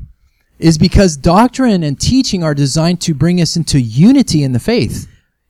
is 0.58 0.78
because 0.78 1.16
doctrine 1.16 1.86
and 1.86 1.96
teaching 1.96 2.42
are 2.42 2.54
designed 2.54 3.00
to 3.06 3.14
bring 3.14 3.40
us 3.40 3.56
into 3.56 3.78
unity 3.78 4.42
in 4.42 4.52
the 4.52 4.58
faith. 4.58 5.08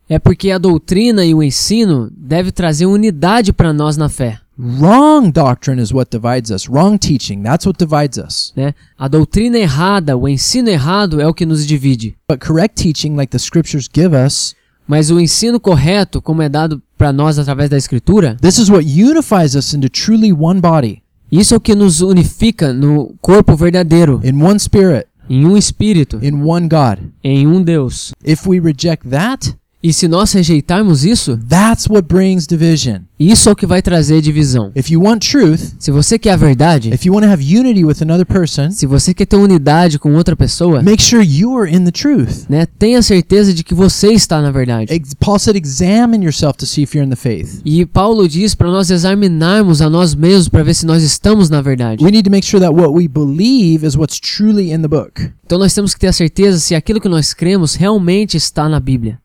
é 0.08 0.18
porque 0.18 0.50
a 0.50 0.58
doutrina 0.58 1.24
e 1.24 1.34
o 1.34 1.42
ensino 1.42 2.10
deve 2.16 2.52
trazer 2.52 2.86
unidade 2.86 3.52
para 3.52 3.72
nós 3.72 3.96
na 3.96 4.08
fé. 4.08 4.38
Wrong 4.56 5.32
doctrine 5.32 5.82
is 5.82 5.92
what 5.92 6.10
divides 6.10 6.50
us. 6.50 6.68
Wrong 6.68 6.96
teaching, 6.96 7.42
that's 7.42 7.66
what 7.66 7.76
divides 7.78 8.18
us. 8.18 8.52
Né? 8.54 8.72
A 8.96 9.08
doutrina 9.08 9.58
errada, 9.58 10.16
o 10.16 10.28
ensino 10.28 10.68
errado 10.68 11.20
é 11.20 11.26
o 11.26 11.34
que 11.34 11.44
nos 11.44 11.66
divide. 11.66 12.16
But 12.28 12.38
correct 12.38 12.80
teaching, 12.80 13.16
like 13.16 13.30
the 13.32 13.38
scriptures 13.38 13.88
give 13.92 14.14
us, 14.14 14.54
Mas 14.86 15.10
o 15.10 15.18
ensino 15.18 15.58
correto, 15.58 16.20
como 16.20 16.42
é 16.42 16.48
dado 16.48 16.82
para 16.98 17.10
nós 17.10 17.38
através 17.38 17.70
da 17.70 17.76
Escritura, 17.76 18.36
this 18.42 18.58
is 18.58 18.68
what 18.68 18.84
unifies 18.84 19.54
us 19.54 19.72
into 19.72 19.88
truly 19.88 20.30
one 20.30 20.60
body. 20.60 21.02
Isso 21.36 21.52
é 21.52 21.56
o 21.56 21.60
que 21.60 21.74
nos 21.74 22.00
unifica 22.00 22.72
no 22.72 23.16
corpo 23.20 23.56
verdadeiro, 23.56 24.20
in 24.22 24.40
one 24.40 24.56
spirit, 24.56 25.08
em 25.28 25.44
um 25.44 25.56
espírito, 25.56 26.20
in 26.22 26.34
one 26.34 26.68
God. 26.68 27.10
em 27.24 27.44
um 27.44 27.60
Deus. 27.60 28.14
If 28.24 28.46
we 28.46 28.60
reject 28.60 29.08
that, 29.08 29.52
E 29.86 29.92
se 29.92 30.08
nós 30.08 30.32
rejeitarmos 30.32 31.04
isso, 31.04 31.38
that's 31.46 31.86
what 31.90 32.08
brings 32.08 32.46
division. 32.46 33.00
isso 33.20 33.50
é 33.50 33.52
o 33.52 33.56
que 33.56 33.66
vai 33.66 33.82
trazer 33.82 34.22
divisão. 34.22 34.72
If 34.74 34.90
you 34.90 35.02
want 35.02 35.18
truth, 35.30 35.60
Se 35.78 35.90
você 35.90 36.18
quer 36.18 36.30
a 36.30 36.36
verdade, 36.36 36.88
if 36.88 37.04
you 37.04 37.12
want 37.12 37.26
to 37.26 37.30
have 37.30 37.42
unity 37.44 37.84
with 37.84 37.98
another 38.00 38.24
person, 38.24 38.70
se 38.70 38.86
você 38.86 39.12
quer 39.12 39.26
ter 39.26 39.36
unidade 39.36 39.98
com 39.98 40.14
outra 40.14 40.34
pessoa, 40.34 40.82
make 40.82 41.02
sure 41.02 41.22
you 41.22 41.54
are 41.58 41.70
in 41.70 41.84
the 41.84 41.90
truth. 41.90 42.46
né, 42.48 42.64
tenha 42.78 43.02
certeza 43.02 43.52
de 43.52 43.62
que 43.62 43.74
você 43.74 44.08
está 44.12 44.40
na 44.40 44.50
verdade. 44.50 44.90
Paul 45.20 45.38
said, 45.38 45.54
examine 45.56 46.24
yourself 46.24 46.56
to 46.56 46.64
see 46.64 46.82
if 46.84 46.94
you're 46.94 47.06
in 47.06 47.10
the 47.10 47.16
faith. 47.16 47.60
E 47.62 47.84
Paulo 47.84 48.26
diz 48.26 48.54
para 48.54 48.70
nós 48.70 48.90
examinarmos 48.90 49.82
a 49.82 49.90
nós 49.90 50.14
mesmos 50.14 50.48
para 50.48 50.62
ver 50.62 50.72
se 50.72 50.86
nós 50.86 51.02
estamos 51.02 51.50
na 51.50 51.60
verdade. 51.60 52.02
We 52.02 52.10
need 52.10 52.24
to 52.24 52.30
make 52.30 52.46
sure 52.46 52.58
that 52.62 52.74
what 52.74 52.94
we 52.94 53.06
believe 53.06 53.86
is 53.86 53.96
what's 53.96 54.18
truly 54.18 54.72
in 54.72 54.80
the 54.80 54.88
book. 54.88 55.30
Então 55.44 55.58
nós 55.58 55.74
temos 55.74 55.92
que 55.92 56.00
ter 56.00 56.06
a 56.06 56.12
certeza 56.14 56.58
se 56.58 56.74
aquilo 56.74 57.02
que 57.02 57.08
nós 57.08 57.34
cremos 57.34 57.74
realmente 57.74 58.38
está 58.38 58.66
na 58.66 58.80
Bíblia. 58.80 59.18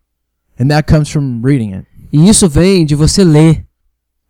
And 0.60 0.70
that 0.70 0.88
comes 0.88 1.10
from 1.10 1.42
reading 1.42 1.74
it. 1.74 1.86
E 2.12 2.28
isso 2.28 2.50
vem 2.50 2.86
de 2.86 2.96
você 2.96 3.24
ler. 3.24 3.66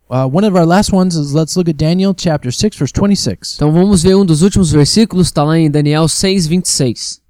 Uh, 0.08 0.26
one 0.26 0.44
of 0.44 0.56
our 0.56 0.66
last 0.66 0.92
ones 0.92 1.14
is 1.14 1.32
let's 1.32 1.56
look 1.56 1.68
at 1.68 1.76
Daniel 1.76 2.12
chapter 2.12 2.50
6, 2.50 2.76
verse 2.76 2.92
26. 2.92 3.54
Então 3.56 3.72
vamos 3.72 4.02
ver 4.02 4.16
um 4.16 4.24
dos 4.26 4.42
últimos 4.42 4.72
versículos, 4.72 5.28
está 5.28 5.44
lá 5.44 5.58
em 5.58 5.70
Daniel 5.70 6.08
6, 6.08 6.46
26. 6.48 7.20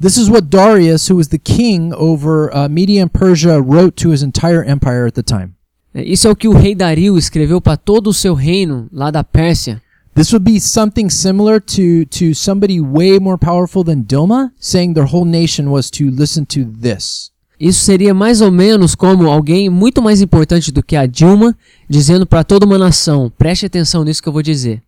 This 0.00 0.16
is 0.16 0.28
what 0.28 0.48
Darius, 0.50 1.08
who 1.08 1.16
was 1.16 1.28
the 1.28 1.38
king 1.38 1.92
over 1.94 2.50
uh, 2.52 2.68
Media 2.68 3.04
and 3.04 3.12
Persia, 3.12 3.60
wrote 3.60 3.94
to 4.02 4.10
his 4.10 4.22
entire 4.22 4.64
empire 4.64 5.06
at 5.06 5.14
the 5.14 5.22
time. 5.22 5.54
É, 5.94 6.02
Isso 6.02 6.26
é 6.26 6.30
o 6.30 6.34
que 6.34 6.48
o 6.48 6.52
rei 6.52 6.74
Dario 6.74 7.16
escreveu 7.16 7.60
para 7.60 7.76
todo 7.76 8.08
o 8.08 8.14
seu 8.14 8.34
reino 8.34 8.88
lá 8.92 9.12
da 9.12 9.22
Pérsia. 9.22 9.80
This 10.16 10.32
would 10.32 10.44
be 10.44 10.60
something 10.60 11.08
similar 11.08 11.60
to, 11.60 12.04
to 12.06 12.34
somebody 12.34 12.80
way 12.80 13.18
more 13.18 13.38
powerful 13.38 13.84
than 13.84 14.04
Dilma 14.04 14.52
saying 14.58 14.94
their 14.94 15.06
whole 15.06 15.24
nation 15.24 15.70
was 15.70 15.90
to 15.90 16.10
listen 16.10 16.44
to 16.46 16.64
this. 16.64 17.30
Isso 17.64 17.82
seria 17.82 18.12
mais 18.12 18.42
ou 18.42 18.52
menos 18.52 18.94
como 18.94 19.30
alguém 19.30 19.70
muito 19.70 20.02
mais 20.02 20.20
importante 20.20 20.70
do 20.70 20.82
que 20.82 20.96
a 20.96 21.06
Dilma 21.06 21.56
dizendo 21.88 22.26
para 22.26 22.44
toda 22.44 22.66
uma 22.66 22.76
nação: 22.76 23.32
preste 23.38 23.64
atenção 23.64 24.04
nisso 24.04 24.22
que 24.22 24.28
eu 24.28 24.32
vou 24.34 24.42
dizer. 24.42 24.82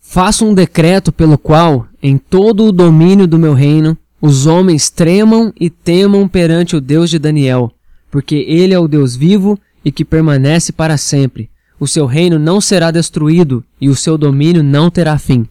Faço 0.00 0.46
um 0.46 0.54
decreto 0.54 1.12
pelo 1.12 1.36
qual, 1.36 1.86
em 2.02 2.16
todo 2.16 2.64
o 2.64 2.72
domínio 2.72 3.26
do 3.26 3.38
meu 3.38 3.52
reino, 3.52 3.94
os 4.22 4.46
homens 4.46 4.88
tremam 4.88 5.52
e 5.60 5.68
temam 5.68 6.26
perante 6.26 6.76
o 6.76 6.80
Deus 6.80 7.10
de 7.10 7.18
Daniel, 7.18 7.70
porque 8.10 8.36
ele 8.48 8.72
é 8.72 8.78
o 8.78 8.88
Deus 8.88 9.14
vivo 9.14 9.58
e 9.84 9.92
que 9.92 10.02
permanece 10.02 10.72
para 10.72 10.96
sempre. 10.96 11.50
O 11.78 11.86
seu 11.86 12.06
reino 12.06 12.38
não 12.38 12.58
será 12.58 12.90
destruído 12.90 13.62
e 13.78 13.90
o 13.90 13.94
seu 13.94 14.16
domínio 14.16 14.62
não 14.62 14.90
terá 14.90 15.18
fim. 15.18 15.46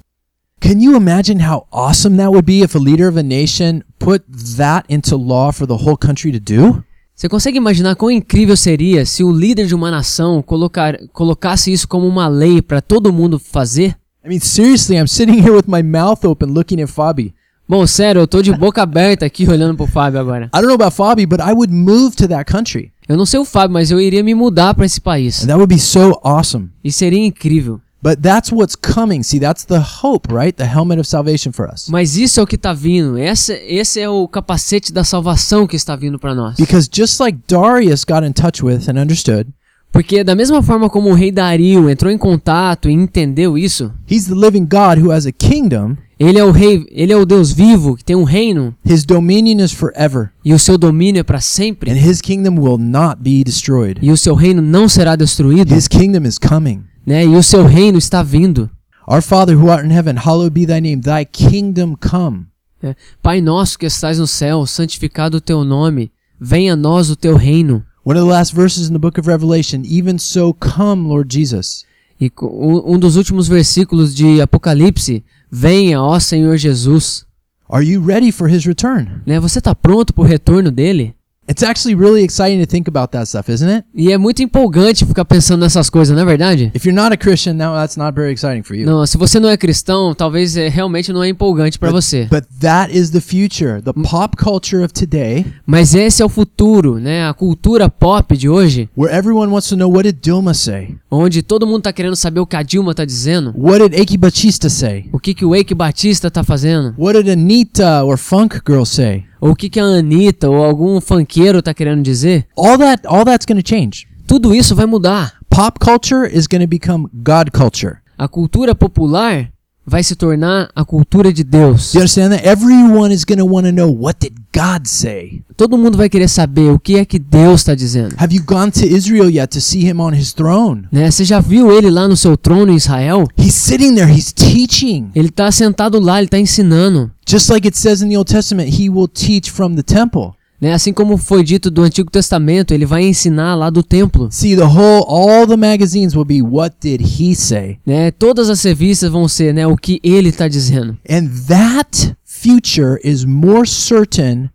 Can 0.63 0.79
you 0.79 0.95
imagine 0.95 1.41
how 1.41 1.67
awesome 1.73 2.15
that 2.15 2.31
would 2.31 2.45
be 2.45 2.61
if 2.61 2.73
a 2.73 2.79
leader 2.79 3.09
of 3.09 3.17
a 3.17 3.21
nation 3.21 3.83
put 3.99 4.23
that 4.55 4.85
into 4.87 5.17
law 5.17 5.51
for 5.51 5.67
the 5.67 5.83
whole 5.83 5.97
country 5.97 6.31
to 6.31 6.39
do? 6.39 6.81
Você 7.13 7.27
consegue 7.27 7.57
imaginar 7.57 7.97
quão 7.97 8.09
incrível 8.09 8.55
seria 8.55 9.05
se 9.05 9.25
o 9.25 9.31
líder 9.33 9.67
de 9.67 9.75
uma 9.75 9.91
nação 9.91 10.41
colocar, 10.41 10.97
colocasse 11.11 11.69
isso 11.69 11.85
como 11.85 12.07
uma 12.07 12.29
lei 12.29 12.61
para 12.61 12.79
todo 12.79 13.11
mundo 13.11 13.37
fazer? 13.37 13.97
I 14.23 14.29
mean, 14.29 14.39
seriously, 14.39 14.95
I'm 14.95 15.05
sitting 15.05 15.37
here 15.37 15.51
with 15.51 15.65
my 15.67 15.83
mouth 15.83 16.23
open 16.23 16.53
looking 16.53 16.81
at 16.81 16.87
Fabi. 16.87 17.35
Bom, 17.67 17.85
sério, 17.85 18.21
eu 18.21 18.27
tô 18.27 18.41
de 18.41 18.53
boca 18.53 18.81
aberta 18.83 19.25
aqui 19.25 19.45
olhando 19.45 19.75
pro 19.75 19.85
Fábio 19.85 20.21
agora. 20.21 20.45
I 20.45 20.61
don't 20.61 20.67
know 20.67 20.75
about 20.75 20.95
Fabi, 20.95 21.25
but 21.25 21.41
I 21.41 21.51
would 21.51 21.73
move 21.73 22.15
to 22.15 22.27
that 22.29 22.49
country. 22.49 22.93
Eu 23.05 23.17
não 23.17 23.25
sei 23.25 23.37
o 23.37 23.43
Fábio, 23.43 23.73
mas 23.73 23.91
eu 23.91 23.99
iria 23.99 24.23
me 24.23 24.33
mudar 24.33 24.73
para 24.73 24.85
esse 24.85 25.01
país. 25.01 25.43
And 25.43 25.47
that 25.47 25.57
would 25.57 25.75
be 25.75 25.81
so 25.81 26.17
awesome. 26.23 26.69
E 26.81 26.89
seria 26.89 27.19
incrível. 27.19 27.81
But 28.03 28.21
that's 28.21 28.51
what's 28.51 28.75
coming. 28.75 29.23
See, 29.23 29.39
that's 29.39 29.63
the 29.63 29.79
hope, 29.79 30.27
right? 30.29 30.53
The 30.55 30.65
helmet 30.65 30.99
of 30.99 31.07
salvation 31.07 31.53
for 31.53 31.71
us. 31.71 31.87
Mas 31.87 32.17
isso 32.17 32.37
é 32.39 32.43
o 32.43 32.45
que 32.47 32.57
tá 32.57 32.73
vindo. 32.73 33.17
Esse, 33.17 33.53
esse 33.65 34.01
é 34.01 34.09
o 34.09 34.27
capacete 34.27 34.91
da 34.91 35.05
salvação 35.05 35.65
que 35.65 35.77
está 35.77 35.95
vindo 35.95 36.19
para 36.19 36.35
nós. 36.35 36.57
Because 36.57 36.89
just 36.93 37.19
like 37.21 37.39
Darius 37.47 38.03
got 38.03 38.25
in 38.25 38.33
touch 38.33 38.61
with 38.61 38.89
and 38.89 38.99
understood, 39.01 39.49
Porque 39.89 40.23
da 40.23 40.33
mesma 40.35 40.61
forma 40.63 40.89
como 40.89 41.11
o 41.11 41.13
rei 41.13 41.31
Dario 41.31 41.87
entrou 41.89 42.11
em 42.11 42.17
contato 42.17 42.89
e 42.89 42.93
entendeu 42.93 43.57
isso, 43.57 43.93
he's 44.09 44.25
the 44.25 44.33
living 44.33 44.65
God 44.65 44.97
who 45.01 45.11
has 45.11 45.25
a 45.27 45.31
kingdom. 45.31 45.95
ele 46.19 46.39
é 46.39 46.43
o 46.43 46.49
rei, 46.51 46.83
ele 46.89 47.13
é 47.13 47.15
o 47.15 47.25
Deus 47.27 47.51
vivo 47.53 47.95
que 47.95 48.03
tem 48.03 48.15
um 48.15 48.23
reino 48.23 48.73
His 48.83 49.05
dominion 49.05 49.63
is 49.63 49.71
forever, 49.71 50.31
e 50.43 50.51
o 50.51 50.57
seu 50.57 50.79
domínio 50.79 51.19
é 51.19 51.23
para 51.23 51.39
sempre. 51.39 51.91
and 51.91 51.95
his 51.95 52.21
kingdom 52.21 52.59
will 52.59 52.79
not 52.79 53.17
be 53.21 53.43
destroyed. 53.43 53.99
E 54.01 54.11
o 54.11 54.17
seu 54.17 54.33
reino 54.33 54.61
não 54.63 54.89
será 54.89 55.15
destruído, 55.15 55.73
His 55.73 55.87
kingdom 55.87 56.27
is 56.27 56.39
coming. 56.39 56.81
Né? 57.05 57.25
E 57.25 57.35
o 57.35 57.43
seu 57.43 57.65
reino 57.65 57.97
está 57.97 58.23
vindo. 58.23 58.69
Our 59.07 59.21
Father 59.21 59.57
who 59.57 59.69
art 59.69 59.85
in 59.85 59.91
heaven, 59.91 60.15
hallowed 60.17 60.51
be 60.53 60.65
thy 60.65 60.79
name. 60.79 61.01
Thy 61.01 61.25
kingdom 61.25 61.95
come. 61.95 62.45
né? 62.81 62.95
Pai 63.21 63.41
nosso 63.41 63.77
que 63.77 63.85
estás 63.85 64.19
no 64.19 64.27
céu, 64.27 64.65
santificado 64.65 65.37
o 65.37 65.41
teu 65.41 65.63
nome, 65.63 66.11
venha 66.39 66.73
a 66.73 66.75
nós 66.75 67.09
o 67.09 67.15
teu 67.15 67.35
reino. 67.35 67.83
One 68.05 68.19
of 68.19 68.25
the 68.27 68.33
last 68.33 68.53
verses 68.53 68.89
in 68.89 68.93
the 68.93 68.99
book 68.99 69.17
of 69.19 69.27
Revelation, 69.29 69.81
even 69.85 70.17
so 70.17 70.53
come, 70.53 71.07
Lord 71.07 71.33
Jesus. 71.33 71.85
E 72.19 72.31
um 72.41 72.93
um 72.95 72.99
dos 72.99 73.15
últimos 73.15 73.47
versículos 73.47 74.13
de 74.13 74.41
Apocalipse, 74.41 75.23
venha, 75.49 76.01
ó 76.01 76.19
Senhor 76.19 76.57
Jesus. 76.57 77.25
Are 77.69 77.83
you 77.83 78.01
ready 78.05 78.31
for 78.31 78.49
his 78.49 78.65
return? 78.65 79.21
Né? 79.25 79.39
Você 79.39 79.59
está 79.59 79.73
pronto 79.73 80.13
para 80.13 80.21
o 80.23 80.27
retorno 80.27 80.69
dele? 80.69 81.15
It's 81.47 81.61
actually 81.61 81.95
really 81.95 82.23
exciting 82.23 82.59
to 82.61 82.65
think 82.65 82.87
about 82.87 83.11
that 83.11 83.27
stuff, 83.27 83.51
isn't 83.51 83.67
it? 83.69 83.85
E 83.93 84.11
é 84.13 84.17
muito 84.17 84.41
empolgante 84.41 85.05
ficar 85.05 85.25
pensando 85.25 85.59
nessas 85.61 85.89
coisas, 85.89 86.15
não 86.15 86.23
é 86.23 86.25
verdade? 86.25 86.71
If 86.73 86.85
you're 86.85 86.95
not 86.95 87.13
a 87.13 87.17
Christian, 87.17 87.53
now 87.55 87.75
that's 87.75 87.97
not 87.97 88.15
very 88.15 88.31
exciting 88.31 88.63
for 88.63 88.75
you. 88.75 88.85
Não, 88.85 89.05
se 89.05 89.17
você 89.17 89.39
não 89.41 89.49
é 89.49 89.57
cristão, 89.57 90.15
talvez 90.15 90.55
é, 90.55 90.69
realmente 90.69 91.11
não 91.11 91.21
é 91.21 91.27
empolgante 91.27 91.77
para 91.77 91.91
você. 91.91 92.27
But 92.31 92.45
that 92.61 92.97
is 92.97 93.09
the 93.09 93.19
future. 93.19 93.81
The 93.81 93.91
pop 93.93 94.37
culture 94.37 94.83
of 94.83 94.93
today, 94.93 95.45
Mas 95.65 95.93
esse 95.93 96.21
é 96.21 96.25
o 96.25 96.29
futuro, 96.29 96.97
né? 96.97 97.27
A 97.27 97.33
cultura 97.33 97.89
pop 97.89 98.37
de 98.37 98.47
hoje, 98.47 98.89
where 98.97 99.13
everyone 99.13 99.51
wants 99.51 99.67
to 99.67 99.75
know 99.75 99.91
what 99.91 100.03
did 100.09 100.21
Dilma 100.21 100.53
say? 100.53 100.95
onde 101.11 101.43
todo 101.43 101.67
mundo 101.67 101.81
tá 101.83 101.93
querendo 101.93 102.15
saber 102.15 102.39
o 102.39 102.47
que 102.47 102.55
a 102.55 102.63
Dilma 102.63 102.95
tá 102.95 103.03
dizendo, 103.05 103.53
What 103.57 103.89
did 103.89 103.99
Aki 104.01 104.17
Batista 104.17 104.69
say? 104.69 105.09
o 105.11 105.19
que 105.19 105.33
que 105.33 105.43
o 105.45 105.53
Eike 105.53 105.75
Batista 105.75 106.31
tá 106.31 106.43
fazendo, 106.43 106.95
What 106.97 107.21
did 107.21 107.29
Anita 107.29 108.03
or 108.05 108.17
Funk 108.17 108.59
Girl 108.65 108.85
say? 108.85 109.25
Ou 109.43 109.51
o 109.51 109.55
que 109.57 109.69
que 109.69 109.77
a 109.77 109.83
Anitta 109.83 110.49
ou 110.49 110.63
algum 110.63 111.01
funkeiro 111.01 111.61
tá 111.61 111.73
querendo 111.73 112.01
dizer. 112.01 112.47
All 112.55 112.77
that 112.77 113.05
all 113.05 113.25
that's 113.25 113.45
going 113.45 113.61
to 113.61 113.69
change. 113.69 114.07
Tudo 114.25 114.55
isso 114.55 114.73
vai 114.73 114.85
mudar. 114.85 115.33
Pop 115.49 115.77
culture 115.79 116.25
is 116.25 116.47
going 116.47 116.61
to 116.61 116.67
become 116.67 117.09
God 117.13 117.51
culture. 117.51 117.97
A 118.17 118.29
cultura 118.29 118.73
popular 118.73 119.49
vai 119.85 120.03
se 120.03 120.15
tornar 120.15 120.69
a 120.75 120.85
cultura 120.85 121.31
de 121.31 121.43
Deus. 121.43 121.91
Do 121.91 121.97
you 121.97 122.01
understand 122.01 122.31
that? 122.31 122.47
Everyone 122.47 123.13
is 123.13 123.23
going 123.23 123.39
to 123.39 123.45
want 123.45 123.65
to 123.65 123.71
know 123.71 123.91
what 123.91 124.19
did 124.19 124.33
God 124.53 124.87
say? 124.87 125.41
Todo 125.57 125.77
mundo 125.77 125.97
vai 125.97 126.09
querer 126.09 126.27
saber 126.27 126.71
o 126.71 126.79
que 126.79 126.95
é 126.97 127.05
que 127.05 127.19
Deus 127.19 127.61
está 127.61 127.75
dizendo. 127.75 128.15
Have 128.17 128.35
you 128.35 128.43
gone 128.43 128.71
to 128.71 128.85
Israel 128.85 129.29
yet 129.29 129.47
to 129.47 129.61
see 129.61 129.87
him 129.87 129.99
on 129.99 130.13
his 130.13 130.33
throne? 130.33 130.87
Né? 130.91 131.11
Você 131.11 131.25
já 131.25 131.39
viu 131.39 131.71
ele 131.71 131.89
lá 131.89 132.07
no 132.07 132.15
seu 132.15 132.37
trono 132.37 132.71
em 132.71 132.75
Israel? 132.75 133.27
He's 133.37 133.55
sitting 133.55 133.95
there, 133.95 134.11
he's 134.11 134.31
teaching. 134.31 135.11
Ele 135.13 135.29
está 135.29 135.51
sentado 135.51 135.99
lá, 135.99 136.17
ele 136.17 136.27
está 136.27 136.39
ensinando. 136.39 137.11
Just 137.27 137.49
like 137.49 137.67
it 137.67 137.77
says 137.77 138.01
in 138.01 138.09
the 138.09 138.17
Old 138.17 138.31
Testament, 138.31 138.69
he 138.69 138.89
will 138.89 139.07
teach 139.07 139.51
from 139.51 139.75
the 139.75 139.83
temple. 139.83 140.33
Né? 140.63 140.71
Assim 140.71 140.93
como 140.93 141.17
foi 141.17 141.43
dito 141.43 141.69
do 141.69 141.81
Antigo 141.81 142.09
Testamento, 142.09 142.73
ele 142.73 142.85
vai 142.85 143.03
ensinar 143.03 143.53
lá 143.53 143.69
do 143.69 143.83
templo. 143.83 144.29
See, 144.31 144.55
the 144.55 144.63
whole, 144.63 145.03
all 145.09 145.45
the 145.45 145.57
magazines 145.57 146.15
will 146.15 146.23
be, 146.23 146.41
what 146.41 146.77
did 146.79 147.01
he 147.01 147.35
say? 147.35 147.79
Né? 147.85 148.11
Todas 148.11 148.49
as 148.49 148.63
revistas 148.63 149.11
vão 149.11 149.27
ser 149.27 149.53
né, 149.53 149.67
o 149.67 149.75
que 149.75 149.99
ele 150.01 150.29
está 150.29 150.47
dizendo. 150.47 150.97
And 151.09 151.27
that 151.49 152.15
future 152.23 152.97
is 153.03 153.25
more 153.25 153.67
certain 153.67 154.51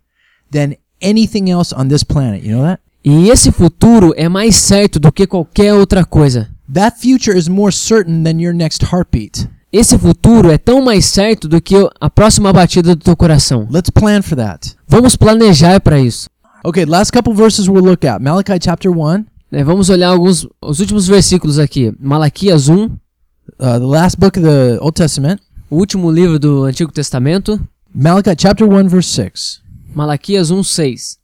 than 0.51 0.73
anything 0.99 1.51
else 1.51 1.75
on 1.75 1.89
this 1.89 2.03
planet. 2.03 2.43
You 2.43 2.55
know 2.55 2.65
that? 2.65 2.81
E 3.05 3.29
esse 3.29 3.51
futuro 3.51 4.11
é 4.17 4.27
mais 4.27 4.55
certo 4.55 4.99
do 4.99 5.11
que 5.11 5.27
qualquer 5.27 5.75
outra 5.75 6.03
coisa. 6.03 6.49
That 6.73 6.99
future 6.99 7.37
is 7.37 7.47
more 7.47 7.71
certain 7.71 8.23
than 8.23 8.41
your 8.41 8.55
next 8.55 8.83
heartbeat. 8.83 9.47
Esse 9.71 9.99
futuro 9.99 10.49
é 10.49 10.57
tão 10.57 10.83
mais 10.83 11.05
certo 11.05 11.47
do 11.47 11.61
que 11.61 11.75
a 12.01 12.09
próxima 12.09 12.51
batida 12.51 12.95
do 12.95 13.03
teu 13.03 13.15
coração. 13.15 13.67
Let's 13.69 13.91
plan 13.91 14.23
for 14.23 14.35
that. 14.35 14.75
Vamos 14.87 15.15
planejar 15.15 15.79
para 15.79 15.99
isso. 15.99 16.27
Okay, 16.63 16.85
last 16.85 17.13
couple 17.13 17.35
verses 17.35 17.67
we'll 17.67 17.83
look 17.83 18.05
at. 18.07 18.19
Malachi 18.19 18.53
chapter 18.63 18.91
1, 18.91 19.25
né? 19.51 19.63
Vamos 19.63 19.91
olhar 19.91 20.09
alguns 20.09 20.47
os 20.59 20.79
últimos 20.79 21.07
versículos 21.07 21.59
aqui. 21.59 21.93
Malaquias 21.99 22.67
1, 22.67 22.83
uh, 22.83 22.89
the 23.57 23.77
last 23.79 24.17
book 24.19 24.39
of 24.39 24.47
the 24.47 24.79
Old 24.81 24.93
Testament. 24.95 25.39
o 25.69 25.75
último 25.75 26.11
livro 26.11 26.39
do 26.39 26.63
Antigo 26.63 26.91
Testamento. 26.91 27.61
Malachi 27.93 28.35
chapter 28.39 28.67
1, 28.67 28.87
verse 28.87 29.09
6. 29.09 29.61
Malaquias 29.93 30.51
1:6 30.51 31.17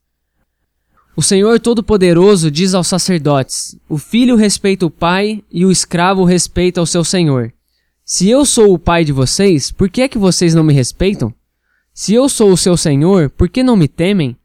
O 1.18 1.22
Senhor 1.24 1.60
Todo-Poderoso 1.60 2.52
diz 2.52 2.76
aos 2.76 2.86
sacerdotes: 2.86 3.76
O 3.90 3.98
filho 3.98 4.36
respeita 4.36 4.86
o 4.86 4.92
pai 4.92 5.44
e 5.52 5.66
o 5.66 5.72
escravo 5.72 6.24
respeita 6.26 6.80
o 6.80 6.86
seu 6.86 7.04
senhor. 7.04 7.52
Se 8.06 8.30
eu 8.30 8.46
sou 8.46 8.72
o 8.72 8.78
pai 8.78 9.04
de 9.04 9.12
vocês, 9.12 9.72
por 9.72 9.90
que 9.90 10.04
é 10.04 10.08
que 10.08 10.20
vocês 10.20 10.54
não 10.54 10.64
me 10.64 10.72
respeitam? 10.74 11.34
Se 11.92 12.14
eu 12.14 12.30
sou 12.30 12.52
o 12.52 12.58
seu 12.58 12.78
senhor, 12.78 13.32
por 13.32 13.50
que 13.50 13.64
não 13.64 13.76
me 13.76 13.88
temem? 13.88 14.38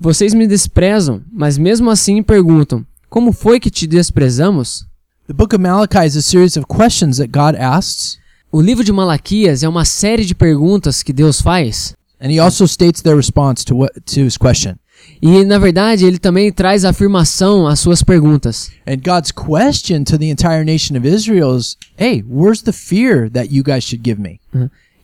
Vocês 0.00 0.32
me 0.32 0.46
desprezam, 0.46 1.22
mas 1.30 1.58
mesmo 1.58 1.90
assim 1.90 2.22
perguntam: 2.22 2.84
Como 3.10 3.30
foi 3.30 3.60
que 3.60 3.70
te 3.70 3.86
desprezamos? 3.86 4.86
The 5.26 5.34
book 5.34 5.54
of 5.54 5.62
Malachi 5.62 6.06
is 6.06 6.16
a 6.16 6.22
series 6.22 6.56
of 6.56 6.66
questions 6.66 7.18
that 7.18 7.30
God 7.30 7.60
asks, 7.60 8.18
O 8.50 8.60
livro 8.62 8.82
de 8.82 8.92
Malaquias 8.92 9.62
é 9.62 9.68
uma 9.68 9.84
série 9.84 10.24
de 10.24 10.34
perguntas 10.34 11.02
que 11.02 11.12
Deus 11.12 11.42
faz. 11.42 11.94
and 12.20 12.30
he 12.30 12.38
also 12.38 12.66
states 12.66 13.02
their 13.02 13.16
response 13.16 13.64
to 13.64 13.74
what 13.76 13.92
to 14.06 14.20
his 14.24 14.38
question. 14.38 14.76
E 15.20 15.44
na 15.44 15.58
verdade 15.58 16.04
ele 16.04 16.18
também 16.18 16.52
traz 16.52 16.84
afirmação 16.84 17.66
às 17.66 17.80
suas 17.80 18.02
perguntas. 18.02 18.70
And 18.86 18.96
God's 18.96 19.30
question 19.30 20.04
to 20.04 20.18
the 20.18 20.30
entire 20.30 20.64
nation 20.64 20.96
of 20.96 21.06
Israel 21.06 21.56
is, 21.56 21.76
"Hey, 21.96 22.24
where's 22.28 22.62
the 22.62 22.72
fear 22.72 23.30
that 23.30 23.54
you 23.54 23.62
guys 23.62 23.84
should 23.84 24.02
give 24.04 24.20
me?" 24.20 24.40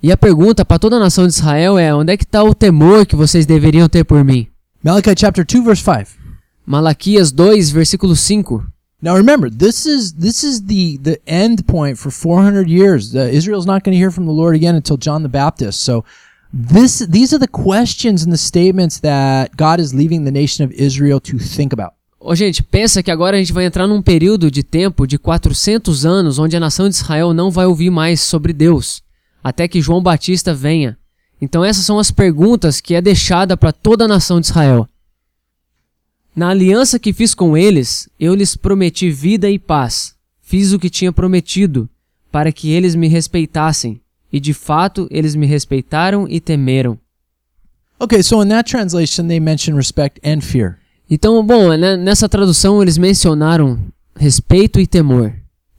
E 0.02 0.12
a 0.12 0.16
pergunta 0.16 0.64
para 0.64 0.78
toda 0.78 0.96
a 0.96 1.00
nação 1.00 1.26
de 1.26 1.32
Israel 1.32 1.78
é: 1.78 1.94
onde 1.94 2.12
é 2.12 2.16
que 2.16 2.24
está 2.24 2.42
o 2.42 2.54
temor 2.54 3.04
que 3.04 3.16
vocês 3.16 3.46
deveriam 3.46 3.88
ter 3.88 4.04
por 4.04 4.24
mim? 4.24 4.48
Malachi 4.82 5.14
chapter 5.16 5.44
2 5.44 5.64
verse 5.64 5.82
5. 5.82 6.18
Malaquias 6.64 7.32
2, 7.32 7.70
versículo 7.70 8.14
5. 8.14 8.62
Now 9.00 9.16
remember, 9.16 9.48
this 9.48 9.86
is 9.86 10.12
this 10.12 10.42
is 10.42 10.62
the 10.62 10.98
the 10.98 11.20
end 11.26 11.66
point 11.66 11.96
for 11.96 12.10
400 12.10 12.68
years. 12.68 13.14
Uh, 13.14 13.30
Israel's 13.32 13.64
not 13.64 13.84
going 13.84 13.92
to 13.94 13.98
hear 13.98 14.10
from 14.10 14.26
the 14.26 14.32
Lord 14.32 14.56
again 14.56 14.74
until 14.74 14.96
John 14.96 15.22
the 15.22 15.28
Baptist. 15.28 15.80
So 15.82 16.04
this 16.52 17.06
these 17.08 17.34
are 17.34 17.38
the 17.38 17.48
questions 17.48 18.24
and 18.24 18.32
the 18.32 18.38
statements 18.38 19.00
that 19.00 19.56
God 19.56 19.80
is 19.80 19.92
leaving 19.92 20.24
the 20.24 20.30
nation 20.30 20.64
of 20.64 20.74
Israel 20.74 21.20
to 21.20 21.38
think 21.38 21.72
about. 21.72 21.94
Gente, 22.34 22.62
pensa 22.62 23.02
que 23.02 23.10
agora 23.10 23.36
a 23.36 23.38
gente 23.38 23.52
vai 23.52 23.64
entrar 23.64 23.86
num 23.86 24.02
período 24.02 24.50
de 24.50 24.62
tempo 24.62 25.06
de 25.06 25.18
400 25.18 26.04
anos 26.04 26.38
onde 26.38 26.56
a 26.56 26.60
nação 26.60 26.88
de 26.88 26.96
Israel 26.96 27.32
não 27.32 27.50
vai 27.50 27.66
ouvir 27.66 27.90
mais 27.90 28.20
sobre 28.20 28.52
Deus, 28.52 29.02
até 29.42 29.68
que 29.68 29.80
João 29.80 30.02
Batista 30.02 30.52
venha. 30.52 30.98
Então 31.40 31.64
essas 31.64 31.84
são 31.84 31.98
as 31.98 32.10
perguntas 32.10 32.80
que 32.80 32.94
é 32.94 33.00
deixada 33.00 33.56
para 33.56 33.72
toda 33.72 34.04
a 34.04 34.08
nação 34.08 34.40
de 34.40 34.46
Israel. 34.46 34.88
Na 36.34 36.50
aliança 36.50 36.98
que 36.98 37.12
fiz 37.12 37.34
com 37.34 37.56
eles, 37.56 38.08
eu 38.18 38.34
lhes 38.34 38.56
prometi 38.56 39.10
vida 39.10 39.50
e 39.50 39.58
paz. 39.58 40.14
Fiz 40.40 40.72
o 40.72 40.78
que 40.78 40.88
tinha 40.90 41.12
prometido, 41.12 41.88
para 42.30 42.52
que 42.52 42.70
eles 42.70 42.94
me 42.94 43.08
respeitassem. 43.08 44.00
E 44.32 44.38
de 44.40 44.52
fato, 44.52 45.06
eles 45.10 45.34
me 45.34 45.46
respeitaram 45.46 46.26
e 46.28 46.40
temeram. 46.40 46.98
Okay, 48.00 48.22
so 48.22 48.42
in 48.42 48.48
that 48.48 48.68
translation 48.70 49.26
they 49.26 49.40
mention 49.40 49.74
respect 49.74 50.20
and 50.24 50.40
fear. 50.40 50.78
Então, 51.10 51.44
bom, 51.44 51.74
né, 51.76 51.96
nessa 51.96 52.28
tradução 52.28 52.80
eles 52.82 52.98
mencionaram 52.98 53.78
respeito 54.16 54.78
e 54.78 54.86
temor. 54.86 55.32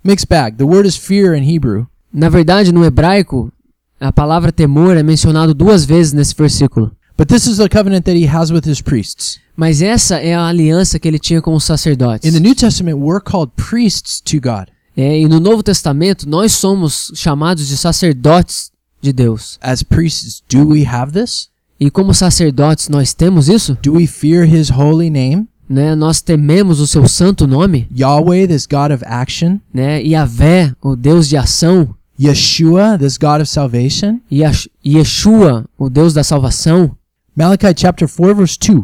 Mixed 0.03 0.27
bag. 0.27 0.57
The 0.57 0.63
word 0.63 0.87
is 0.87 0.97
fear 0.97 1.35
in 1.35 1.43
Hebrew, 1.43 1.85
Na 2.11 2.27
verdade, 2.29 2.71
no 2.71 2.83
hebraico, 2.83 3.51
a 3.99 4.11
palavra 4.11 4.51
temor 4.51 4.97
é 4.97 5.03
mencionado 5.03 5.53
duas 5.53 5.85
vezes 5.85 6.11
nesse 6.13 6.33
versículo. 6.35 6.91
but 7.17 7.27
this 7.27 7.45
is 7.45 7.57
the 7.57 7.67
covenant 7.69 8.05
that 8.05 8.17
he 8.17 8.25
has 8.25 8.49
with 8.51 8.65
his 8.65 8.81
priests. 8.81 9.39
Mas 9.55 9.81
essa 9.81 10.15
é 10.17 10.33
a 10.33 10.47
aliança 10.47 10.97
que 10.97 11.05
ele 11.07 11.19
tinha 11.19 11.41
com 11.41 11.53
os 11.53 11.65
sacerdotes. 11.65 12.27
In 12.27 12.33
the 12.33 12.39
New 12.39 12.55
Testament, 12.55 12.97
we're 12.97 13.21
called 13.21 13.51
priests 13.57 14.21
to 14.21 14.39
God. 14.39 14.69
É, 15.01 15.17
e 15.21 15.27
no 15.29 15.39
Novo 15.39 15.63
Testamento, 15.63 16.27
nós 16.27 16.51
somos 16.51 17.11
chamados 17.15 17.69
de 17.69 17.77
sacerdotes 17.77 18.69
de 19.01 19.13
Deus. 19.13 19.57
As 19.61 19.81
priests, 19.81 20.43
do 20.49 20.67
we 20.67 20.85
have 20.85 21.13
this? 21.13 21.47
E 21.79 21.89
como 21.89 22.13
sacerdotes, 22.13 22.89
nós 22.89 23.13
temos 23.13 23.47
isso? 23.47 23.77
Do 23.81 23.93
we 23.93 24.05
fear 24.05 24.43
his 24.45 24.69
holy 24.69 25.09
name? 25.09 25.47
Né? 25.69 25.95
Nós 25.95 26.19
tememos 26.21 26.81
o 26.81 26.87
seu 26.87 27.07
santo 27.07 27.47
nome, 27.47 27.87
Yahweh, 27.97 28.45
this 28.47 28.65
God 28.65 28.91
of 28.91 29.01
action? 29.05 29.59
né? 29.73 30.01
Yahvé, 30.03 30.73
o 30.81 30.97
Deus 30.97 31.29
de 31.29 31.37
ação, 31.37 31.95
Yeshua, 32.19 32.97
this 32.97 33.17
God 33.17 33.39
of 33.39 33.45
salvation? 33.45 34.19
Yash- 34.29 34.67
Yeshua, 34.85 35.63
o 35.77 35.89
Deus 35.89 36.13
da 36.13 36.25
salvação. 36.25 36.93
Malachi 37.33 37.73
chapter 37.77 38.05
4 38.09 38.35
verse 38.35 38.57
2. 38.59 38.83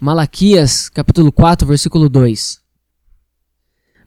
Malaquias, 0.00 0.88
capítulo 0.88 1.30
4, 1.30 1.66
versículo 1.66 2.08
2. 2.08 2.59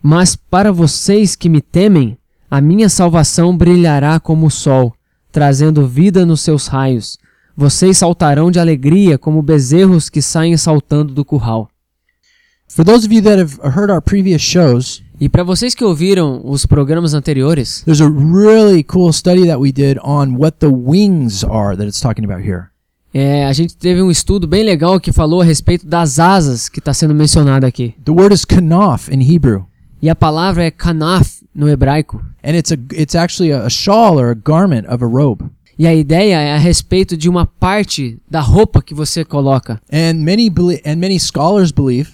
Mas 0.03 0.35
para 0.35 0.69
vocês 0.69 1.33
que 1.33 1.47
me 1.47 1.61
temem, 1.61 2.17
a 2.51 2.59
minha 2.59 2.89
salvação 2.89 3.55
brilhará 3.55 4.19
como 4.19 4.47
o 4.47 4.51
sol, 4.51 4.93
trazendo 5.31 5.87
vida 5.87 6.25
nos 6.25 6.41
seus 6.41 6.67
raios. 6.67 7.17
Vocês 7.55 7.99
saltarão 7.99 8.51
de 8.51 8.59
alegria 8.59 9.17
como 9.17 9.41
bezerros 9.41 10.09
que 10.09 10.21
saem 10.21 10.57
saltando 10.57 11.13
do 11.13 11.23
curral. 11.23 11.69
For 12.67 12.83
those 12.83 13.05
of 13.05 13.15
you 13.15 13.21
that 13.21 13.39
have 13.39 13.59
heard 13.63 13.89
our 13.89 14.01
previous 14.01 14.41
shows, 14.41 15.01
E 15.21 15.29
para 15.29 15.43
vocês 15.43 15.73
que 15.73 15.85
ouviram 15.85 16.41
os 16.43 16.65
programas 16.65 17.13
anteriores, 17.13 17.81
there's 17.85 18.01
a 18.01 18.09
really 18.09 18.83
cool 18.83 19.13
study 19.13 19.45
that 19.45 19.57
we 19.59 19.71
did 19.71 19.97
on 20.03 20.35
what 20.35 20.57
the 20.59 20.67
wings 20.67 21.45
are 21.45 21.77
that 21.77 21.87
it's 21.87 22.01
talking 22.01 22.25
about 22.25 22.45
here. 22.45 22.63
é, 23.13 23.45
a 23.45 23.53
gente 23.53 23.77
teve 23.77 24.01
um 24.01 24.09
estudo 24.11 24.47
bem 24.47 24.63
legal 24.63 24.99
que 24.99 25.13
falou 25.13 25.39
a 25.41 25.45
respeito 25.45 25.85
das 25.87 26.19
asas 26.19 26.67
que 26.67 26.79
está 26.79 26.93
sendo 26.93 27.13
mencionado 27.13 27.65
aqui. 27.65 27.93
The 28.03 28.11
word 28.11 28.33
is 28.33 28.43
kanaf 28.43 29.09
in 29.13 29.21
Hebrew, 29.21 29.65
E 30.03 30.09
a 30.09 30.15
palavra 30.15 30.65
é 30.65 30.69
kanaf 30.69 31.41
no 31.55 31.69
hebraico. 31.69 32.21
and 32.43 32.57
it's 32.57 32.73
a 32.73 32.77
it's 32.91 33.15
actually 33.15 33.53
a, 33.53 33.65
a 33.65 33.69
shawl 33.69 34.19
or 34.19 34.31
a 34.31 34.35
garment 34.35 34.85
of 34.89 35.01
a 35.01 35.07
robe. 35.07 35.45
E 35.79 35.87
a 35.87 35.95
ideia 35.95 36.35
é 36.35 36.53
a 36.53 36.57
respeito 36.57 37.15
de 37.15 37.29
uma 37.29 37.45
parte 37.45 38.19
da 38.29 38.41
roupa 38.41 38.81
que 38.81 38.93
você 38.93 39.23
coloca. 39.23 39.81
And 39.89 40.15
many 40.15 40.51
and 40.85 40.97
many 40.97 41.17
scholars 41.17 41.71
believe 41.71 42.11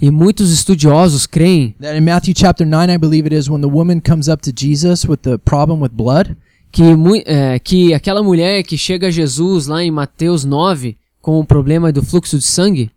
E 0.00 0.08
muitos 0.08 0.52
estudiosos 0.52 1.26
creem 1.26 1.74
that 1.80 1.96
in 1.96 2.02
Matthew 2.02 2.34
chapter 2.36 2.64
9 2.64 2.92
I 2.92 2.96
believe 2.96 3.26
it 3.26 3.34
is 3.34 3.50
when 3.50 3.60
the 3.60 3.68
woman 3.68 4.00
comes 4.00 4.28
up 4.28 4.40
to 4.42 4.52
Jesus 4.52 5.04
with 5.04 5.22
the 5.22 5.36
problem 5.36 5.80
with 5.80 5.90
blood, 5.90 6.36
que, 6.70 6.82
é, 7.26 7.58
que 7.58 7.92
aquela 7.92 8.22
mulher 8.22 8.62
que 8.62 8.78
chega 8.78 9.08
a 9.08 9.10
Jesus 9.10 9.66
lá 9.66 9.82
em 9.82 9.90
Mateus 9.90 10.44
9 10.44 10.96
com 11.20 11.40
o 11.40 11.44
problema 11.44 11.92
do 11.92 12.02
fluxo 12.04 12.38
de 12.38 12.44
sangue, 12.44 12.90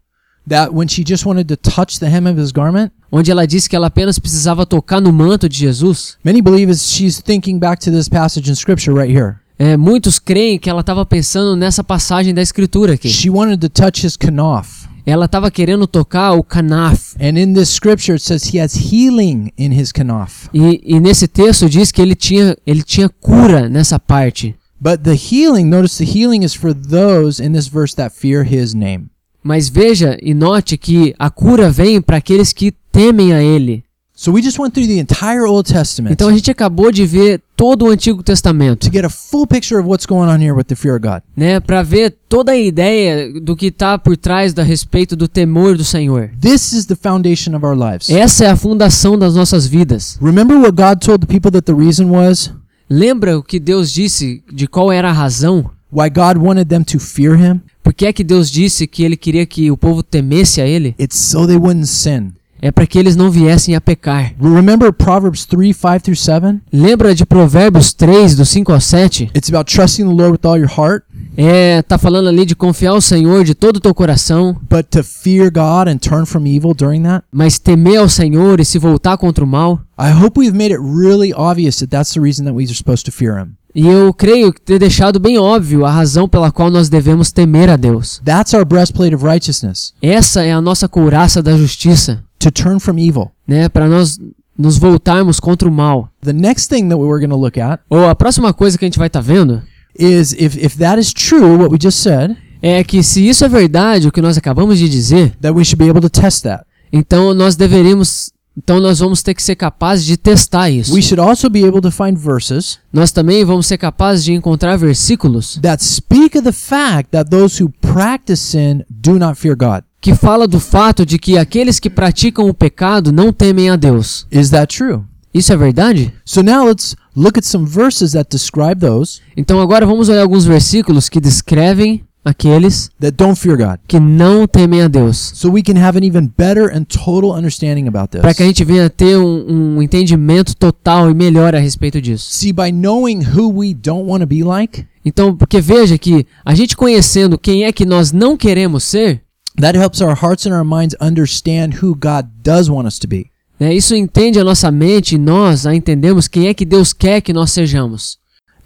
that 0.47 0.71
when 0.71 0.87
she 0.87 1.03
just 1.07 1.25
wanted 1.25 1.47
to 1.47 1.57
touch 1.57 1.99
the 1.99 2.07
hem 2.07 2.27
of 2.27 2.39
his 2.39 2.51
garment, 2.51 2.91
onde 3.11 3.31
ela 3.31 3.45
disse 3.45 3.69
que 3.69 3.75
ela 3.75 3.87
apenas 3.87 4.19
precisava 4.19 4.65
tocar 4.65 5.01
no 5.01 5.11
manto 5.11 5.47
de 5.47 5.57
Jesus, 5.57 6.17
many 6.23 6.41
believe 6.41 6.73
she's 6.75 7.19
thinking 7.19 7.59
back 7.59 7.83
to 7.83 7.91
this 7.91 8.09
passage 8.09 8.49
in 8.49 8.55
scripture 8.55 8.93
right 8.93 9.11
here. 9.11 9.35
é, 9.57 9.77
muitos 9.77 10.19
creem 10.19 10.59
que 10.59 10.69
ela 10.69 10.81
estava 10.81 11.05
pensando 11.05 11.55
nessa 11.55 11.83
passagem 11.83 12.33
da 12.33 12.41
escritura 12.41 12.93
aqui. 12.93 13.09
She 13.09 13.29
wanted 13.29 13.59
to 13.59 13.69
touch 13.69 14.05
his 14.05 14.17
kanaf. 14.17 14.85
Ela 15.05 15.25
estava 15.25 15.51
querendo 15.51 15.85
tocar 15.85 16.33
o 16.33 16.43
canaf. 16.43 17.15
And 17.19 17.37
in 17.37 17.53
this 17.53 17.69
scripture, 17.69 18.15
it 18.15 18.23
says 18.23 18.53
he 18.53 18.59
has 18.59 18.91
healing 18.91 19.51
in 19.57 19.71
his 19.71 19.91
kanaf. 19.91 20.49
E, 20.53 20.81
e 20.83 20.99
nesse 20.99 21.27
texto 21.27 21.69
diz 21.69 21.91
que 21.91 22.01
ele 22.01 22.15
tinha, 22.15 22.57
ele 22.65 22.83
tinha 22.83 23.07
cura 23.07 23.69
nessa 23.69 23.99
parte. 23.99 24.55
But 24.81 25.03
the 25.03 25.13
healing, 25.13 25.65
notice 25.65 26.03
the 26.03 26.11
healing 26.11 26.43
is 26.43 26.53
for 26.53 26.73
those 26.73 27.41
in 27.41 27.53
this 27.53 27.67
verse 27.67 27.95
that 27.95 28.13
fear 28.15 28.43
his 28.43 28.73
name. 28.73 29.09
Mas 29.45 29.69
veja 29.69 30.17
e 30.23 30.33
note 30.33 30.75
que 30.75 31.13
a 31.19 31.29
cura 31.29 31.69
vem 31.69 32.01
para 32.01 32.17
aqueles 32.17 32.51
que 32.51 32.73
temem 32.91 33.31
a 33.31 33.43
ele. 33.43 33.83
So 34.15 34.31
we 34.31 34.41
just 34.41 34.57
went 34.57 34.73
through 34.73 34.87
the 34.87 34.97
entire 34.97 35.41
Old 35.41 35.71
Testament 35.71 36.13
Então 36.13 36.29
a 36.29 36.33
gente 36.33 36.49
acabou 36.49 36.89
de 36.89 37.05
ver 37.05 37.41
todo 37.55 37.85
o 37.85 37.89
Antigo 37.89 38.23
Testamento, 38.23 38.87
to 38.87 38.91
get 38.91 39.05
a 39.05 39.09
full 39.09 39.45
picture 39.45 39.79
of 39.79 39.87
what's 39.87 40.05
going 40.05 40.29
on 40.29 40.41
here 40.41 40.53
with 40.53 40.63
the 40.63 40.75
fear 40.75 40.95
of 40.95 41.05
God. 41.05 41.21
né, 41.35 41.59
para 41.59 41.83
ver 41.83 42.15
toda 42.27 42.53
a 42.53 42.57
ideia 42.57 43.31
do 43.39 43.55
que 43.55 43.67
está 43.67 43.99
por 43.99 44.17
trás 44.17 44.53
da 44.53 44.63
respeito 44.63 45.15
do 45.17 45.27
temor 45.27 45.77
do 45.77 45.83
Senhor. 45.83 46.31
This 46.41 46.71
is 46.71 46.85
the 46.85 46.95
foundation 46.95 47.55
of 47.55 47.65
our 47.65 47.77
lives. 47.77 48.09
Essa 48.09 48.45
é 48.45 48.49
a 48.49 48.55
fundação 48.55 49.19
das 49.19 49.35
nossas 49.35 49.67
vidas. 49.67 50.17
Remember 50.21 50.57
what 50.57 50.71
God 50.71 51.05
told 51.05 51.19
the 51.19 51.31
people 51.31 51.51
that 51.51 51.65
the 51.65 51.73
reason 51.77 52.05
was 52.09 52.51
Lembra 52.89 53.37
o 53.37 53.43
que 53.43 53.59
Deus 53.59 53.91
disse 53.91 54.41
de 54.51 54.65
qual 54.65 54.91
era 54.91 55.09
a 55.09 55.13
razão? 55.13 55.69
why 55.91 56.09
God 56.09 56.37
wanted 56.37 56.69
them 56.69 56.83
to 56.83 56.99
fear 56.99 57.35
him? 57.35 57.61
Por 57.85 57.93
que 57.93 58.07
é 58.07 58.11
que 58.11 58.23
Deus 58.23 58.49
disse 58.49 58.87
que 58.87 59.03
ele 59.03 59.15
queria 59.15 59.45
que 59.45 59.69
o 59.69 59.77
povo 59.77 60.01
temesse 60.01 60.59
a 60.59 60.65
ele? 60.67 60.95
It's 60.99 61.19
so 61.19 61.45
they 61.45 61.55
wouldn't 61.55 61.85
sin. 61.85 62.31
É 62.59 62.71
para 62.71 62.87
que 62.87 62.97
eles 62.97 63.15
não 63.15 63.29
viessem 63.29 63.75
a 63.75 63.79
pecar. 63.79 64.33
Remember 64.41 64.91
Proverbs 64.91 65.45
3 65.45 65.75
5 65.77 65.99
through 66.01 66.15
7? 66.17 66.61
Lembra 66.73 67.13
de 67.13 67.23
Provérbios 67.27 67.93
3, 67.93 68.35
do 68.35 68.43
5 68.43 68.73
ao 68.73 68.81
7? 68.81 69.29
It's 69.35 69.49
about 69.49 69.71
trusting 69.71 70.03
the 70.07 70.11
Lord 70.13 70.31
with 70.31 70.49
all 70.49 70.57
your 70.57 70.67
heart, 70.75 71.03
É, 71.37 71.83
tá 71.83 71.99
falando 71.99 72.27
ali 72.27 72.43
de 72.43 72.55
confiar 72.55 72.93
ao 72.93 73.01
Senhor 73.01 73.43
de 73.43 73.53
todo 73.53 73.75
o 73.75 73.79
teu 73.79 73.93
coração, 73.93 74.57
but 74.67 74.87
to 74.89 75.03
fear 75.03 75.51
God 75.51 75.87
and 75.87 75.97
turn 75.99 76.25
from 76.25 76.47
evil 76.47 76.73
during 76.73 77.03
that. 77.03 77.23
mas 77.31 77.59
temer 77.59 77.99
ao 77.99 78.09
Senhor 78.09 78.59
e 78.59 78.65
se 78.65 78.79
voltar 78.79 79.15
contra 79.17 79.43
o 79.43 79.47
mal. 79.47 79.79
I 79.99 80.09
hope 80.11 80.39
we've 80.39 80.57
made 80.57 80.73
it 80.73 80.81
really 80.81 81.33
obvious 81.35 81.77
that 81.79 81.89
that's 81.91 82.13
the 82.13 82.19
reason 82.19 82.45
that 82.45 82.55
we 82.55 82.63
are 82.63 82.73
supposed 82.73 83.05
to 83.05 83.11
fear 83.11 83.37
Him. 83.37 83.49
E 83.75 83.85
eu 83.85 84.13
creio 84.13 84.53
ter 84.53 84.79
deixado 84.79 85.19
bem 85.19 85.37
óbvio 85.37 85.85
a 85.85 85.91
razão 85.91 86.29
pela 86.29 86.49
qual 86.51 86.69
nós 86.71 86.87
devemos 86.87 87.31
temer 87.31 87.69
a 87.69 87.75
Deus. 87.75 88.21
That's 88.23 88.53
our 88.53 88.63
breastplate 88.63 89.13
of 89.13 89.25
righteousness, 89.25 89.93
Essa 90.01 90.43
é 90.43 90.53
a 90.53 90.61
nossa 90.61 90.87
couraça 90.87 91.43
da 91.43 91.57
justiça, 91.57 92.23
to 92.39 92.49
turn 92.49 92.79
from 92.79 92.97
evil. 92.97 93.31
né, 93.47 93.67
para 93.67 93.87
nós 93.87 94.17
nos 94.57 94.77
voltarmos 94.77 95.39
contra 95.41 95.67
o 95.67 95.71
mal. 95.71 96.09
The 96.21 96.31
next 96.31 96.69
thing 96.69 96.87
that 96.87 96.95
we're 96.95 97.19
going 97.19 97.29
to 97.29 97.35
look 97.37 97.59
at 97.59 97.81
Ou 97.89 98.07
a 98.07 98.15
próxima 98.15 98.53
coisa 98.53 98.77
que 98.77 98.85
a 98.85 98.87
gente 98.87 98.97
vai 98.97 99.07
estar 99.07 99.19
vendo 99.21 99.61
is 99.99 100.31
if, 100.33 100.55
if 100.55 100.77
that 100.77 100.97
is 100.99 101.11
true, 101.11 101.57
what 101.57 101.69
we 101.71 101.77
just 101.81 101.99
said, 101.99 102.37
é 102.61 102.81
que 102.83 103.03
se 103.03 103.27
isso 103.27 103.43
é 103.43 103.49
verdade, 103.49 104.07
o 104.07 104.11
que 104.11 104.21
nós 104.21 104.37
acabamos 104.37 104.79
de 104.79 104.87
dizer, 104.87 105.35
that 105.41 105.53
we 105.53 105.65
should 105.65 105.83
be 105.83 105.89
able 105.89 105.99
to 106.01 106.09
test 106.09 106.43
that. 106.43 106.63
então 106.93 107.33
nós 107.33 107.57
deveríamos, 107.57 108.31
então 108.57 108.79
nós 108.79 108.99
vamos 108.99 109.21
ter 109.21 109.33
que 109.33 109.43
ser 109.43 109.55
capazes 109.55 110.05
de 110.05 110.17
testar 110.17 110.69
isso. 110.69 110.93
We 110.93 111.01
should 111.01 111.19
also 111.19 111.49
be 111.49 111.63
able 111.65 111.81
to 111.81 111.91
find 111.91 112.17
verses 112.17 112.79
Nós 112.91 113.11
também 113.11 113.43
vamos 113.43 113.67
ser 113.67 113.77
capazes 113.77 114.23
de 114.23 114.33
encontrar 114.33 114.77
versículos 114.77 115.59
that 115.61 115.83
speak 115.83 116.37
of 116.37 116.43
the 116.43 116.51
fact 116.53 117.11
that 117.11 117.29
those 117.29 117.61
who 117.61 117.69
practice 117.81 118.41
sin 118.41 118.83
do 118.89 119.19
not 119.19 119.35
fear 119.39 119.55
God. 119.55 119.83
que 119.99 120.13
fala 120.13 120.47
do 120.47 120.59
fato 120.59 121.05
de 121.05 121.17
que 121.17 121.37
aqueles 121.37 121.79
que 121.79 121.89
praticam 121.89 122.47
o 122.47 122.53
pecado 122.53 123.11
não 123.11 123.33
temem 123.33 123.69
a 123.69 123.75
Deus. 123.75 124.27
Is 124.31 124.49
that 124.51 124.75
true? 124.75 125.01
Isso 125.33 125.51
é 125.51 125.57
verdade? 125.57 126.13
So 126.23 126.41
now 126.41 126.65
let's 126.65 126.95
look 127.13 127.37
at 127.37 127.43
some 127.43 127.65
verses 127.65 128.13
that 128.13 128.29
describe 128.29 128.79
those 128.79 129.19
Então 129.35 129.59
agora 129.59 129.85
vamos 129.85 130.07
olhar 130.07 130.21
alguns 130.21 130.45
versículos 130.45 131.09
que 131.09 131.19
descrevem 131.19 132.05
aqueles 132.25 132.89
that 132.99 133.11
don't 133.11 133.39
fear 133.39 133.55
God. 133.55 133.79
que 133.87 133.99
não 133.99 134.47
temem 134.47 134.81
a 134.81 134.87
Deus. 134.87 135.31
So 135.35 135.49
we 135.49 135.61
can 135.61 135.77
have 135.77 135.97
an 135.97 136.03
even 136.03 136.31
better 136.37 136.75
and 136.75 136.83
total 136.85 137.31
understanding 137.31 137.87
about 137.87 138.09
this. 138.09 138.21
Para 138.21 138.33
que 138.33 138.43
a 138.43 138.45
gente 138.45 138.65
venha 138.65 138.89
ter 138.89 139.15
um, 139.17 139.75
um 139.77 139.81
entendimento 139.81 140.55
total 140.55 141.09
e 141.09 141.13
melhor 141.13 141.55
a 141.55 141.59
respeito 141.59 142.01
disso. 142.01 142.27
See, 142.31 142.51
by 142.51 142.71
knowing 142.71 143.21
who 143.35 143.49
we 143.49 143.73
don't 143.73 144.09
want 144.09 144.21
to 144.21 144.27
be 144.27 144.43
like, 144.43 144.85
Então, 145.05 145.35
porque 145.37 145.61
veja 145.61 145.97
que 145.99 146.25
a 146.43 146.55
gente 146.55 146.75
conhecendo 146.75 147.37
quem 147.37 147.63
é 147.63 147.71
que 147.71 147.85
nós 147.85 148.11
não 148.11 148.35
queremos 148.35 148.83
ser, 148.83 149.21
that 149.61 149.77
helps 149.77 150.01
our 150.01 150.17
hearts 150.19 150.47
and 150.47 150.51
our 150.51 150.65
minds 150.65 150.95
understand 150.99 151.75
who 151.83 151.93
God 151.93 152.27
does 152.43 152.67
want 152.69 152.87
us 152.87 152.97
to 152.97 153.07
be. 153.07 153.27
né, 153.59 153.73
isso 153.73 153.95
entende 153.95 154.39
a 154.39 154.43
nossa 154.43 154.71
mente 154.71 155.13
e 155.15 155.17
nós 155.19 155.65
a 155.67 155.75
entendemos 155.75 156.27
quem 156.27 156.47
é 156.47 156.53
que 156.55 156.65
Deus 156.65 156.91
quer 156.91 157.21
que 157.21 157.31
nós 157.31 157.51
sejamos. 157.51 158.17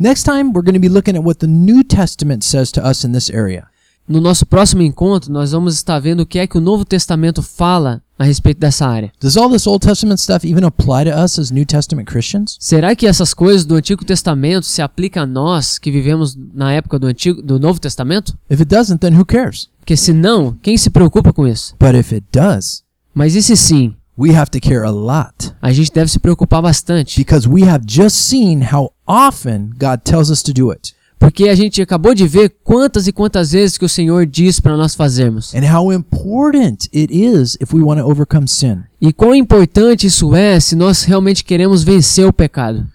Next 0.02 0.24
time, 0.24 0.54
we're 0.54 0.64
going 0.64 0.76
to 0.76 0.80
be 0.80 0.88
looking 0.88 1.18
at 1.18 1.26
what 1.26 1.40
the 1.40 1.48
New 1.48 1.84
Testament 1.84 2.42
says 2.46 2.72
to 2.72 2.82
us 2.82 3.04
in 3.04 3.12
this 3.12 3.30
area. 3.30 3.68
No 4.08 4.22
nosso 4.22 4.46
próximo 4.46 4.82
encontro, 4.82 5.30
nós 5.30 5.52
vamos 5.52 5.76
estar 5.76 6.00
vendo 6.00 6.22
o 6.22 6.26
que 6.26 6.40
é 6.40 6.48
que 6.48 6.58
o 6.58 6.62
Novo 6.62 6.86
Testamento 6.86 7.44
fala 7.44 8.02
a 8.18 8.24
respeito 8.24 8.60
dessa 8.62 8.88
área. 8.88 9.12
Does 9.20 9.36
all 9.36 9.50
this 9.50 9.68
Old 9.68 9.86
Testament 9.86 10.22
stuff 10.22 10.48
even 10.48 10.64
apply 10.64 11.04
to 11.04 11.12
us 11.12 11.38
as 11.38 11.52
New 11.52 11.66
Testament 11.66 12.06
Christians? 12.10 12.56
Será 12.62 12.96
que 12.96 13.06
essas 13.06 13.34
coisas 13.34 13.66
do 13.66 13.76
Antigo 13.76 14.06
Testamento 14.06 14.66
se 14.66 14.82
aplicam 14.82 15.24
a 15.24 15.28
nós 15.28 15.78
que 15.78 15.92
vivemos 15.92 16.34
na 16.54 16.72
época 16.72 16.98
do 16.98 17.06
Antigo 17.08 17.42
do 17.42 17.60
Novo 17.60 17.82
Testamento? 17.82 18.38
If 18.50 18.62
it 18.62 18.74
doesn't, 18.74 19.00
then 19.00 19.20
who 19.20 19.26
cares? 19.26 19.68
Porque 19.80 19.98
se 19.98 20.14
não, 20.14 20.56
quem 20.62 20.78
se 20.78 20.90
preocupa 20.90 21.34
com 21.34 21.46
isso? 21.46 21.76
But 21.78 21.94
if 21.96 22.14
it 22.14 22.26
does, 22.32 22.84
Mas 23.14 23.36
e 23.36 23.44
se 23.44 23.58
sim? 23.58 23.94
we 24.18 24.34
have 24.36 24.50
to 24.52 24.60
care 24.60 24.84
a 24.84 24.92
lot 24.92 25.54
A 25.62 25.72
gente 25.72 25.92
deve 25.94 26.10
se 26.10 26.20
preocupar 26.20 26.62
bastante, 26.62 27.18
because 27.18 27.48
we 27.48 27.64
have 27.64 27.86
just 27.86 28.16
seen 28.16 28.62
how 28.74 28.92
often 29.10 29.72
God 29.78 30.04
tells 30.04 30.30
us 30.30 30.44
to 30.44 30.54
do 30.54 30.72
it 30.72 30.94
porque 31.20 31.50
a 31.50 31.56
gente 31.56 31.82
acabou 31.82 32.16
de 32.16 32.26
ver 32.26 32.56
quantas 32.64 33.06
e 33.06 33.12
quantas 33.12 33.52
vezes 33.52 33.78
que 33.78 33.84
o 33.84 33.90
Senhor 33.90 34.26
diz 34.26 34.62
para 34.62 34.78
nós 34.78 34.96
fazermos. 34.96 35.54
and 35.54 35.70
how 35.70 35.92
important 35.92 36.88
it 36.94 37.14
is 37.14 37.58
if 37.60 37.74
we 37.74 37.82
want 37.82 38.00
to 38.00 38.08
overcome 38.10 38.48
sin. 38.48 38.84
E 39.02 39.12
quão 39.12 39.36
importante 39.36 40.08
isso 40.08 40.34
é 40.34 40.60
se 40.60 40.76
nós 40.76 41.04
realmente 41.04 41.44
queremos 41.44 41.84
vencer 41.84 42.26
o 42.26 42.32
pecado. 42.32 42.88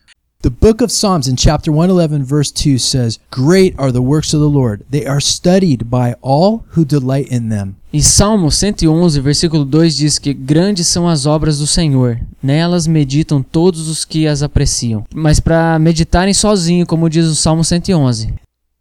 The 0.45 0.51
book 0.51 0.83
of 0.83 0.93
Psalms 0.93 1.27
in 1.27 1.37
chapter 1.37 1.73
111, 1.73 2.23
verse 2.23 2.53
2 2.53 2.77
says, 2.77 3.19
Great 3.31 3.75
are 3.79 3.91
the 3.91 4.03
works 4.03 4.35
of 4.35 4.41
the 4.41 4.47
Lord. 4.47 4.85
They 4.91 5.07
are 5.07 5.19
studied 5.19 5.89
by 5.89 6.17
all 6.21 6.67
who 6.73 6.85
delight 6.85 7.33
in 7.33 7.49
them. 7.49 7.77
Em 7.91 8.03
Salmo 8.03 8.51
111, 8.51 9.23
versículo 9.23 9.65
2 9.65 9.97
diz 9.97 10.19
que 10.19 10.35
grandes 10.35 10.87
são 10.87 11.09
as 11.09 11.25
obras 11.25 11.61
do 11.61 11.67
Senhor, 11.67 12.21
nelas 12.43 12.87
meditam 12.87 13.43
todos 13.43 13.89
os 13.89 14.05
que 14.05 14.27
as 14.27 14.43
apreciam. 14.43 15.07
Mas 15.15 15.41
para 15.41 15.79
meditarem 15.79 16.35
sozinho, 16.35 16.85
como 16.85 17.09
diz 17.09 17.25
o 17.25 17.35
Salmo 17.35 17.65
111, 17.65 18.35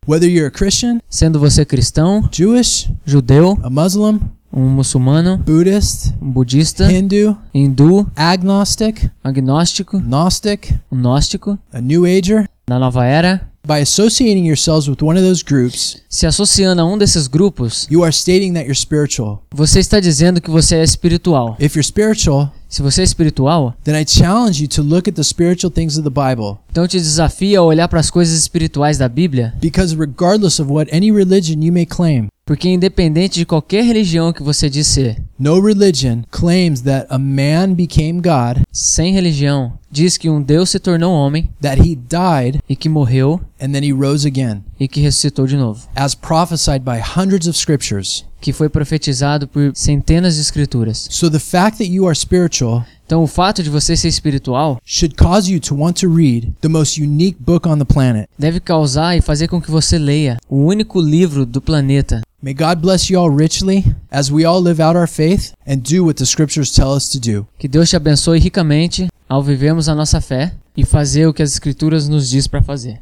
Whether 0.05 0.30
you're 0.30 0.47
a 0.47 0.51
Christian, 0.51 0.99
sendo 1.09 1.39
você 1.39 1.64
cristão, 1.64 2.28
Jewish, 2.30 2.91
judeu, 3.05 3.57
a 3.64 3.70
Muslim, 3.70 4.20
um 4.53 4.69
muçulmano, 4.69 5.37
Buddhist, 5.37 6.13
um 6.21 6.29
budista, 6.29 6.91
Hindu, 6.91 7.35
hindu, 7.53 8.07
agnostic, 8.15 9.09
agnóstico, 9.23 9.99
Gnostic, 9.99 10.71
um 10.91 10.97
gnóstico, 10.97 11.57
a 11.73 11.81
New 11.81 12.05
Ager, 12.05 12.47
na 12.69 12.77
nova 12.77 13.03
era, 13.03 13.41
by 13.65 13.81
associating 13.81 14.45
yourselves 14.45 14.87
with 14.87 15.01
one 15.01 15.17
of 15.17 15.25
those 15.25 15.43
groups, 15.43 16.01
se 16.09 16.27
associando 16.27 16.81
a 16.81 16.85
um 16.85 16.97
desses 16.97 17.27
grupos, 17.27 17.87
you 17.89 18.03
are 18.03 18.11
stating 18.13 18.53
that 18.53 18.65
you're 18.65 18.75
spiritual. 18.75 19.41
você 19.53 19.79
está 19.79 19.99
dizendo 19.99 20.39
que 20.39 20.51
você 20.51 20.75
é 20.75 20.83
espiritual. 20.83 21.55
If 21.59 21.75
you're 21.75 21.83
spiritual, 21.83 22.51
Se 22.67 22.81
você 22.81 23.01
é 23.01 23.03
espiritual, 23.03 23.75
then 23.83 23.95
I 23.95 24.03
challenge 24.03 24.59
you 24.59 24.67
to 24.69 24.81
look 24.81 25.07
at 25.07 25.13
the 25.13 25.23
spiritual 25.23 25.71
things 25.71 25.95
of 25.95 26.03
the 26.03 26.09
Bible 26.09 26.57
então 26.71 26.87
te 26.87 26.97
desafia 26.97 27.59
a 27.59 27.61
olhar 27.61 27.87
para 27.87 27.99
as 27.99 28.09
coisas 28.09 28.35
espirituais 28.35 28.97
da 28.97 29.07
Bíblia, 29.07 29.53
because 29.61 29.95
regardless 29.95 30.59
of 30.59 30.71
what 30.71 30.91
any 30.91 31.11
religion 31.11 31.61
you 31.61 31.71
may 31.71 31.85
claim, 31.85 32.27
porque 32.45 32.69
independente 32.69 33.39
de 33.39 33.45
qualquer 33.45 33.83
religião 33.83 34.33
que 34.33 34.43
você 34.43 34.69
diz 34.69 34.87
ser, 34.87 35.21
no 35.43 35.59
religion 35.59 36.23
claims 36.31 36.83
that 36.83 37.05
a 37.09 37.19
man 37.19 37.73
became 37.73 38.21
God, 38.21 38.63
sem 38.71 39.13
religião, 39.13 39.73
diz 39.91 40.17
que 40.17 40.29
um 40.29 40.41
Deus 40.41 40.69
se 40.69 40.79
tornou 40.79 41.13
homem 41.13 41.49
that 41.61 41.81
he 41.81 41.97
died, 41.97 42.61
e 42.69 42.77
que 42.77 42.87
morreu 42.87 43.41
and 43.61 43.73
then 43.73 43.83
he 43.83 43.91
rose 43.91 44.25
again, 44.25 44.63
e 44.79 44.87
que 44.87 45.01
ressuscitou 45.01 45.45
de 45.45 45.57
novo, 45.57 45.85
as 45.93 46.15
prophesied 46.15 46.79
by 46.85 46.97
hundreds 46.97 47.45
of 47.45 47.59
scriptures. 47.59 48.23
que 48.39 48.53
foi 48.53 48.69
profetizado 48.69 49.45
por 49.45 49.71
centenas 49.73 50.35
de 50.35 50.41
escrituras. 50.41 51.07
So 51.11 51.29
the 51.29 51.39
fact 51.39 51.77
that 51.77 51.91
you 51.91 52.07
are 52.07 52.15
spiritual 52.15 52.85
Então 53.05 53.21
o 53.21 53.27
fato 53.27 53.61
de 53.61 53.69
você 53.69 53.97
ser 53.97 54.07
espiritual 54.07 54.79
should 54.85 55.15
cause 55.15 55.51
you 55.51 55.59
to 55.59 55.75
want 55.75 55.99
to 55.99 56.09
read 56.09 56.53
the 56.61 56.69
most 56.69 57.01
unique 57.01 57.37
book 57.39 57.67
on 57.67 57.77
the 57.77 57.85
planet. 57.85 58.29
deve 58.39 58.61
causar 58.61 59.17
e 59.17 59.21
fazer 59.21 59.49
com 59.49 59.61
que 59.61 59.69
você 59.69 59.97
leia 59.97 60.37
o 60.49 60.55
único 60.57 61.01
livro 61.01 61.45
do 61.45 61.61
planeta. 61.61 62.21
May 62.41 62.53
God 62.53 62.81
bless 62.81 63.09
you 63.09 63.17
all 63.17 63.33
richly 63.33 63.85
as 64.11 64.29
we 64.29 64.43
all 64.43 64.61
live 64.61 64.81
out 64.83 64.97
our 64.97 65.07
faith 65.07 65.32
and 65.67 65.77
do 65.77 66.03
what 66.05 66.15
the 66.15 66.25
scriptures 66.25 66.71
tell 66.71 66.93
us 66.95 67.09
to 67.09 67.19
do. 67.19 67.45
Que 67.57 67.67
Deus 67.67 67.89
te 67.89 67.95
abençoe 67.95 68.39
ricamente 68.39 69.07
ao 69.27 69.41
vivermos 69.43 69.88
a 69.89 69.95
nossa 69.95 70.19
fé 70.21 70.53
e 70.75 70.84
fazer 70.86 71.27
o 71.27 71.34
que 71.34 71.41
as 71.43 71.51
escrituras 71.53 72.07
nos 72.07 72.29
diz 72.29 72.47
para 72.47 72.61
fazer. 72.61 72.99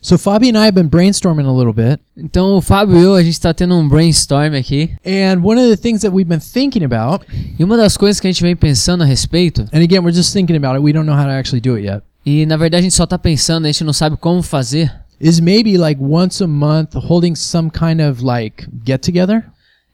So 0.00 0.18
Fabi 0.18 0.50
and 0.50 0.58
I 0.58 0.66
have 0.66 0.72
been 0.72 0.88
brainstorming 0.88 1.46
a 1.46 1.52
little 1.52 1.72
bit, 1.72 1.98
Então 2.14 2.56
o 2.58 2.60
Fábio 2.60 2.98
e 2.98 3.02
eu, 3.02 3.14
a 3.14 3.22
gente 3.22 3.32
está 3.32 3.54
tendo 3.54 3.74
um 3.74 3.88
brainstorm 3.88 4.54
aqui. 4.54 4.90
and 5.02 5.40
one 5.42 5.58
of 5.58 5.70
the 5.70 5.78
things 5.78 6.02
that 6.02 6.14
we've 6.14 6.28
been 6.28 6.40
thinking 6.40 6.84
about, 6.84 7.24
E 7.58 7.64
uma 7.64 7.74
das 7.76 7.96
coisas 7.96 8.20
que 8.20 8.26
a 8.26 8.30
gente 8.30 8.42
vem 8.42 8.54
pensando 8.54 9.02
a 9.02 9.06
respeito, 9.06 9.62
and 9.72 9.80
again, 9.82 10.00
we're 10.00 10.12
just 10.14 10.30
thinking 10.34 10.56
about 10.56 10.76
it, 10.76 10.84
we 10.84 10.92
don't 10.92 11.06
know 11.06 11.16
how 11.18 11.24
to 11.24 11.30
actually 11.30 11.62
do 11.62 11.76
it 11.76 11.86
yet, 11.86 12.02
e 12.26 12.44
na 12.44 12.58
verdade 12.58 12.80
a 12.80 12.82
gente 12.82 12.94
só 12.94 13.06
tá 13.06 13.18
pensando, 13.18 13.64
a 13.64 13.68
gente 13.72 13.82
não 13.82 13.94
sabe 13.94 14.18
como 14.18 14.42
fazer, 14.42 14.92
is 15.18 15.40
maybe 15.40 15.78
like 15.78 15.98
once 16.02 16.44
a 16.44 16.46
month 16.46 16.94
holding 16.96 17.34
some 17.34 17.70
kind 17.70 18.02
of 18.02 18.22
like 18.22 18.66
get 18.86 18.98
together. 18.98 19.42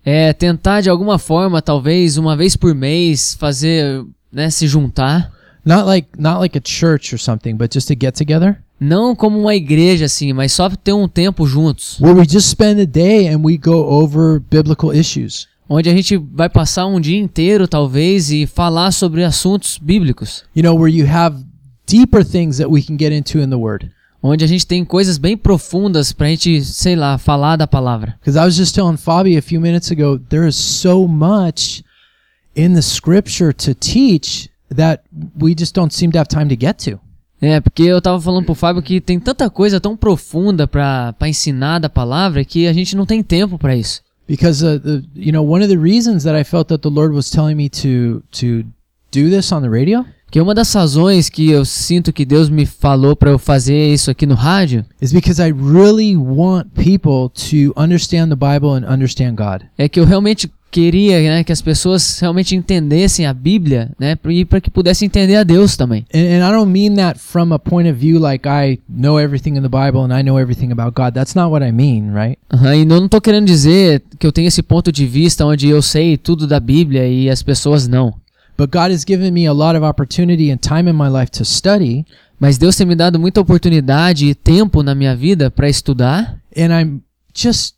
É 0.05 0.33
tentar 0.33 0.81
de 0.81 0.91
alguma 0.91 1.19
forma, 1.19 1.61
talvez 1.63 2.17
uma 2.17 2.37
vez 2.37 2.57
por 2.57 2.75
mês, 2.75 3.35
fazer, 3.39 4.05
né, 4.33 4.51
se 4.51 4.67
juntar. 4.67 5.33
Not 5.65 5.85
like 5.85 6.09
not 6.19 6.41
like 6.41 6.57
a 6.57 6.63
church 6.65 7.15
or 7.15 7.19
something, 7.19 7.55
but 7.55 7.73
just 7.73 7.91
a 7.91 7.95
get 7.95 8.17
together 8.17 8.57
Não 8.81 9.15
como 9.15 9.39
uma 9.39 9.55
igreja 9.55 10.07
assim, 10.07 10.33
mas 10.33 10.53
só 10.53 10.71
ter 10.71 10.95
um 10.95 11.07
tempo 11.07 11.47
juntos. 11.47 12.01
where 12.01 12.19
we 12.19 12.27
just 12.27 12.49
spend 12.49 12.81
a 12.81 12.87
day 12.87 13.29
and 13.29 13.43
we 13.45 13.59
go 13.59 13.73
over 13.75 14.41
biblical 14.51 14.91
issues. 14.91 15.47
Onde 15.69 15.91
a 15.91 15.95
gente 15.95 16.17
vai 16.17 16.49
passar 16.49 16.87
um 16.87 16.99
dia 16.99 17.19
inteiro, 17.19 17.69
talvez, 17.69 18.31
e 18.33 18.47
falar 18.47 18.91
sobre 18.91 19.23
assuntos 19.23 19.79
bíblicos. 19.79 20.43
You 20.57 20.63
know, 20.63 20.75
where 20.75 20.91
you 20.93 21.07
have 21.07 21.45
deeper 21.87 22.25
things 22.25 22.57
that 22.57 22.71
we 22.71 22.83
can 22.83 22.97
get 22.97 23.13
into 23.13 23.39
in 23.39 23.51
the 23.51 23.57
word. 23.57 23.91
Onde 24.23 24.45
a 24.45 24.49
gente 24.49 24.67
tem 24.67 24.85
coisas 24.85 25.17
bem 25.17 25.37
profundas 25.37 26.13
pra 26.13 26.29
gente, 26.29 26.63
sei 26.63 26.95
lá, 26.95 27.17
falar 27.17 27.57
da 27.57 27.67
palavra. 27.67 28.17
Because 28.19 28.39
I 28.39 28.45
was 28.45 28.55
just 28.55 28.75
telling 28.75 28.99
Fabi 28.99 29.37
a 29.37 29.43
few 29.43 29.61
minutes 29.61 29.91
ago, 29.91 30.19
there 30.29 30.47
is 30.47 30.57
so 30.57 31.09
much 31.09 31.83
in 32.55 32.75
the 32.75 32.83
scripture 32.83 33.53
to 33.53 33.75
teach 33.75 34.51
that 34.75 35.03
we 35.41 35.55
just 35.59 35.75
don't 35.75 35.93
seem 35.93 36.11
to 36.11 36.19
have 36.19 36.29
time 36.29 36.49
to 36.49 36.57
get 36.59 36.77
to. 36.85 37.01
É, 37.41 37.59
porque 37.59 37.85
eu 37.85 38.03
tava 38.03 38.21
falando 38.21 38.45
pro 38.45 38.55
Fábio 38.55 38.83
que 38.83 39.01
tem 39.01 39.19
tanta 39.19 39.49
coisa 39.49 39.81
tão 39.81 39.97
profunda 39.97 40.69
pra, 40.69 41.15
pra 41.15 41.29
ensinar 41.29 41.79
da 41.79 41.89
palavra 41.89 42.45
que 42.45 42.67
a 42.67 42.73
gente 42.73 42.95
não 42.95 43.07
tem 43.07 43.23
tempo 43.23 43.59
pra 43.59 43.75
isso. 43.75 44.03
Because 44.29 44.63
uh, 44.63 44.79
the, 44.79 45.03
you 45.17 45.33
know, 45.33 45.43
one 45.43 45.65
of 45.65 45.69
the 45.69 45.81
reasons 45.81 46.25
that 46.25 46.39
I 46.39 46.45
felt 46.45 46.69
that 46.69 46.83
the 46.83 46.91
Lord 46.91 47.15
was 47.15 47.31
telling 47.31 47.57
me 47.57 47.69
to 47.71 48.23
to 48.33 48.65
do 49.11 49.29
this 49.31 49.51
on 49.51 49.63
the 49.63 49.71
radio 49.71 50.05
Porque 50.31 50.41
uma 50.41 50.55
das 50.55 50.73
razões 50.73 51.29
que 51.29 51.51
eu 51.51 51.65
sinto 51.65 52.13
que 52.13 52.25
Deus 52.25 52.49
me 52.49 52.65
falou 52.65 53.17
pra 53.17 53.31
eu 53.31 53.39
fazer 53.39 53.93
isso 53.93 54.13
aqui 54.13 54.25
no 54.27 54.37
rádio 54.37 54.85
is 55.03 55.13
because 55.13 55.43
I 55.43 55.51
really 55.51 56.17
want 56.17 56.69
people 56.73 57.29
to 57.51 57.73
understand 57.77 58.29
the 58.29 58.37
Bible 58.37 58.71
and 58.77 58.89
understand 58.89 59.35
God. 59.35 59.63
é 59.77 59.89
que 59.89 59.99
eu 59.99 60.05
realmente 60.05 60.49
queria 60.71 61.21
né, 61.21 61.43
que 61.43 61.51
as 61.51 61.61
pessoas 61.61 62.21
realmente 62.21 62.55
entendessem 62.55 63.27
a 63.27 63.35
Bíblia, 63.35 63.91
né, 63.99 64.17
e 64.29 64.45
para 64.45 64.61
que 64.61 64.71
pudessem 64.71 65.07
entender 65.07 65.35
a 65.35 65.43
Deus 65.43 65.77
também. 65.77 66.07
And, 66.15 66.21
and 66.21 66.49
I 66.49 66.53
don't 66.53 66.71
mean 66.71 66.95
that 66.95 67.19
from 67.19 67.53
a 67.53 67.59
point 67.59 67.91
of 67.91 67.99
view 67.99 68.21
like 68.21 68.49
I 68.49 68.79
know 68.89 69.19
everything 69.19 69.57
in 69.57 69.63
the 69.63 69.69
Bible 69.69 70.05
and 70.05 70.17
I 70.17 70.23
know 70.23 70.39
everything 70.39 70.71
about 70.71 70.93
God. 70.95 71.13
That's 71.13 71.35
not 71.35 71.51
what 71.51 71.67
I 71.67 71.73
mean, 71.73 72.13
right? 72.13 72.39
Aham, 72.53 72.77
e 72.77 72.81
eu 72.83 72.87
não 72.87 73.09
tô 73.09 73.21
querendo 73.21 73.47
dizer 73.47 74.01
que 74.17 74.25
eu 74.25 74.31
tenho 74.31 74.47
esse 74.47 74.63
ponto 74.63 74.93
de 74.93 75.07
vista 75.07 75.45
onde 75.45 75.69
eu 75.69 75.83
sei 75.83 76.17
tudo 76.17 76.47
da 76.47 76.61
Bíblia 76.61 77.09
e 77.09 77.29
as 77.29 77.43
pessoas 77.43 77.89
não. 77.89 78.15
But 78.61 78.73
God 78.73 78.91
has 78.93 79.05
given 79.07 79.33
me 79.33 79.47
a 79.47 79.55
lot 79.55 79.75
of 79.75 79.83
opportunity 79.83 80.51
and 80.51 80.61
time 80.61 80.87
in 80.87 80.95
my 80.95 81.09
life 81.09 81.31
to 81.39 81.47
study, 81.47 82.05
Mas 82.39 82.59
Deus 82.59 82.77
tem 82.77 82.87
me 82.87 82.95
dado 82.95 83.19
muita 83.19 83.41
oportunidade 83.41 84.27
e 84.27 84.35
tempo 84.35 84.83
na 84.83 84.95
minha 84.95 85.17
vida 85.17 85.51
para 85.51 85.67
estudar. 85.67 86.39
and 86.55 86.71
I'm 86.71 87.01
just 87.35 87.75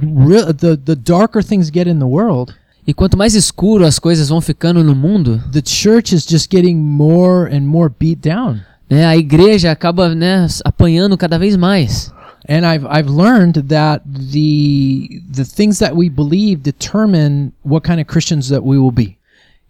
real 0.00 0.46
the 0.54 0.76
the 0.82 0.96
darker 0.96 1.42
things 1.42 1.68
get 1.68 1.86
in 1.86 1.98
the 1.98 2.06
world, 2.06 2.54
E 2.86 2.94
quanto 2.94 3.18
mais 3.18 3.34
escuro 3.34 3.84
as 3.84 3.98
coisas 3.98 4.30
vão 4.30 4.40
ficando 4.40 4.82
no 4.82 4.94
mundo, 4.94 5.42
the 5.52 5.60
church 5.62 6.14
is 6.14 6.24
just 6.26 6.50
getting 6.50 6.76
more 6.76 7.46
and 7.54 7.66
more 7.66 7.90
beat 7.90 8.20
down. 8.26 8.60
né, 8.88 9.04
a 9.04 9.18
igreja 9.18 9.70
acaba 9.70 10.14
né, 10.14 10.46
apanhando 10.64 11.18
cada 11.18 11.38
vez 11.38 11.54
mais. 11.54 12.10
And 12.48 12.64
I've 12.64 12.86
I've 12.86 13.10
learned 13.10 13.68
that 13.68 14.02
the 14.06 15.20
the 15.30 15.44
things 15.44 15.80
that 15.80 15.94
we 15.94 16.08
believe 16.08 16.62
determine 16.62 17.52
what 17.62 17.86
kind 17.86 18.00
of 18.00 18.06
Christians 18.06 18.48
that 18.48 18.62
we 18.64 18.78
will 18.78 18.90
be. 18.92 19.18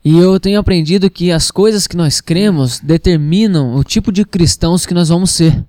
E 0.05 0.19
eu 0.19 0.39
tenho 0.39 0.61
aprendido 0.61 1.09
que 1.09 1.33
as 1.33 1.51
coisas 1.51 1.87
que 1.87 1.97
nós 1.97 2.21
cremos 2.21 2.79
determinam 2.79 3.75
o 3.75 3.83
tipo 3.83 4.13
de 4.13 4.25
cristãos 4.25 4.85
que 4.85 4.93
nós 4.93 5.09
vamos 5.09 5.31
ser. 5.31 5.65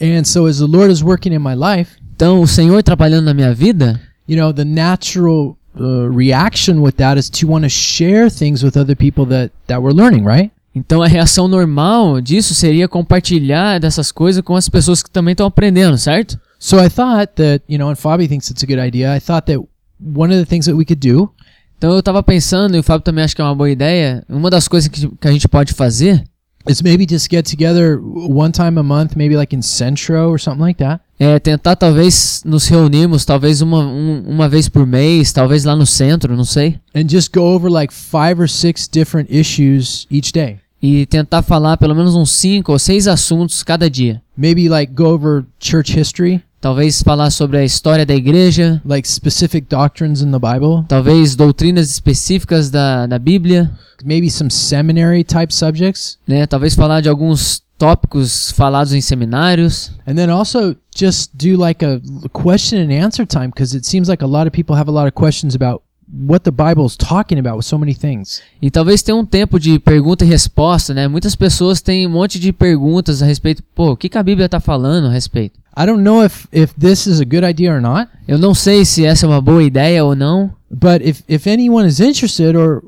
And 0.00 0.24
so 0.24 0.46
as 0.46 0.58
the 0.58 0.64
Lord 0.64 0.92
is 0.92 1.02
working 1.02 1.32
in 1.32 1.38
my 1.38 1.54
life, 1.54 1.92
Então, 2.18 2.40
o 2.40 2.48
Senhor 2.48 2.82
trabalhando 2.82 3.26
na 3.26 3.32
minha 3.32 3.54
vida, 3.54 4.00
you 4.28 4.36
know, 4.36 4.52
the 4.52 4.64
natural 4.64 5.56
uh, 5.78 6.08
reaction 6.12 6.80
with 6.80 6.94
that 6.96 7.16
is 7.16 7.30
to 7.30 7.46
want 7.46 7.62
to 7.62 7.68
share 7.68 8.28
things 8.28 8.64
with 8.64 8.76
other 8.76 8.96
people 8.96 9.24
that 9.26 9.52
that 9.68 9.80
we're 9.80 9.94
learning, 9.94 10.24
right? 10.24 10.50
então 10.74 11.00
a 11.00 11.06
reação 11.06 11.46
normal 11.46 12.20
disso 12.20 12.54
seria 12.54 12.88
compartilhar 12.88 13.78
dessas 13.78 14.10
coisas 14.10 14.42
com 14.42 14.56
as 14.56 14.68
pessoas 14.68 15.00
que 15.00 15.10
também 15.10 15.32
estão 15.32 15.46
aprendendo, 15.46 15.96
certo? 15.96 16.38
So 16.58 16.84
I 16.84 16.90
thought 16.90 17.34
that, 17.36 17.64
you 17.68 17.78
know, 17.78 17.88
and 17.88 17.94
Fabi 17.94 18.26
thinks 18.26 18.50
it's 18.50 18.64
a 18.64 18.66
good 18.66 18.80
idea. 18.80 19.16
I 19.16 19.20
thought 19.20 19.46
that 19.46 19.64
one 20.00 20.34
of 20.34 20.40
the 20.40 20.46
things 20.46 20.66
that 20.66 20.76
we 20.76 20.84
could 20.84 21.00
do 21.00 21.30
Então 21.78 21.94
eu 21.94 22.02
tava 22.02 22.22
pensando, 22.22 22.76
e 22.76 22.80
o 22.80 22.82
Fábio 22.82 23.04
também 23.04 23.24
acha 23.24 23.34
que 23.34 23.40
é 23.40 23.44
uma 23.44 23.54
boa 23.54 23.70
ideia, 23.70 24.24
uma 24.28 24.50
das 24.50 24.66
coisas 24.66 24.88
que, 24.88 25.08
que 25.08 25.28
a 25.28 25.32
gente 25.32 25.46
pode 25.48 25.72
fazer 25.72 26.24
is 26.68 26.82
maybe 26.82 27.06
just 27.08 27.30
get 27.30 27.48
together 27.48 27.98
one 28.02 28.50
time 28.52 28.78
a 28.78 28.82
month, 28.82 29.12
maybe 29.16 29.36
like 29.36 29.54
in 29.54 29.62
Centro 29.62 30.28
or 30.28 30.38
something 30.40 30.60
like 30.60 30.78
that. 30.82 31.00
é 31.20 31.38
tentar 31.38 31.76
talvez 31.76 32.42
nos 32.44 32.66
reunirmos, 32.68 33.24
talvez 33.24 33.60
uma, 33.60 33.80
um- 33.86 34.22
uma 34.26 34.48
vez 34.48 34.68
por 34.68 34.86
mês, 34.86 35.32
talvez 35.32 35.64
lá 35.64 35.74
no 35.74 35.86
centro, 35.86 36.36
não 36.36 36.44
sei. 36.44 36.78
And 36.94 37.08
just 37.08 37.32
go 37.34 37.40
over 37.42 37.70
like 37.70 37.92
five 37.94 38.40
or 38.40 38.48
six 38.48 38.88
different 38.88 39.28
issues 39.32 40.06
each 40.10 40.32
day. 40.32 40.58
E 40.82 41.06
tentar 41.06 41.42
falar 41.42 41.76
pelo 41.76 41.94
menos 41.94 42.14
uns 42.14 42.30
cinco 42.30 42.72
ou 42.72 42.78
seis 42.78 43.06
assuntos 43.08 43.62
cada 43.62 43.90
dia. 43.90 44.22
Maybe 44.36 44.68
like 44.68 44.92
go 44.92 45.06
over 45.06 45.44
church 45.58 45.92
history, 45.92 46.42
Talvez 46.60 47.02
falar 47.04 47.30
sobre 47.30 47.58
a 47.58 47.64
história 47.64 48.04
da 48.04 48.14
igreja, 48.14 48.82
like 48.84 49.08
specific 49.08 49.68
doctrines 49.68 50.22
in 50.22 50.32
the 50.32 50.40
Bible, 50.40 50.84
talvez 50.88 51.36
doutrinas 51.36 51.88
específicas 51.88 52.68
da, 52.68 53.06
da 53.06 53.16
Bíblia, 53.16 53.70
maybe 54.04 54.28
some 54.28 54.50
seminary 54.50 55.22
type 55.22 55.52
subjects. 55.52 56.18
né? 56.26 56.48
Talvez 56.48 56.74
falar 56.74 57.00
de 57.00 57.08
alguns 57.08 57.62
tópicos 57.78 58.50
falados 58.50 58.92
em 58.92 59.00
seminários. 59.00 59.92
And 60.04 60.16
then 60.16 60.30
also 60.30 60.74
just 60.92 61.30
do 61.32 61.56
like 61.56 61.84
a 61.84 62.00
question 62.32 62.80
and 62.80 62.92
answer 62.92 63.24
time 63.24 63.50
because 63.50 63.72
it 63.72 63.86
seems 63.86 64.08
like 64.08 64.24
a 64.24 64.26
lot 64.26 64.48
of 64.48 64.52
people 64.52 64.74
have 64.74 64.88
a 64.88 64.92
lot 64.92 65.06
of 65.06 65.14
questions 65.14 65.54
about 65.54 65.82
what 66.10 66.44
the 66.44 66.50
Bible 66.50 66.86
is 66.86 66.96
talking 66.96 67.38
about 67.38 67.56
with 67.56 67.66
so 67.66 67.78
many 67.78 67.94
things. 67.94 68.42
E 68.60 68.70
talvez 68.70 69.02
tenha 69.02 69.16
um 69.16 69.26
tempo 69.26 69.58
de 69.58 69.78
pergunta 69.78 70.24
e 70.24 70.28
resposta, 70.28 70.94
né? 70.94 71.06
Muitas 71.08 71.36
pessoas 71.36 71.80
têm 71.80 72.06
um 72.06 72.10
monte 72.10 72.38
de 72.38 72.52
perguntas 72.52 73.22
a 73.22 73.26
respeito. 73.26 73.62
Pô, 73.74 73.92
o 73.92 73.96
que, 73.96 74.08
que 74.08 74.18
a 74.18 74.22
Bíblia 74.22 74.46
está 74.46 74.60
falando 74.60 75.06
a 75.06 75.10
respeito? 75.10 75.58
I 75.76 75.86
don't 75.86 76.02
know 76.02 76.24
if 76.24 76.46
if 76.52 76.72
this 76.74 77.06
is 77.06 77.20
a 77.20 77.24
good 77.24 77.44
idea 77.44 77.72
or 77.72 77.80
not, 77.80 78.10
Eu 78.26 78.38
não 78.38 78.54
sei 78.54 78.84
se 78.84 79.04
essa 79.04 79.26
é 79.26 79.28
uma 79.28 79.40
boa 79.40 79.62
ideia 79.62 80.04
ou 80.04 80.16
não, 80.16 80.50
but 80.70 81.00
if 81.02 81.22
if 81.28 81.46
anyone 81.46 81.86
is 81.86 82.00
interested 82.00 82.56
or 82.56 82.82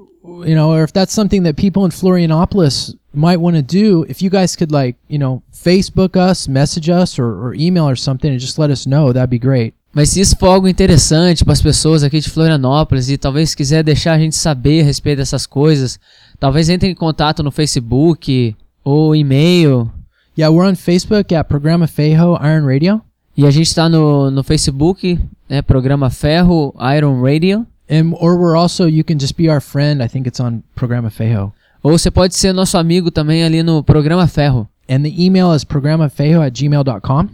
you 0.45 0.55
know, 0.55 0.71
or 0.71 0.85
if 0.85 0.93
that's 0.93 1.13
something 1.13 1.43
that 1.43 1.57
people 1.57 1.85
in 1.85 1.91
Florianopolis 1.91 2.95
might 3.13 3.39
want 3.39 3.57
to 3.57 3.63
do, 3.63 4.05
if 4.09 4.23
you 4.23 4.31
guys 4.31 4.57
could 4.57 4.73
like, 4.73 4.97
you 5.09 5.19
know, 5.19 5.43
Facebook 5.53 6.17
us, 6.17 6.49
message 6.49 6.89
us 6.89 7.19
or, 7.19 7.27
or 7.27 7.55
email 7.55 7.89
or 7.89 7.97
something 7.97 8.31
and 8.31 8.41
just 8.41 8.59
let 8.59 8.71
us 8.71 8.87
know, 8.87 9.13
that'd 9.13 9.31
be 9.31 9.39
great. 9.39 9.75
Mas 9.93 10.11
se 10.11 10.21
isso 10.21 10.37
for 10.39 10.47
algo 10.49 10.69
interessante 10.69 11.45
para 11.45 11.53
as 11.53 11.63
pessoas 11.63 12.03
aqui 12.03 12.21
de 12.21 12.31
Florianópolis 12.31 13.09
e 13.09 13.19
talvez 13.19 13.55
quiser 13.55 13.83
deixar 13.83 14.13
a 14.15 14.19
gente 14.19 14.37
saber 14.37 14.83
a 14.83 14.85
respeito 14.85 15.19
dessas 15.19 15.47
coisas, 15.47 15.99
talvez 16.39 16.69
entre 16.69 16.89
em 16.89 16.95
contato 16.95 17.43
no 17.43 17.51
Facebook 17.51 18.57
ou 18.85 19.17
e-mail. 19.17 19.91
Yeah, 20.39 20.55
we're 20.55 20.71
on 20.71 20.77
Facebook 20.77 21.35
at 21.35 21.49
Programa 21.49 21.87
Fejo 21.87 22.39
Iron 22.43 22.67
Radio. 22.67 23.01
E 23.37 23.47
a 23.47 23.51
gente 23.51 23.67
está 23.67 23.89
no, 23.89 24.31
no 24.31 24.43
Facebook, 24.45 25.19
né? 25.49 25.63
Programa 25.63 26.09
Ferro 26.09 26.75
Iron 26.97 27.21
Radio. 27.21 27.67
And 27.91 28.13
or 28.21 28.39
we're 28.39 28.57
also 28.57 28.87
you 28.87 29.03
can 29.03 29.19
just 29.19 29.37
be 29.37 29.49
our 29.49 29.61
friend. 29.61 30.03
I 30.03 30.09
think 30.09 30.29
it's 30.29 30.41
on 30.41 30.63
Programa 30.75 31.11
Fejo. 31.11 31.53
Ou 31.83 31.91
você 31.91 32.11
pode 32.11 32.37
ser 32.37 32.53
nosso 32.53 32.79
amigo 32.79 33.11
também 33.11 33.43
ali 33.43 33.63
no 33.63 33.83
Programa 33.83 34.27
Ferro. 34.27 34.69
And 34.89 35.03
the 35.03 35.15
email 35.17 35.55
is 35.55 35.65
programafejo 35.65 36.43
at 36.43 36.53
gmail.com. 36.53 37.29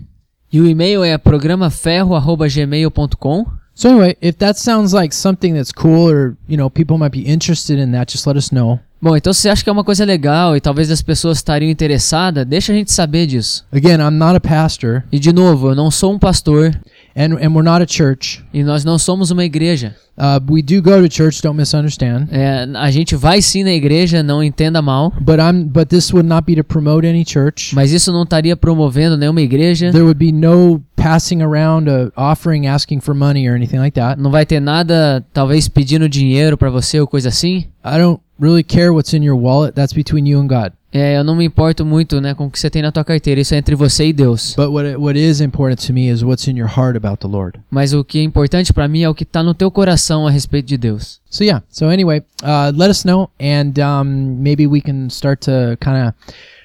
E 0.57 0.61
o 0.61 0.67
e-mail 0.67 1.05
é 1.05 1.19
programaferro.gmail.com. 1.19 3.47
So 3.75 3.89
anyway, 3.89 4.17
if 4.23 4.39
that 4.39 4.59
sounds 4.59 4.95
like 4.95 5.15
something 5.15 5.53
that's 5.53 5.71
cool 5.71 6.11
or 6.11 6.35
you 6.49 6.57
know 6.57 6.71
people 6.71 6.97
might 6.97 7.13
be 7.13 7.31
interested 7.31 7.79
in 7.79 7.93
that, 7.93 8.11
just 8.11 8.27
let 8.27 8.39
us 8.39 8.51
know. 8.51 8.81
Bom, 9.03 9.15
então 9.15 9.35
se 9.35 9.43
você 9.43 9.51
acha 9.51 9.63
que 9.63 9.69
é 9.69 9.73
uma 9.73 9.85
coisa 9.85 10.03
legal 10.07 10.57
e 10.57 10.61
talvez 10.63 10.91
as 10.91 11.03
pessoas 11.03 11.37
estariam 11.37 11.71
interessadas, 11.71 12.47
deixa 12.47 12.73
a 12.73 12.75
gente 12.75 12.91
saber 12.91 13.27
disso. 13.27 13.67
Again, 13.71 14.01
I'm 14.01 14.17
not 14.17 14.35
a 14.35 14.41
pastor 14.41 15.05
E 15.13 15.19
de 15.19 15.31
novo, 15.31 15.73
eu 15.73 15.75
não 15.75 15.91
sou 15.91 16.15
um 16.15 16.19
pastor 16.19 16.75
and 17.17 17.33
and 17.43 17.55
we're 17.55 17.63
not 17.65 17.83
a 17.83 17.87
church. 17.87 18.45
e 18.53 18.63
nós 18.63 18.85
não 18.85 18.99
somos 18.99 19.31
uma 19.31 19.45
igreja. 19.45 19.97
Uh, 20.19 20.41
we 20.51 20.63
do 20.63 20.81
go 20.81 21.07
to 21.07 21.15
church. 21.15 21.43
Don't 21.43 21.57
misunderstand. 21.59 22.29
É, 22.31 22.67
a 22.75 22.91
gente 22.91 23.15
vai 23.15 23.43
sim 23.43 23.63
na 23.65 23.73
igreja, 23.73 24.23
não 24.23 24.43
entenda 24.43 24.81
mal, 24.81 25.13
But 25.21 25.37
I'm 25.39 25.65
but 25.65 25.89
this 25.89 26.11
would 26.13 26.27
not 26.29 26.45
be 26.47 26.55
to 26.57 26.65
promote 26.65 27.07
any 27.07 27.25
church. 27.27 27.75
mas 27.75 27.93
isso 27.93 28.11
não 28.13 28.23
estaria 28.23 28.57
promovendo 28.57 29.17
nenhuma 29.19 29.43
igreja. 29.43 29.91
There 29.91 30.05
would 30.05 30.19
be 30.19 30.33
no 30.33 30.83
passing 31.07 31.41
around 31.41 31.89
a 31.89 32.11
offering, 32.17 32.67
asking 32.67 33.01
for 33.01 33.15
money 33.15 33.47
or 33.47 33.55
anything 33.55 33.79
like 33.79 33.95
that. 33.95 34.21
Não 34.21 34.29
vai 34.29 34.45
ter 34.45 34.59
nada, 34.59 35.25
talvez 35.33 35.69
pedindo 35.69 36.09
dinheiro 36.09 36.59
pra 36.59 36.69
você 36.69 36.99
ou 36.99 37.07
coisa 37.07 37.29
assim. 37.29 37.67
I 37.85 37.97
don't 37.97 38.21
really 38.41 38.65
care 38.65 38.91
what's 38.91 39.15
in 39.15 39.23
your 39.23 39.39
wallet. 39.39 39.77
That's 39.77 39.93
between 39.93 40.27
you 40.27 40.41
and 40.41 40.49
God. 40.49 40.73
É, 40.93 41.19
eu 41.19 41.23
não 41.23 41.37
me 41.37 41.45
importo 41.45 41.85
muito, 41.85 42.21
né, 42.21 42.35
com 42.35 42.47
o 42.47 42.51
que 42.51 42.59
você 42.59 42.69
tem 42.69 42.83
na 42.83 42.91
tua 42.91 43.05
carteira. 43.05 43.41
Isso 43.41 43.55
é 43.55 43.59
entre 43.59 43.77
você 43.77 44.09
e 44.09 44.13
Deus. 44.13 44.55
But 44.57 44.71
what 44.71 44.97
what 44.97 45.17
is 45.17 45.41
important 45.41 45.87
to 45.87 45.93
me 45.93 46.09
is 46.09 46.25
what's 46.25 46.49
in 46.49 46.59
your 46.59 46.69
heart 46.69 46.97
about 46.97 47.19
the 47.19 47.29
Lord. 47.29 47.61
Mas 47.71 47.93
o 47.93 48.03
que 48.03 48.19
é 48.19 48.23
importante 48.23 48.73
pra 48.73 48.89
mim 48.89 49.03
é 49.03 49.09
o 49.09 49.15
que 49.15 49.25
tá 49.25 49.45
no 49.45 49.55
teu 49.55 49.71
coração 49.71 50.27
a 50.27 50.31
respeito 50.31 50.67
de 50.67 50.77
Deus. 50.77 51.21
So 51.31 51.45
yeah. 51.45 51.63
So 51.69 51.87
anyway, 51.87 52.23
uh, 52.43 52.73
let 52.75 52.91
us 52.91 53.05
know, 53.05 53.31
and 53.39 53.79
um, 53.79 54.43
maybe 54.43 54.67
we 54.67 54.81
can 54.81 55.09
start 55.09 55.45
to 55.45 55.77
kind 55.79 56.09
of 56.09 56.15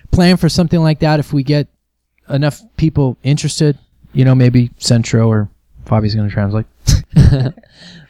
plan 0.10 0.38
for 0.38 0.50
something 0.50 0.80
like 0.80 1.00
that 1.06 1.20
if 1.20 1.32
we 1.32 1.44
get 1.44 1.68
enough 2.28 2.64
people 2.76 3.18
interested. 3.24 3.78
You 4.14 4.26
know, 4.26 4.36
maybe 4.36 4.72
Centro 4.78 5.28
or 5.28 5.50
Fabi's 5.86 6.16
going 6.16 6.28
to 6.28 6.34
translate. 6.34 6.68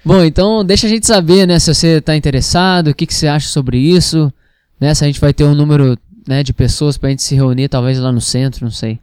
Bom, 0.03 0.23
então 0.23 0.65
deixa 0.65 0.87
a 0.87 0.89
gente 0.89 1.05
saber, 1.05 1.47
né, 1.47 1.59
se 1.59 1.73
você 1.73 2.01
tá 2.01 2.15
interessado, 2.15 2.87
o 2.87 2.95
que, 2.95 3.05
que 3.05 3.13
você 3.13 3.27
acha 3.27 3.47
sobre 3.49 3.77
isso, 3.77 4.33
né, 4.79 4.93
se 4.95 5.03
a 5.03 5.07
gente 5.07 5.21
vai 5.21 5.31
ter 5.31 5.43
um 5.43 5.53
número, 5.53 5.95
né, 6.27 6.41
de 6.41 6.53
pessoas 6.53 6.97
pra 6.97 7.11
gente 7.11 7.21
se 7.21 7.35
reunir, 7.35 7.69
talvez 7.69 7.99
lá 7.99 8.11
no 8.11 8.21
centro, 8.21 8.65
não 8.65 8.71
sei. 8.71 8.99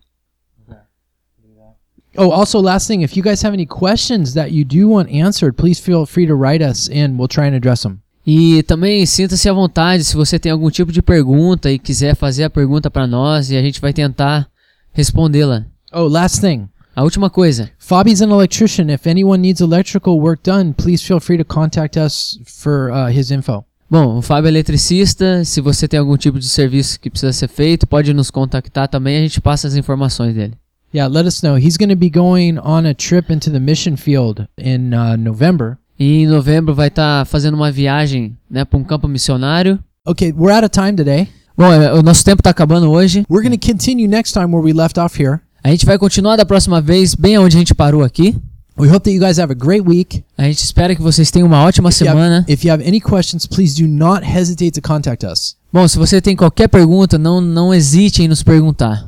Oh, 2.16 2.32
also, 2.32 2.60
last 2.60 2.88
thing, 2.88 3.04
if 3.04 3.16
you 3.16 3.22
guys 3.22 3.44
have 3.44 3.54
any 3.54 3.64
questions 3.64 4.34
that 4.34 4.50
you 4.50 4.64
do 4.64 4.88
want 4.88 5.08
answered, 5.08 5.56
please 5.56 5.80
feel 5.80 6.04
free 6.04 6.26
to 6.26 6.34
write 6.34 6.64
us 6.64 6.88
in. 6.88 7.16
We'll 7.16 7.28
try 7.28 7.46
and 7.46 7.54
address 7.54 7.82
them. 7.82 8.00
E 8.26 8.62
também 8.64 9.06
sinta-se 9.06 9.48
à 9.48 9.52
vontade 9.52 10.02
se 10.02 10.16
você 10.16 10.36
tem 10.36 10.50
algum 10.50 10.68
tipo 10.68 10.90
de 10.90 11.00
pergunta 11.00 11.70
e 11.70 11.78
quiser 11.78 12.16
fazer 12.16 12.42
a 12.42 12.50
pergunta 12.50 12.90
pra 12.90 13.06
nós 13.06 13.50
e 13.50 13.56
a 13.56 13.62
gente 13.62 13.80
vai 13.80 13.92
tentar 13.92 14.48
respondê-la. 14.92 15.64
Oh, 15.92 16.08
last 16.08 16.40
thing. 16.40 16.68
A 16.98 17.04
última 17.04 17.30
coisa, 17.30 17.70
Fabi's 17.78 18.20
an 18.20 18.32
electrician. 18.32 18.90
If 18.90 19.06
anyone 19.06 19.40
needs 19.40 19.60
electrical 19.60 20.18
work 20.18 20.42
done, 20.42 20.72
please 20.72 21.00
feel 21.00 21.20
free 21.20 21.38
to 21.38 21.44
contact 21.44 21.96
us 21.96 22.40
for 22.44 22.90
uh, 22.90 23.08
his 23.08 23.30
info. 23.30 23.64
Bom, 23.88 24.16
o 24.16 24.20
Fábio 24.20 24.48
é 24.48 24.50
eletricista. 24.50 25.44
Se 25.44 25.60
você 25.60 25.86
tem 25.86 26.00
algum 26.00 26.16
tipo 26.16 26.40
de 26.40 26.48
serviço 26.48 26.98
que 26.98 27.08
precisa 27.08 27.32
ser 27.32 27.46
feito, 27.46 27.86
pode 27.86 28.12
nos 28.12 28.32
contactar 28.32 28.88
também. 28.88 29.16
A 29.16 29.20
gente 29.20 29.40
passa 29.40 29.68
as 29.68 29.76
informações 29.76 30.34
dele. 30.34 30.54
Yeah, 30.92 31.08
let 31.08 31.24
us 31.24 31.40
know. 31.40 31.56
He's 31.56 31.76
going 31.76 31.90
to 31.90 31.96
be 31.96 32.10
going 32.10 32.58
on 32.58 32.84
a 32.84 32.94
trip 32.94 33.32
into 33.32 33.48
the 33.48 33.60
mission 33.60 33.96
field 33.96 34.48
in 34.58 34.92
uh, 34.92 35.16
November. 35.16 35.78
E 35.96 36.24
em 36.24 36.26
novembro 36.26 36.74
vai 36.74 36.88
estar 36.88 37.24
fazendo 37.26 37.54
uma 37.54 37.70
viagem, 37.70 38.36
né, 38.50 38.64
para 38.64 38.76
um 38.76 38.82
campo 38.82 39.06
missionário. 39.06 39.78
Okay, 40.04 40.32
we're 40.32 40.52
out 40.52 40.64
of 40.64 40.70
time 40.70 40.96
today. 40.96 41.28
Bom, 41.56 41.72
é, 41.72 41.94
o 41.94 42.02
nosso 42.02 42.24
tempo 42.24 42.40
está 42.40 42.50
acabando 42.50 42.90
hoje. 42.90 43.24
We're 43.30 43.46
going 43.46 43.56
to 43.56 43.64
continue 43.64 44.08
next 44.08 44.32
time 44.32 44.46
where 44.46 44.64
we 44.64 44.72
left 44.72 44.98
off 44.98 45.16
here. 45.22 45.42
A 45.62 45.70
gente 45.70 45.84
vai 45.84 45.98
continuar 45.98 46.36
da 46.36 46.46
próxima 46.46 46.80
vez 46.80 47.14
bem 47.14 47.38
onde 47.38 47.56
a 47.56 47.58
gente 47.58 47.74
parou 47.74 48.02
aqui. 48.02 48.36
We 48.78 48.88
hope 48.88 49.00
that 49.00 49.10
you 49.10 49.20
guys 49.20 49.38
have 49.38 49.50
a 49.50 49.56
great 49.56 49.82
week. 49.86 50.24
A 50.36 50.44
gente 50.44 50.60
espera 50.62 50.94
que 50.94 51.02
vocês 51.02 51.30
tenham 51.32 51.48
uma 51.48 51.64
ótima 51.64 51.88
If 51.90 52.00
you, 52.00 52.06
have, 52.08 52.16
semana. 52.16 52.44
if 52.48 52.64
you 52.64 52.70
have 52.70 52.86
any 52.86 53.00
questions, 53.00 53.44
please 53.44 53.74
do 53.80 53.88
not 53.88 54.24
hesitate 54.24 54.70
to 54.72 54.80
contact 54.80 55.24
us. 55.24 55.56
Bom, 55.70 55.86
se 55.86 55.98
você 55.98 56.18
tem 56.20 56.34
qualquer 56.34 56.66
pergunta, 56.68 57.18
não, 57.18 57.40
não 57.42 57.74
hesite 57.74 58.22
em 58.22 58.28
nos 58.28 58.42
perguntar. 58.42 59.06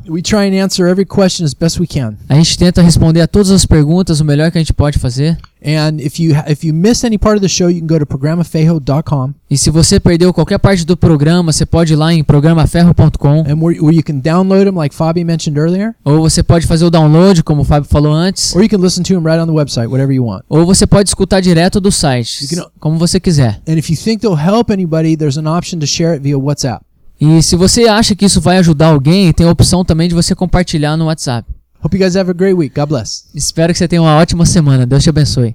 A 2.28 2.34
gente 2.34 2.58
tenta 2.58 2.82
responder 2.82 3.22
a 3.22 3.26
todas 3.26 3.50
as 3.50 3.64
perguntas 3.64 4.20
o 4.20 4.24
melhor 4.24 4.50
que 4.50 4.58
a 4.58 4.60
gente 4.60 4.74
pode 4.74 4.98
fazer. 4.98 5.38
And 5.62 5.96
if 6.00 6.18
you 6.18 6.34
ha- 6.34 6.46
if 6.50 6.64
you 6.64 6.72
missed 6.72 7.04
any 7.04 7.18
part 7.18 7.36
of 7.36 7.42
the 7.42 7.48
show, 7.48 7.68
you 7.70 7.80
can 7.80 7.86
go 7.86 7.98
to 7.98 8.06
programafejo.com 8.06 9.34
E 9.50 9.58
se 9.58 9.68
você 9.70 10.00
perdeu 10.00 10.32
qualquer 10.32 10.58
parte 10.58 10.86
do 10.86 10.96
programa, 10.96 11.52
você 11.52 11.66
pode 11.66 11.92
ir 11.92 11.96
lá 11.96 12.14
em 12.14 12.24
programaferro.com 12.24 13.40
and 13.46 13.56
where, 13.62 13.78
where 13.78 13.94
you 13.94 14.02
can 14.02 14.20
download 14.20 14.64
them 14.64 14.74
like 14.74 14.94
Fabi 14.94 15.22
mentioned 15.24 15.58
earlier, 15.58 15.94
ou 16.02 16.20
você 16.22 16.42
pode 16.42 16.66
fazer 16.66 16.86
o 16.86 16.90
download, 16.90 17.42
como 17.42 17.60
o 17.60 17.64
Fábio 17.64 17.88
falou 17.90 18.12
antes, 18.12 18.54
or 18.56 18.62
you 18.62 18.70
can 18.70 18.78
listen 18.78 19.02
to 19.02 19.12
them 19.12 19.22
right 19.22 19.38
on 19.38 19.46
the 19.46 19.52
website, 19.52 19.86
whatever 19.88 20.14
you 20.14 20.24
want. 20.24 20.42
ou 20.48 20.64
você 20.64 20.86
pode 20.86 21.10
escutar 21.10 21.42
direto 21.42 21.78
do 21.78 21.92
site, 21.92 22.46
can- 22.48 22.66
como 22.80 22.98
você 22.98 23.20
quiser. 23.20 23.60
And 23.68 23.74
if 23.74 23.90
you 23.90 23.96
think 23.96 24.22
they'll 24.22 24.34
help 24.40 24.70
anybody, 24.70 25.14
there's 25.14 25.36
an 25.36 25.46
option 25.46 25.78
to 25.80 25.86
share 25.86 26.14
it 26.14 26.22
via 26.22 26.38
WhatsApp. 26.38 26.50
E 27.20 27.42
se 27.42 27.54
você 27.54 27.86
acha 27.86 28.16
que 28.16 28.24
isso 28.24 28.40
vai 28.40 28.58
ajudar 28.58 28.88
alguém, 28.88 29.32
tem 29.32 29.46
a 29.46 29.50
opção 29.50 29.84
também 29.84 30.08
de 30.08 30.14
você 30.14 30.34
compartilhar 30.34 30.96
no 30.96 31.06
WhatsApp. 31.06 31.48
Hope 31.82 31.96
you 31.96 32.02
guys 32.02 32.16
have 32.16 32.30
a 32.30 32.34
great 32.34 32.54
week. 32.54 32.74
God 32.74 32.88
bless. 32.88 33.26
Espero 33.34 33.72
que 33.72 33.78
você 33.78 33.88
tenha 33.88 34.02
uma 34.02 34.16
ótima 34.16 34.44
semana. 34.44 34.86
Deus 34.86 35.02
te 35.02 35.10
abençoe. 35.10 35.54